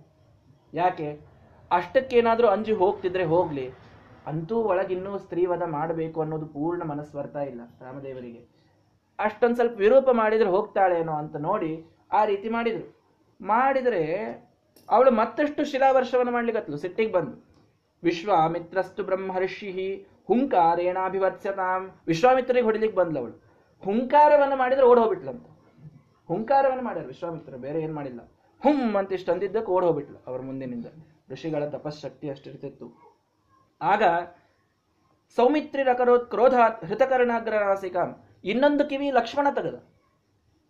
[0.74, 1.08] ಯಾಕೆ?
[1.72, 3.66] ಅಷ್ಟಕ್ಕೇನಾದರೂ ಅಂಜಿ ಹೋಗ್ತಿದ್ರೆ ಹೋಗ್ಲಿ.
[4.28, 8.42] ಅಂತೂ ಒಳಗಿನ್ನೂ ಸ್ತ್ರೀವಧ ಮಾಡಬೇಕು ಅನ್ನೋದು ಪೂರ್ಣ ಮನಸ್ಸು ಬರ್ತಾ ಇಲ್ಲ ರಾಮದೇವರಿಗೆ.
[9.20, 11.72] ಅಷ್ಟೊಂದು ಸ್ವಲ್ಪ ವಿರೂಪ ಮಾಡಿದರೆ ಹೋಗ್ತಾಳೇನೋ ಅಂತ ನೋಡಿ
[12.12, 12.88] ಆ ರೀತಿ ಮಾಡಿದರು.
[13.42, 14.02] ಮಾಡಿದರೆ
[14.90, 17.36] ಅವಳು ಮತ್ತಷ್ಟು ಶಿಲಾವರ್ಷವನ್ನು ಮಾಡ್ಲಿಕ್ಕತ್ಲು ಸಿಟ್ಟಿಗೆ ಬಂದು.
[18.04, 21.82] ವಿಶ್ವಾಮಿತ್ರಸ್ತು ಬ್ರಹ್ಮರ್ಷಿ ಹುಂಕಾರೇಣಾಭಿವತ್ಸ್ಯತಾಂ.
[22.08, 23.36] ವಿಶ್ವಾಮಿತ್ರರಿಗೆ ಹೊಡಿಲಿಕ್ಕೆ ಬಂದ್ಲು ಅವಳು.
[23.84, 25.46] ಹುಂಕಾರವನ್ನು ಮಾಡಿದರೆ ಓಡ್ ಹೋಗ್ಬಿಟ್ಲಂತ.
[26.28, 28.22] ಹುಂಕಾರವನ್ನು ಮಾಡ್ಯಾರ ವಿಶ್ವಾಮಿತ್ರ, ಬೇರೆ ಏನು ಮಾಡಿಲ್ಲ.
[28.66, 30.86] ಹುಂ ಅಂತ ಇಷ್ಟು ಅಂದಿದ್ದಕ್ಕೆ ಓಡ್ ಹೋಗ್ಬಿಟ್ಲು ಅವ್ರ ಮುಂದಿನಿಂದ.
[31.32, 32.88] ಋಷಿಗಳ ತಪಶಕ್ತಿ ಅಷ್ಟಿರ್ತಿತ್ತು.
[33.82, 34.04] ಆಗ
[35.36, 39.76] ಸೌಮಿತ್ರಿ ರಕರೋತ್ ಕ್ರೋಧಾತ್ ಹೃತಕರ್ಣಾಗ್ರನಾಸಿಕಾಂ ಇನ್ನೊಂದು ಕಿವಿ ಲಕ್ಷ್ಮಣ ತೆಗೆದ.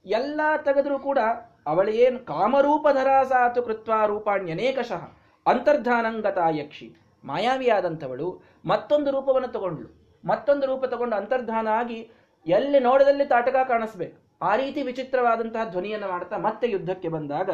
[0.05, 1.19] ಎಲ್ಲ ತೆಗೆದ್ರೂ ಕೂಡ
[1.67, 5.03] ಅವಳೇನು ಕಾಮರೂಪಧರಾಸಾತು ಕೃತ್ವ ರೂಪಾಣ್ಯನೇಕಶಃ
[5.45, 6.95] ಅಂತರ್ಧಾನಂಗತ ಯಕ್ಷಿ.
[7.23, 9.89] ಮಾಯಾವಿಯಾದಂಥವಳು ಮತ್ತೊಂದು ರೂಪವನ್ನು ತಗೊಂಡ್ಳು.
[10.27, 12.09] ಮತ್ತೊಂದು ರೂಪ ತಗೊಂಡು ಅಂತರ್ಧಾನ ಆಗಿ
[12.47, 14.24] ಎಲ್ಲಿ ನೋಡದಲ್ಲಿ ತಾಟಕ ಕಾಣಿಸ್ಬೇಕು.
[14.41, 17.49] ಆ ರೀತಿ ವಿಚಿತ್ರವಾದಂತಹ ಧ್ವನಿಯನ್ನು ಮಾಡ್ತಾ ಮತ್ತೆ ಯುದ್ಧಕ್ಕೆ ಬಂದಾಗ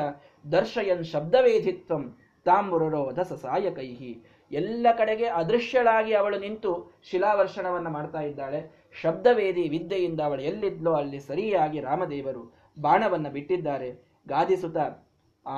[0.51, 4.23] ದರ್ಶಯನ್ ಶಬ್ದವೇಧಿತ್ವಂ ತಾಂಬುರರೋಧ ಸಸಾಯಕೈಹಿ.
[4.51, 8.89] ಎಲ್ಲ ಕಡೆಗೆ ಅದೃಶ್ಯಳಾಗಿ ಅವಳು ನಿಂತು ಶಿಲಾವರ್ಷಣವನ್ನು ಮಾಡ್ತಾ ಇದ್ದಾಳೆ.
[9.01, 13.91] ಶಬ್ದವೇದಿ ವಿದ್ಯೆಯಿಂದ ಅವಳು ಎಲ್ಲಿದ್ಲೋ ಅಲ್ಲಿ ಸರಿಯಾಗಿ ರಾಮದೇವರು ಬಾಣವನ್ನ ಬಿಟ್ಟಿದ್ದಾರೆ.
[14.27, 14.77] ಗಾದಿಸುತ್ತ
[15.47, 15.57] ಆ,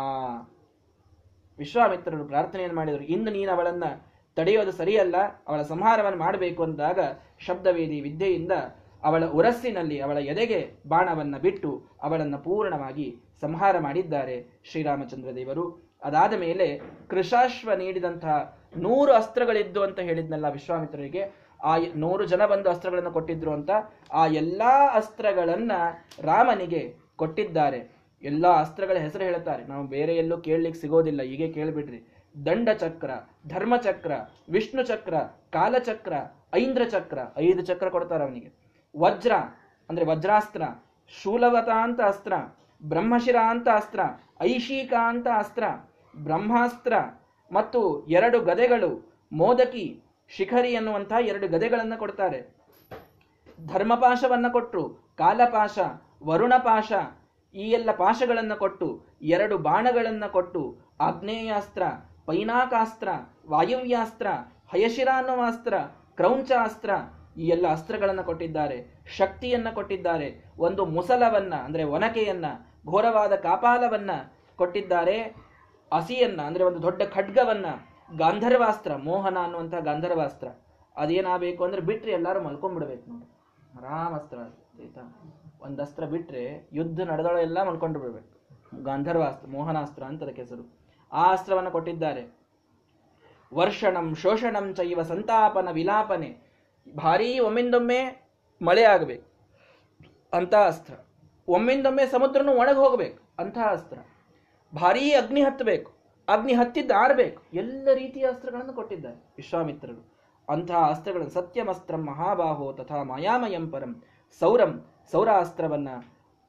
[1.58, 3.04] ವಿಶ್ವಾಮಿತ್ರರು ಪ್ರಾರ್ಥನೆಯನ್ನು ಮಾಡಿದರು.
[3.04, 5.16] ಇನ್ನು ನೀನು ಅವಳನ್ನು ತಡೆಯೋದು ಸರಿಯಲ್ಲ.
[5.48, 7.00] ಅವಳ ಸಂಹಾರವನ್ನು ಮಾಡಬೇಕು ಅಂದಾಗ
[7.40, 8.52] ಶಬ್ದವೇದಿ ವಿದ್ಯೆಯಿಂದ
[9.04, 15.94] ಅವಳ ಉರಸ್ಸಿನಲ್ಲಿ ಅವಳ ಎದೆಗೆ ಬಾಣವನ್ನು ಬಿಟ್ಟು ಅವಳನ್ನು ಪೂರ್ಣವಾಗಿ ಸಂಹಾರ ಮಾಡಿದ್ದಾರೆ ಶ್ರೀರಾಮಚಂದ್ರ ದೇವರು.
[16.04, 21.44] ಅದಾದ ಮೇಲೆ ಕೃಷಾಶ್ವ ನೀಡಿದಂತಹ ನೂರು ಅಸ್ತ್ರಗಳಿದ್ದು ಅಂತ ಹೇಳಿದ್ನಲ್ಲ ವಿಶ್ವಾಮಿತ್ರರಿಗೆ.
[21.64, 23.70] ಆ ನೂರು ಜನ ಬಂದು ಅಸ್ತ್ರಗಳನ್ನು ಕೊಟ್ಟಿದ್ರು ಅಂತ
[24.14, 25.72] ಆ ಎಲ್ಲಾ ಅಸ್ತ್ರಗಳನ್ನ
[26.22, 27.96] ರಾಮನಿಗೆ ಕೊಟ್ಟಿದ್ದಾರೆ.
[28.22, 29.66] ಎಲ್ಲ ಅಸ್ತ್ರಗಳ ಹೆಸರು ಹೇಳುತ್ತಾರೆ.
[29.66, 31.22] ನಾವು ಬೇರೆ ಎಲ್ಲೂ ಕೇಳಲಿಕ್ಕೆ ಸಿಗೋದಿಲ್ಲ.
[31.22, 32.16] ಹೀಗೆ ಕೇಳಿಬಿಡ್ರಿ.
[32.46, 33.12] ದಂಡಚಕ್ರ,
[33.48, 34.12] ಧರ್ಮಚಕ್ರ
[34.50, 35.18] ವಿಷ್ಣು ಚಕ್ರ
[35.52, 36.14] ಕಾಲಚಕ್ರ
[36.56, 38.63] ಐಂದ್ರ ಚಕ್ರ ಐದು ಚಕ್ರ ಕೊಡ್ತಾರೆ ಅವನಿಗೆ.
[38.96, 39.34] ವಜ್ರ,
[39.90, 40.64] ಅಂದ್ರೆ ವಜ್ರಾಸ್ತ್ರ,
[41.14, 42.34] ಶೂಲವತ ಅಂತ ಅಸ್ತ್ರ,
[42.82, 44.00] ಬ್ರಹ್ಮಶಿರ ಅಂತ ಅಸ್ತ್ರ,
[44.42, 45.64] ಐಶೀಕ ಅಂತ ಅಸ್ತ್ರ,
[46.16, 46.94] ಬ್ರಹ್ಮಾಸ್ತ್ರ
[47.52, 48.92] ಮತ್ತು ಎರಡು ಗದೆಗಳು,
[49.32, 52.40] ಮೋದಕಿ, ಶಿಖರಿ ಎನ್ನುವಂತಹ ಎರಡು ಗದೆಗಳನ್ನು ಕೊಡ್ತಾರೆ.
[53.66, 54.84] ಧರ್ಮಪಾಶವನ್ನು ಕೊಟ್ಟರು
[55.18, 55.80] ಕಾಲಪಾಶ,
[56.24, 56.92] ವರುಣಪಾಶ,
[57.56, 58.88] ಈ ಎಲ್ಲ ಪಾಶಗಳನ್ನು ಕೊಟ್ಟು,
[59.22, 61.84] ಎರಡು ಬಾಣಗಳನ್ನು ಕೊಟ್ಟು, ಆಗ್ನೇಯಾಸ್ತ್ರ,
[62.26, 63.10] ಪೈನಾಕಾಸ್ತ್ರ,
[63.50, 64.28] ವಾಯುವ್ಯಾಸ್ತ್ರ
[64.72, 65.74] ಹಯಶಿರಾನುವಾಸ್ತ್ರ
[66.16, 66.90] ಕ್ರೌಂಚಾಸ್ತ್ರ
[67.38, 72.46] ಈ ಎಲ್ಲ ಅಸ್ತ್ರಗಳನ್ನು ಕೊಟ್ಟಿದ್ದಾರೆ, ಶಕ್ತಿಯನ್ನ ಕೊಟ್ಟಿದ್ದಾರೆ, ಒಂದು ಮುಸಲವನ್ನ, ಅಂದ್ರೆ ಒನಕೆಯನ್ನ,
[72.88, 74.12] ಘೋರವಾದ ಕಾಪಾಲವನ್ನ
[74.56, 75.22] ಕೊಟ್ಟಿದ್ದಾರೆ,
[75.94, 77.66] ಹಸಿಯನ್ನ, ಅಂದ್ರೆ ಒಂದು ದೊಡ್ಡ ಖಡ್ಗವನ್ನ,
[78.18, 80.48] ಗಾಂಧರ್ವಾಸ್ತ್ರ, ಮೋಹನ ಅನ್ನುವಂತಹ ಗಾಂಧರ್ವಾಸ್ತ್ರ.
[80.98, 83.26] ಅದೇನಾಗಬೇಕು ಅಂದ್ರೆ ಬಿಟ್ರೆ ಎಲ್ಲರೂ ಮಲ್ಕೊಂಡ್ಬಿಡ್ಬೇಕು ನೋಡಿ.
[83.78, 85.02] ಆರಾಮಸ್ತ್ರ ಆಯ್ತಾ?
[85.62, 88.34] ಒಂದು ಅಸ್ತ್ರ ಬಿಟ್ರೆ ಯುದ್ಧ ನಡೆದೊಳ ಎಲ್ಲ ಮಲ್ಕೊಂಡು ಬಿಡ್ಬೇಕು
[88.84, 90.78] ಗಾಂಧರ್ವಾಸ್ತ್ರ, ಮೋಹನಾಸ್ತ್ರ ಅಂತ ಅದಕ್ಕೆ ಹೆಸರು
[91.12, 92.38] ಆ ಅಸ್ತ್ರವನ್ನು ಕೊಟ್ಟಿದ್ದಾರೆ.
[93.54, 96.43] ವರ್ಷಣಂ, ಶೋಷಣಂ ಚೈವ ಸಂತಾಪನ ವಿಲಾಪನೆ.
[96.92, 98.30] ಭಾರೀ ಒಮ್ಮಿಂದೊಮ್ಮೆ
[98.62, 99.28] ಮಳೆ ಆಗಬೇಕು.
[100.34, 100.94] ಅಂತಹ ಅಸ್ತ್ರ.
[101.48, 103.20] ಒಮ್ಮಿಂದೊಮ್ಮೆ ಸಮುದ್ರನೂ ಒಣಗಿ ಹೋಗಬೇಕು.
[103.40, 103.98] ಅಂತಹ ಅಸ್ತ್ರ.
[104.76, 105.92] ಭಾರೀ ಅಗ್ನಿ ಹತ್ತಬೇಕು
[106.28, 107.44] ಅಗ್ನಿ ಹತ್ತಿದ್ದು ಆರಬೇಕು.
[107.54, 110.14] ಎಲ್ಲ ರೀತಿಯ ಅಸ್ತ್ರಗಳನ್ನು ಕೊಟ್ಟಿದ್ದಾರೆ ವಿಶ್ವಾಮಿತ್ರರು.
[110.50, 114.04] ಅಂತಹ ಅಸ್ತ್ರಗಳನ್ನು ಸತ್ಯಮಸ್ತ್ರಂ ಮಹಾಬಾಹೋ ತಥಾ ಮಾಯಾಮಯಂ ಪರಂ.
[114.40, 115.90] ಸೌರಂ ಸೌರ ಅಸ್ತ್ರವನ್ನ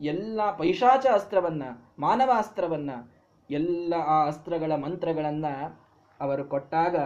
[0.01, 1.63] ಎಲ್ಲ ಪೈಶಾಚ ಅಸ್ತ್ರವನ್ನ,
[1.99, 2.91] ಮಾನವಾಸ್ತ್ರವನ್ನ,
[3.51, 5.47] ಎಲ್ಲ ಆ ಅಸ್ತ್ರಗಳ ಮಂತ್ರಗಳನ್ನ
[6.21, 6.97] ಅವರು ಕೊಟ್ಟಾಗ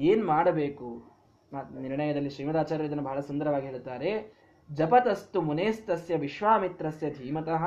[0.00, 1.15] ಏನು ಮಾಡಬೇಕು?
[1.62, 4.36] ನಿರ್ಣಯದಲ್ಲಿ ಶ್ರೀಮದಾಚಾರ್ಯ ಇದನ್ನು ಬಹಳ ಸುಂದರವಾಗಿ ಹೇಳುತ್ತಾರೆ.
[4.72, 7.64] ಜಪತಸ್ತು ಮುನೇಸ್ತಸ್ಯ ವಿಶ್ವಾಮಿತ್ರಸ್ಯ ಧೀಮತಃ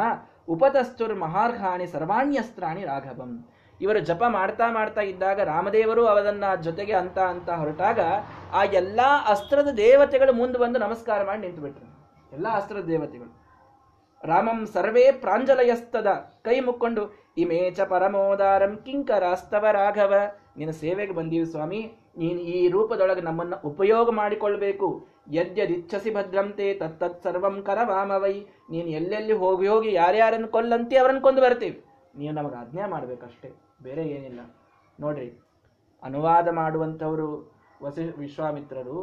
[0.47, 3.49] ಉಪತಸ್ತುರ್ ಮಹಾರ್ಘಾಣಿ ಸರ್ವಾಣ್ಯಸ್ತ್ರಾಣಿ ರಾಘವಂ.
[3.81, 7.99] ಇವರು ಜಪ ಮಾಡ್ತಾ ಮಾಡ್ತಾ ಇದ್ದಾಗ ರಾಮದೇವರು ಅವರನ್ನ ಜೊತೆಗೆ ಅಂತ ಅಂತ ಹೊರಟಾಗ
[8.53, 13.39] ಆ ಎಲ್ಲಾ ಅಸ್ತ್ರದ ದೇವತೆಗಳು ಮುಂದೆ ಬಂದು ನಮಸ್ಕಾರ ಮಾಡಿ ನಿಂತು ಬಿಟ್ರು ಎಲ್ಲಾ ಅಸ್ತ್ರದ ದೇವತೆಗಳು.
[14.23, 16.07] ರಾಮಂ ಸರ್ವೇ ಪ್ರಾಂಜಲಯಸ್ತದ
[16.41, 20.13] ಕೈ ಮುಕ್ಕೊಂಡು, ಇಮೇಚ ಪರಮೋದಾರಂ ಕಿಂಕರಾಸ್ತವ ರಾಘವ,
[20.57, 21.98] ನಿನ್ನ ಸೇವೆಗೆ ಬಂದೀವಿ ಸ್ವಾಮಿ.
[22.17, 24.87] ನೀನು ಈ ರೂಪದೊಳಗೆ ನಮ್ಮನ್ನು ಉಪಯೋಗ ಮಾಡಿಕೊಳ್ಬೇಕು.
[25.31, 28.35] ಯದ್ಯದಿಚ್ಛಸಿ ಭದ್ರಂತೆ ತತ್ತತ್ ಸರ್ವಂ ಕರವಾಮವೈ.
[28.69, 31.77] ನೀನು ಎಲ್ಲೆಲ್ಲಿ ಹೋಗಿ ಹೋಗಿ ಯಾರ್ಯಾರನ್ನು ಕೊಲ್ಲಂತಿ ಅವರನ್ನು ಕೊಂದು ಬರ್ತೀವಿ.
[32.15, 33.49] ನೀವು ನಮಗೆ ಆಜ್ಞೆ ಮಾಡಬೇಕಷ್ಟೇ,
[33.83, 34.39] ಬೇರೆ ಏನಿಲ್ಲ.
[34.99, 35.29] ನೋಡ್ರಿ,
[36.03, 37.29] ಅನುವಾದ ಮಾಡುವಂಥವರು
[37.83, 38.99] ವಸಿ, ವಿಶ್ವಾಮಿತ್ರರು,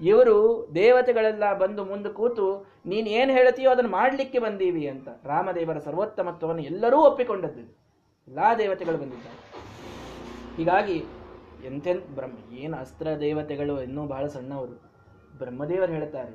[0.00, 0.36] ಇವರು
[0.74, 2.46] ದೇವತೆಗಳೆಲ್ಲ ಬಂದು ಮುಂದೆ ಕೂತು,
[2.86, 5.08] ನೀನು ಏನು ಹೇಳ್ತೀಯೋ ಅದನ್ನು ಮಾಡಲಿಕ್ಕೆ ಬಂದೀವಿ ಅಂತ.
[5.24, 7.64] ರಾಮದೇವರ ಸರ್ವೋತ್ತಮತ್ವವನ್ನು ಎಲ್ಲರೂ ಒಪ್ಪಿಕೊಂಡದ್ದು.
[8.28, 9.38] ಎಲ್ಲ ದೇವತೆಗಳು ಬಂದಿದ್ದಾರೆ.
[10.56, 10.98] ಹೀಗಾಗಿ
[11.66, 14.76] ಎಂತೆಂತ ಬ್ರಹ್ಮ, ಏನು ಅಸ್ತ್ರ ದೇವತೆಗಳು ಇನ್ನೂ ಬಹಳ ಸಣ್ಣವರು.
[15.38, 16.34] ಬ್ರಹ್ಮದೇವರು ಹೇಳ್ತಾರೆ,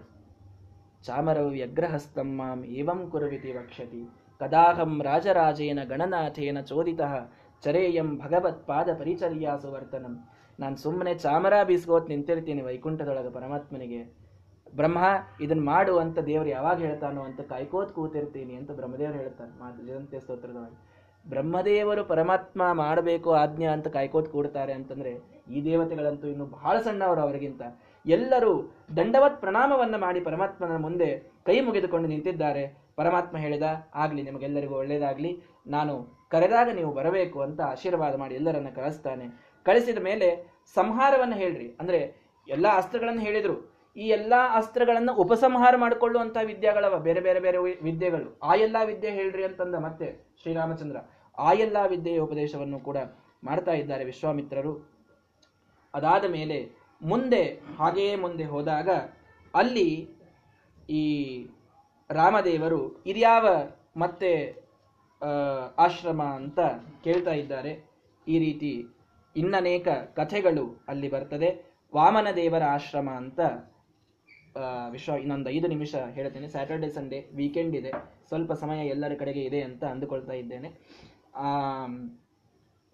[1.04, 4.02] ಚಾಮರವು ವ್ಯಗ್ರಹಸ್ತಂ ಮಾಂ ಏವಂ ಕುರುವಿತಿ ವಕ್ಷತಿ,
[4.42, 7.02] ಕದಾಹಂ ರಾಜರಾಜೇನ ಗಣನಾಥೇನ ಚೋದಿತ,
[7.64, 10.16] ಚರೇಯಂ ಭಗವತ್ ಪಾದ ಪರಿಚರ್ಯಾಸು ವರ್ತನಂ.
[10.60, 14.02] ನಾನು ಸುಮ್ಮನೆ ಚಾಮರ ಬೀಸ್ಕೋತ್ ನಿಂತಿರ್ತೀನಿ ವೈಕುಂಠದೊಳಗೆ ಪರಮಾತ್ಮನಿಗೆ.
[14.76, 15.00] ಬ್ರಹ್ಮ
[15.42, 19.52] ಇದನ್ನ ಮಾಡು ಅಂತ ದೇವರು ಯಾವಾಗ ಹೇಳ್ತಾನೋ ಅಂತ ಕಾಯ್ಕೋತ್ ಕೂತಿರ್ತೀನಿ ಅಂತ ಬ್ರಹ್ಮದೇವರು ಹೇಳ್ತಾರೆ.
[19.60, 20.78] ಮಾತು ಸ್ತೋತ್ರದೊಳಗೆ.
[21.30, 25.12] ಬ್ರಹ್ಮದೇವರು ಪರಮಾತ್ಮ ಮಾಡಬೇಕು ಆಜ್ಞಾ ಅಂತ ಕಾಯ್ಕೋತ್ ಕೂಡ್ತಾರೆ ಅಂತಂದ್ರೆ
[25.52, 27.62] ಈ ದೇವತೆಗಳಂತೂ ಇನ್ನು ಬಹಳ ಸಣ್ಣವರು ಅವರಿಗಿಂತ.
[28.06, 32.86] ಎಲ್ಲರೂ ದಂಡವತ್ ಪ್ರಣಾಮವನ್ನು ಮಾಡಿ ಪರಮಾತ್ಮನ ಮುಂದೆ ಕೈ ಮುಗಿದುಕೊಂಡು ನಿಂತಿದ್ದಾರೆ.
[32.96, 33.64] ಪರಮಾತ್ಮ ಹೇಳಿದ,
[33.96, 35.94] ಆಗಲಿ, ನಿಮಗೆಲ್ಲರಿಗೂ ಒಳ್ಳೆಯದಾಗಲಿ ನಾನು
[36.32, 39.26] ಕರೆದಾಗ ನೀವು ಬರಬೇಕು ಅಂತ ಆಶೀರ್ವಾದ ಮಾಡಿ ಎಲ್ಲರನ್ನ ಕಳಿಸ್ತಾನೆ.
[39.66, 41.78] ಕಳಿಸಿದ ಮೇಲೆ ಸಂಹಾರವನ್ನು ಹೇಳ್ರಿ.
[41.80, 42.16] ಅಂದ್ರೆ
[42.48, 43.76] ಎಲ್ಲ ಅಸ್ತ್ರಗಳನ್ನು ಹೇಳಿದರು.
[43.98, 48.40] ಈ ಎಲ್ಲ ಅಸ್ತ್ರಗಳನ್ನು ಉಪಸಂಹಾರ ಮಾಡಿಕೊಳ್ಳುವಂತಹ ವಿದ್ಯೆಗಳವ ಬೇರೆ ಬೇರೆ ಬೇರೆ ವಿದ್ಯೆಗಳು.
[48.44, 50.98] ಆ ಎಲ್ಲ ವಿದ್ಯೆ ಹೇಳ್ರಿ ಅಂತಂದ ಮತ್ತೆ ಶ್ರೀರಾಮಚಂದ್ರ.
[51.38, 52.98] ಆ ಎಲ್ಲ ವಿದ್ಯೆಯ ಉಪದೇಶವನ್ನು ಕೂಡ
[53.44, 54.74] ಮಾಡ್ತಾ ಇದ್ದಾರೆ ವಿಶ್ವಾಮಿತ್ರರು.
[55.94, 56.58] ಅದಾದ ಮೇಲೆ
[57.02, 57.44] ಮುಂದೆ,
[57.80, 58.90] ಹಾಗೆಯೇ ಮುಂದೆ ಹೋದಾಗ
[59.54, 59.90] ಅಲ್ಲಿ
[60.90, 61.04] ಈ
[62.10, 63.46] ರಾಮದೇವರು ಇದ್ಯಾವ
[63.98, 64.32] ಮತ್ತೆ
[65.86, 66.60] ಆಶ್ರಮ ಅಂತ
[67.04, 67.72] ಕೇಳ್ತಾ ಇದ್ದಾರೆ.
[68.28, 68.72] ಈ ರೀತಿ
[69.36, 69.88] ಇನ್ನನೇಕ
[70.20, 71.50] ಕಥೆಗಳು ಅಲ್ಲಿ ಬರ್ತದೆ.
[71.96, 73.40] ವಾಮನ ದೇವರ ಆಶ್ರಮ ಅಂತ
[74.92, 76.48] ವಿಶ್ವ, ಇನ್ನೊಂದು ಐದು ನಿಮಿಷ ಹೇಳ್ತೇನೆ.
[76.48, 77.92] ಸ್ಯಾಟರ್ಡೆ ಸಂಡೇ ವೀಕೆಂಡ್ ಇದೆ.
[78.28, 80.70] ಸ್ವಲ್ಪ ಸಮಯ ಎಲ್ಲರ ಕಡೆಗೆ ಇದೆ ಅಂತ ಅಂದುಕೊಳ್ತಾ ಇದ್ದೇನೆ.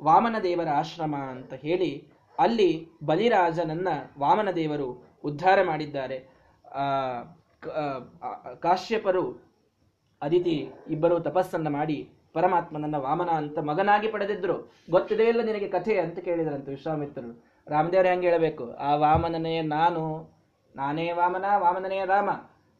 [0.04, 3.88] ವಾಮನ ದೇವರ ಆಶ್ರಮ ಅಂತ ಹೇಳಿ ಅಲ್ಲಿ ಬಲಿರಾಜನನ್ನ
[4.20, 6.30] ವಾಮನ ದೇವರು ಉದ್ಧಾರ ಮಾಡಿದ್ದಾರೆ.
[6.72, 7.22] ಆ,
[8.60, 9.52] ಕಾಶ್ಯಪರು
[10.22, 14.72] ಅದಿತಿ ಇಬ್ಬರು ತಪಸ್ಸನ್ನ ಮಾಡಿ ಪರಮಾತ್ಮನನ್ನ ವಾಮನ ಅಂತ ಮಗನಾಗಿ ಪಡೆದಿದ್ರು.
[14.90, 17.46] ಗೊತ್ತಿದೆ ಇಲ್ಲ ನಿನಗೆ ಕಥೆ ಅಂತ ಕೇಳಿದ್ರಂತ ವಿಶ್ವಾಮಿತ್ರರು.
[17.68, 18.72] ರಾಮದೇವರು ಹೆಂಗೆ ಹೇಳಬೇಕು?
[18.72, 20.30] ಆ ವಾಮನನೇ ನಾನು,
[20.76, 22.30] ನಾನೇ ವಾಮನ, ವಾಮನನೇ ರಾಮ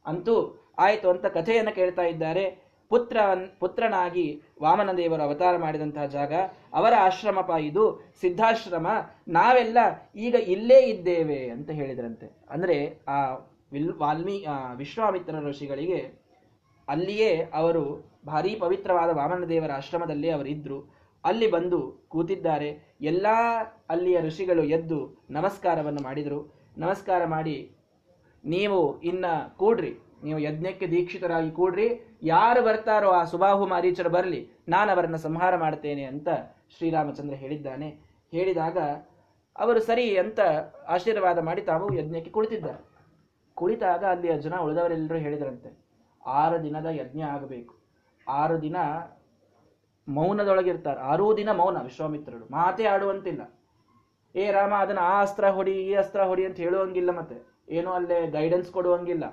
[0.06, 2.61] ಅಂತೂ ಆಯಿತು ಅಂತ ಕಥೆಯನ್ನು ಕೇಳ್ತಾ ಇದ್ದಾರೆ.
[2.92, 3.18] ಪುತ್ರ
[3.60, 4.28] ಪುತ್ರನಾಗಿ
[4.62, 6.34] ವಾಮನ ದೇವರು ಅವತಾರ ಮಾಡಿದಂತಹ ಜಾಗ
[6.74, 7.86] ಅವರ ಆಶ್ರಮಪ ಇದು.
[8.22, 8.88] ಸಿದ್ಧಾಶ್ರಮ.
[9.28, 9.78] ನಾವೆಲ್ಲ
[10.16, 12.28] ಈಗ ಇಲ್ಲೇ ಇದ್ದೇವೆ ಅಂತ ಹೇಳಿದ್ರಂತೆ.
[12.50, 12.78] ಅಂದ್ರೆ
[13.08, 13.20] ಆ
[13.74, 14.38] ವಿಲ್ ವಾಲ್ಮೀ
[14.76, 16.00] ವಿಶ್ವಾಮಿತ್ರ ಋಷಿಗಳಿಗೆ
[16.88, 17.84] ಅಲ್ಲಿಯೇ ಅವರು
[18.26, 20.80] ಭಾರೀ ಪವಿತ್ರವಾದ ವಾಮನ ದೇವರ ಆಶ್ರಮದಲ್ಲಿ ಅವರಿದ್ದರು
[21.24, 22.70] ಅಲ್ಲಿ ಬಂದು ಕೂತಿದ್ದಾರೆ.
[23.02, 23.28] ಎಲ್ಲ
[23.90, 26.40] ಅಲ್ಲಿಯ ಋಷಿಗಳು ಎದ್ದು ನಮಸ್ಕಾರವನ್ನು ಮಾಡಿದರು.
[26.78, 27.58] ನಮಸ್ಕಾರ ಮಾಡಿ,
[28.44, 29.26] ನೀವು ಇನ್ನ
[29.58, 29.94] ಕೂಡ್ರಿ.
[30.24, 31.88] ನೀವು ಯಜ್ಞಕ್ಕೆ ದೀಕ್ಷಿತರಾಗಿ ಕೂಡ್ರಿ.
[32.22, 36.30] ಯಾರು ಬರ್ತಾರೋ ಆ ಸುಬಾಹು ಮಾರೀಚರು ಬರಲಿ, ನಾನು ಅವರನ್ನು ಸಂಹಾರ ಮಾಡ್ತೇನೆ ಅಂತ
[36.78, 37.90] ಶ್ರೀರಾಮಚಂದ್ರ ಹೇಳಿದ್ದಾನೆ.
[38.32, 38.78] ಹೇಳಿದಾಗ
[39.56, 40.40] ಅವರು ಸರಿ ಅಂತ
[40.88, 42.84] ಆಶೀರ್ವಾದ ಮಾಡಿ ತಾವು ಯಜ್ಞಕ್ಕೆ ಕುಳಿತಿದ್ದಾರೆ.
[43.54, 45.70] ಕುಳಿತಾಗ ಅಲ್ಲಿ ಜನ ಉಳಿದವರೆಲ್ಲರೂ ಹೇಳಿದ್ರಂತೆ,
[46.26, 47.74] ಆರು ದಿನದ ಯಜ್ಞ ಆಗಬೇಕು.
[48.28, 48.78] ಆರು ದಿನ
[50.08, 51.00] ಮೌನದೊಳಗಿರ್ತಾರೆ.
[51.00, 52.46] ಆರೂ ದಿನ ಮೌನ, ವಿಶ್ವಾಮಿತ್ರರು.
[52.52, 53.42] ಮಾತೇ ಆಡುವಂತಿಲ್ಲ.
[54.36, 57.38] ಏ ರಾಮ, ಅದನ್ನ ಆ ಅಸ್ತ್ರ ಹೊಡಿ, ಈ ಅಸ್ತ್ರ ಹೊಡಿ ಅಂತ ಹೇಳುವಂಗಿಲ್ಲ ಮತ್ತೆ.
[57.70, 59.26] ಏನೋ ಅಲ್ಲೇ ಗೈಡೆನ್ಸ್ ಕೊಡುವಂಗಿಲ್ಲ.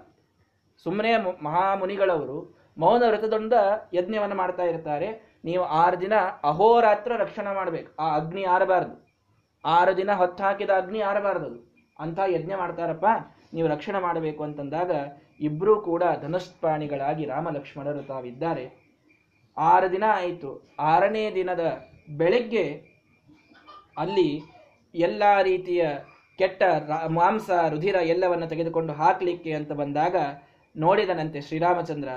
[0.84, 1.10] ಸುಮ್ಮನೆ
[1.44, 3.52] ಮಹಾಮುನಿಗಳವರು ಮೌನ ವ್ರತದೊಂದ
[3.94, 5.08] ಯಜ್ಞವನ್ನು ಮಾಡ್ತಾ ಇರ್ತಾರೆ.
[5.44, 6.12] ನೀವು ಆರು ದಿನ
[6.44, 8.02] ಅಹೋರಾತ್ರ ರಕ್ಷಣೆ ಮಾಡ್ಬೇಕು.
[8.02, 8.96] ಆ ಅಗ್ನಿ ಆರಬಾರದು.
[9.64, 11.50] ಆರು ದಿನ ಹೊತ್ತು ಹಾಕಿದ ಅಗ್ನಿ ಆರಬಾರದು.
[11.98, 13.06] ಅಂತ ಯಜ್ಞ ಮಾಡ್ತಾರಪ್ಪ.
[13.54, 14.90] ನೀವು ರಕ್ಷಣೆ ಮಾಡಬೇಕು ಅಂತಂದಾಗ
[15.40, 18.64] ಇಬ್ಬರೂ ಕೂಡ ಧನುಷ್ಪಾಣಿಗಳಾಗಿ ರಾಮ ಲಕ್ಷ್ಮಣರು ತಾವಿದ್ದಾರೆ.
[19.56, 20.50] ಆರು ದಿನ ಆಯಿತು.
[20.80, 21.64] ಆರನೇ ದಿನದ
[22.16, 22.66] ಬೆಳಗ್ಗೆ
[23.98, 24.28] ಅಲ್ಲಿ
[24.94, 25.84] ಎಲ್ಲ ರೀತಿಯ
[26.38, 26.62] ಕೆಟ್ಟ
[27.08, 30.16] ಮಾಂಸ, ರುಧಿರ ಎಲ್ಲವನ್ನು ತೆಗೆದುಕೊಂಡು ಹಾಕಲಿಕ್ಕೆ ಅಂತ ಬಂದಾಗ
[30.76, 32.08] ನೋಡಿದನಂತೆ ಶ್ರೀರಾಮಚಂದ್ರ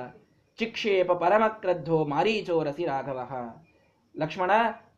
[0.61, 3.29] ಚಿಕ್ಷೇಪ ಪರಮಕ್ರದ್ಧೋ ಮಾರೀಚೋರಸಿ ರಾಘವ
[4.17, 4.51] ಲಕ್ಷ್ಮಣ,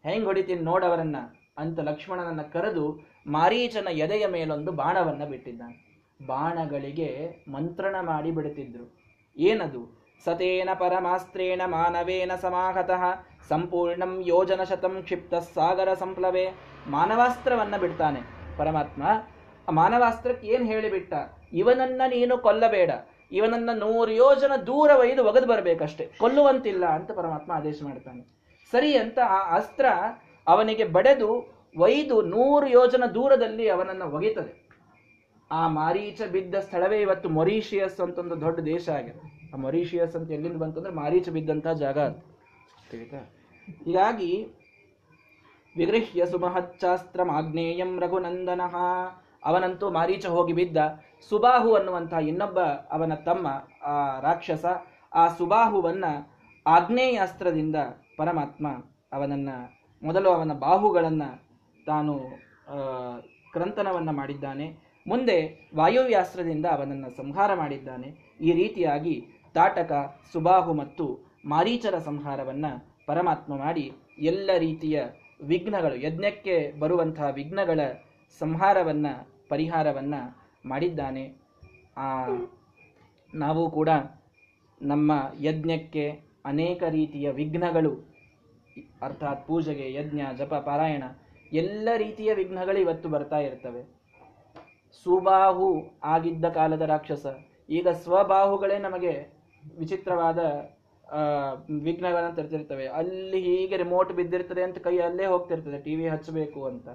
[0.03, 1.15] ಹೆಂಗ್ ಹೊಡಿತೀನಿ ನೋಡವರನ್ನ?
[1.57, 6.01] ಅಂತ ಲಕ್ಷ್ಮಣನನ್ನ ಕರೆದು ಮಾರೀಚನ ಎದೆಯ ಮೇಲೊಂದು ಬಾಣವನ್ನ ಬಿಟ್ಟಿದ್ದಾನೆ.
[6.27, 8.97] ಬಾಣಗಳಿಗೆ ಮಂತ್ರಣ ಮಾಡಿ ಬಿಡುತ್ತಿದ್ರು.
[9.37, 10.07] ಏನದು?
[10.25, 13.03] ಸತೇನ ಪರಮಾಸ್ತ್ರೇಣ ಮಾನವೇನ ಸಮಾಹತಃ,
[13.49, 16.49] ಸಂಪೂರ್ಣಂ ಯೋಜನ ಶತಂ ಕ್ಷಿಪ್ತ ಸಾಗರ ಸಂಪ್ಲವೆ.
[16.87, 18.19] ಮಾನವಾಸ್ತ್ರವನ್ನ ಬಿಡ್ತಾನೆ.
[18.57, 19.03] ಪರಮಾತ್ಮ
[19.71, 21.13] ಮಾನವಾಸ್ತ್ರಕ್ಕೆ ಏನ್ ಹೇಳಿಬಿಟ್ಟ?
[21.53, 22.91] ಇವನನ್ನ ನೀನು ಕೊಲ್ಲಬೇಡ.
[23.33, 26.11] ಇವನನ್ನ ನೂರು ಯೋಜನ ದೂರ ಒಯ್ದು ಒಗೆದು ಬರಬೇಕಷ್ಟೇ.
[26.19, 28.21] ಕೊಲ್ಲುವಂತಿಲ್ಲ ಅಂತ ಪರಮಾತ್ಮ ಆದೇಶ ಮಾಡ್ತಾನೆ.
[28.71, 29.85] ಸರಿ ಅಂತ ಆ ಅಸ್ತ್ರ
[30.47, 34.63] ಅವನಿಗೆ ಬಡೆದು ಒಯ್ದು ನೂರು ಯೋಜನ ದೂರದಲ್ಲಿ ಅವನನ್ನ ಒಗೆತದೆ
[35.51, 39.51] ಆ ಮಾರೀಚ ಬಿದ್ದ ಸ್ಥಳವೇ ಇವತ್ತು ಮೊರೀಷಿಯಸ್ ಅಂತ ಒಂದು ದೊಡ್ಡ ದೇಶ ಆಗಿದೆ.
[39.53, 42.23] ಆ ಮೊರೀಷಿಯಸ್ ಅಂತ ಎಲ್ಲಿಂದ ಬಂತಂದ್ರೆ ಮಾರೀಚ ಬಿದ್ದಂತಹ ಜಾಗ ಅಂತ.
[42.91, 43.17] ತಿಳಿತಾ?
[43.85, 44.47] ಹೀಗಾಗಿ
[45.77, 48.75] ವಿಗೃಹ್ಯ ಸುಮಹಚ್ಚಾಸ್ತ್ರ ಆಗ್ನೇಯಂ ರಘುನಂದನಃ
[49.45, 50.77] ಅವನಂತೂ ಮಾರೀಚ ಹೋಗಿ ಬಿದ್ದ
[51.29, 52.59] ಸುಬಾಹು ಅನ್ನುವಂತಹ ಇನ್ನೊಬ್ಬ
[52.91, 53.47] ಅವನ ತಮ್ಮ,
[53.83, 54.65] ಆ ರಾಕ್ಷಸ,
[55.13, 56.05] ಆ ಸುಬಾಹುವನ್ನ
[56.67, 57.75] ಆಗ್ನೇಯಾಸ್ತ್ರದಿಂದ
[58.17, 58.67] ಪರಮಾತ್ಮ
[59.13, 59.49] ಅವನನ್ನ,
[60.03, 61.23] ಮೊದಲು ಅವನ ಬಾಹುಗಳನ್ನ
[61.85, 62.19] ತಾನು
[63.51, 64.67] ಕ್ರಂತನವನ್ನ ಮಾಡಿದ್ದಾನೆ.
[65.07, 65.37] ಮುಂದೆ
[65.75, 68.35] ವಾಯುವ್ಯಾಸ್ತ್ರದಿಂದ ಅವನನ್ನು ಸಂಹಾರ ಮಾಡಿದ್ದಾನೆ.
[68.41, 69.15] ಈ ರೀತಿಯಾಗಿ
[69.53, 69.91] ತಾಟಕ,
[70.33, 71.05] ಸುಬಾಹು ಮತ್ತು
[71.45, 72.71] ಮಾರೀಚರ ಸಂಹಾರವನ್ನು
[73.05, 75.03] ಪರಮಾತ್ಮ ಮಾಡಿ ಎಲ್ಲ ರೀತಿಯ
[75.43, 77.79] ವಿಘ್ನಗಳು, ಯಜ್ಞಕ್ಕೆ ಬರುವಂತಹ ವಿಘ್ನಗಳ
[78.39, 79.07] ಸಂಹಾರವನ್ನ
[79.53, 80.13] ಪರಿಹಾರವನ್ನ
[80.65, 81.33] ಮಾಡಿದ್ದಾನೆ.
[81.97, 82.27] ಆ,
[83.33, 83.89] ನಾವು ಕೂಡ
[84.81, 87.91] ನಮ್ಮ ಯಜ್ಞಕ್ಕೆ ಅನೇಕ ರೀತಿಯ ವಿಘ್ನಗಳು,
[89.01, 91.03] ಅರ್ಥಾತ್ ಪೂಜೆಗೆ, ಯಜ್ಞ, ಜಪ, ಪಾರಾಯಣ,
[91.53, 93.83] ಎಲ್ಲ ರೀತಿಯ ವಿಘ್ನಗಳು ಇವತ್ತು ಬರ್ತಾ ಇರ್ತವೆ.
[95.03, 97.25] ಸುಬಾಹು ಆಗಿದ್ದ ಕಾಲದ ರಾಕ್ಷಸ,
[97.69, 99.33] ಈಗ ಸ್ವಬಾಹುಗಳೇ ನಮಗೆ
[99.79, 100.39] ವಿಚಿತ್ರವಾದ
[101.83, 102.87] ವಿಘ್ನಗಳನ್ನು ತರ್ತಿರ್ತವೆ.
[102.87, 106.89] ಅಲ್ಲಿ ಹೀಗೆ ರಿಮೋಟ್ ಬಿದ್ದಿರ್ತದೆ ಅಂತ ಕೈ ಅಲ್ಲೇ ಹೋಗ್ತಿರ್ತದೆ, ಟಿವಿ ಹಚ್ಚಬೇಕು ಅಂತ.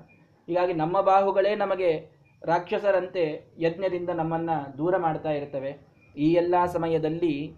[0.47, 5.89] ಹೀಗಾಗಿ ನಮ್ಮ ಬಾಹುಗಳೇ ನಮಗೆ ರಾಕ್ಷಸರಂತೆ ಯಜ್ಞದಿಂದ ನಮ್ಮನ್ನ ದೂರ ಮಾಡ್ತಾ ಇರ್ತವೆ.
[6.17, 7.57] ಈ ಎಲ್ಲ ಸಮಯದಲ್ಲಿ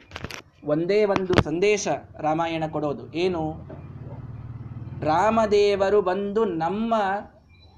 [0.64, 3.12] ಒಂದೇ ಒಂದು ಸಂದೇಶ ರಾಮಾಯಣ ಕೊಡೋದು.
[3.12, 3.54] ಏನು?
[5.02, 6.94] ರಾಮದೇವರು ಬಂದು ನಮ್ಮ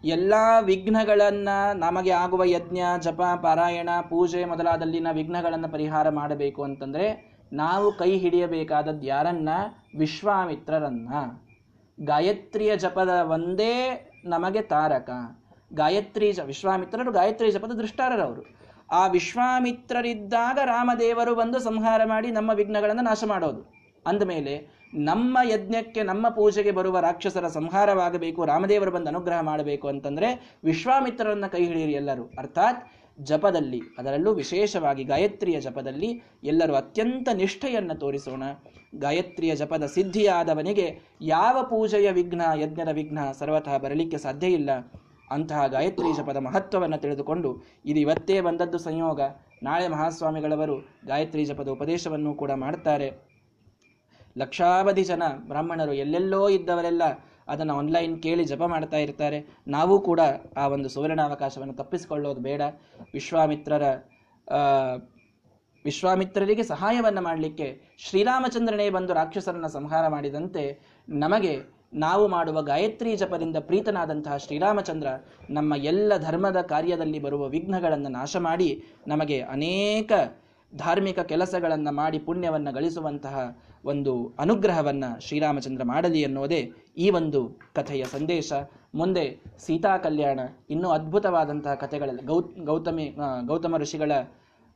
[0.05, 8.19] ಎಲ್ಲ ವಿಘ್ನಗಳನ್ನು ನಮಗೆ ಆಗುವ ಯಜ್ಞ, ಜಪ, ಪಾರಾಯಣ, ಪೂಜೆ ಮೊದಲಾದಲ್ಲಿನ ವಿಘ್ನಗಳನ್ನು ಪರಿಹಾರ ಮಾಡಬೇಕು ಅಂತಂದರೆ ನಾವು ಕೈ
[8.19, 9.49] ಹಿಡಿಯಬೇಕಾದದ್ದು ಯಾರನ್ನ?
[9.99, 11.09] ವಿಶ್ವಾಮಿತ್ರರನ್ನ.
[12.05, 15.11] ಗಾಯತ್ರಿಯ ಜಪದ ಒಂದೇ ನಮಗೆ ತಾರಕ.
[15.75, 18.73] ಗಾಯತ್ರಿ ವಿಶ್ವಾಮಿತ್ರರು ಗಾಯತ್ರಿ ಜಪದ ದೃಷ್ಟಾರರವರು.
[18.91, 23.83] ಆ ವಿಶ್ವಾಮಿತ್ರರಿದ್ದಾಗ ರಾಮದೇವರು ಬಂದು ಸಂಹಾರ ಮಾಡಿ ನಮ್ಮ ವಿಘ್ನಗಳನ್ನು ನಾಶ ಮಾಡೋದು.
[24.07, 31.65] ಅಂದಮೇಲೆ ನಮ್ಮ ಯಜ್ಞಕ್ಕೆ, ನಮ್ಮ ಪೂಜೆಗೆ ಬರುವ ರಾಕ್ಷಸರ ಸಂಹಾರವಾಗಬೇಕು, ರಾಮದೇವರು ಬಂದು ಅನುಗ್ರಹ ಮಾಡಬೇಕು ಅಂತಂದರೆ ವಿಶ್ವಾಮಿತ್ರರನ್ನು ಕೈ
[31.65, 32.23] ಹಿಡಿಯಿರಿ ಎಲ್ಲರೂ.
[32.39, 38.43] ಅರ್ಥಾತ್ ಜಪದಲ್ಲಿ, ಅದರಲ್ಲೂ ವಿಶೇಷವಾಗಿ ಗಾಯತ್ರಿಯ ಜಪದಲ್ಲಿ ಎಲ್ಲರೂ ಅತ್ಯಂತ ನಿಷ್ಠೆಯನ್ನು ತೋರಿಸೋಣ.
[38.99, 44.71] ಗಾಯತ್ರಿಯ ಜಪದ ಸಿದ್ಧಿಯಾದವನಿಗೆ ಯಾವ ಪೂಜೆಯ ವಿಘ್ನ, ಯಜ್ಞದ ವಿಘ್ನ ಸರ್ವತಃ ಬರಲಿಕ್ಕೆ ಸಾಧ್ಯ ಇಲ್ಲ.
[45.37, 47.51] ಅಂತಹ ಗಾಯತ್ರಿ ಜಪದ ಮಹತ್ವವನ್ನು ತಿಳಿದುಕೊಂಡು
[47.91, 49.21] ಇದು ಇವತ್ತೇ ಬಂದದ್ದು ಸಂಯೋಗ.
[49.63, 50.77] ನಾಳೆ ಮಹಾಸ್ವಾಮಿಗಳವರು
[51.07, 53.09] ಗಾಯತ್ರಿ ಜಪದ ಉಪದೇಶವನ್ನು ಕೂಡ ಮಾಡ್ತಾರೆ
[54.39, 57.05] ಲಕ್ಷಾವಧಿ ಜನ ಬ್ರಾಹ್ಮಣರು ಎಲ್ಲೆಲ್ಲೋ ಇದ್ದವರೆಲ್ಲ
[57.49, 59.39] ಅದನ್ನು ಆನ್ಲೈನ್ ಕೇಳಿ ಜಪ ಮಾಡ್ತಾ ಇರ್ತಾರೆ.
[59.69, 60.21] ನಾವು ಕೂಡ
[60.57, 62.63] ಆ ಒಂದು ಸುವರ್ಣಾವಕಾಶವನ್ನು ತಪ್ಪಿಸಿಕೊಳ್ಳೋದು ಬೇಡ.
[63.13, 63.83] ವಿಶ್ವಾಮಿತ್ರರ
[65.85, 67.69] ವಿಶ್ವಾಮಿತ್ರರಿಗೆ ಸಹಾಯವನ್ನು ಮಾಡಲಿಕ್ಕೆ
[67.99, 70.63] ಶ್ರೀರಾಮಚಂದ್ರನೇ ಬಂದು ರಾಕ್ಷಸರನ್ನು ಸಂಹಾರ ಮಾಡಿದಂತೆ
[71.09, 75.07] ನಮಗೆ ನಾವು ಮಾಡುವ ಗಾಯತ್ರಿ ಜಪದಿಂದ ಪ್ರೀತನಾದಂತಹ ಶ್ರೀರಾಮಚಂದ್ರ
[75.51, 80.13] ನಮ್ಮ ಎಲ್ಲ ಧರ್ಮದ ಕಾರ್ಯದಲ್ಲಿ ಬರುವ ವಿಘ್ನಗಳನ್ನು ನಾಶ ಮಾಡಿ ನಮಗೆ ಅನೇಕ
[80.75, 88.53] ಧಾರ್ಮಿಕ ಕೆಲಸಗಳನ್ನು ಮಾಡಿ ಪುಣ್ಯವನ್ನು ಗಳಿಸುವಂತಹ ಒಂದು ಅನುಗ್ರಹವನ್ನು ಶ್ರೀರಾಮಚಂದ್ರ ಮಾಡಲಿ ಅನ್ನೋದೇ ಈ ಒಂದು ಕಥೆಯ ಸಂದೇಶ.
[88.95, 89.25] ಮುಂದೆ
[89.59, 90.41] ಸೀತಾ ಕಲ್ಯಾಣ,
[90.71, 93.17] ಇನ್ನೂ ಅದ್ಭುತವಾದಂತಹ ಕಥೆಗಳಲ್ಲಿ ಗೌ, ಗೌತಮಿ
[93.47, 94.13] ಗೌತಮ ಋಷಿಗಳ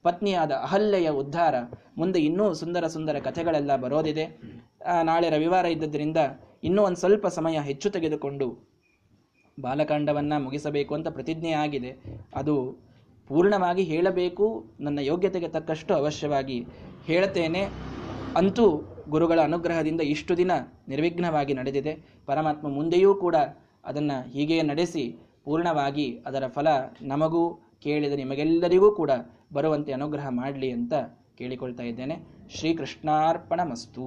[0.02, 1.54] ಪತ್ನಿಯಾದ ಅಹಲ್ಯೆಯ ಉದ್ಧಾರ.
[1.98, 4.26] ಮುಂದೆ ಇನ್ನೂ ಸುಂದರ ಸುಂದರ ಕಥೆಗಳೆಲ್ಲ ಬರೋದಿದೆ.
[5.02, 6.16] ನಾಳೆ ರವಿವಾರ ಇದ್ದದ್ರಿಂದ
[6.66, 8.46] ಇನ್ನೂ ಒಂದು ಸ್ವಲ್ಪ ಸಮಯ ಹೆಚ್ಚು ತೆಗೆದುಕೊಂಡು
[9.58, 11.90] ಬಾಲಕಾಂಡವನ್ನು ಮುಗಿಸಬೇಕು ಅಂತ ಪ್ರತಿಜ್ಞೆ ಆಗಿದೆ.
[12.34, 12.54] ಅದು
[13.28, 14.46] ಪೂರ್ಣವಾಗಿ ಹೇಳಬೇಕು,
[14.80, 16.58] ನನ್ನ ಯೋಗ್ಯತೆಗೆ ತಕ್ಕಷ್ಟು ಅವಶ್ಯವಾಗಿ
[17.06, 17.62] ಹೇಳ್ತೇನೆ
[18.36, 18.66] ಅಂತೂ
[19.08, 20.52] ಗುರುಗಳ ಅನುಗ್ರಹದಿಂದ ಇಷ್ಟು ದಿನ
[20.88, 21.92] ನಿರ್ವಿಘ್ನವಾಗಿ ನಡೆದಿದೆ.
[22.26, 23.36] ಪರಮಾತ್ಮ ಮುಂದೆಯೂ ಕೂಡ
[23.84, 25.04] ಅದನ್ನು ಹೀಗೆ ನಡೆಸಿ
[25.44, 26.68] ಪೂರ್ಣವಾಗಿ ಅದರ ಫಲ
[27.02, 27.42] ನಮಗೂ
[27.84, 29.12] ಕೇಳಿದ ನಿಮಗೆಲ್ಲರಿಗೂ ಕೂಡ
[29.52, 30.94] ಬರುವಂತೆ ಅನುಗ್ರಹ ಮಾಡಲಿ ಅಂತ
[31.38, 32.16] ಕೇಳಿಕೊಳ್ತಾ ಇದ್ದೇನೆ.
[32.56, 34.06] ಶ್ರೀಕೃಷ್ಣಾರ್ಪಣ ಮಸ್ತು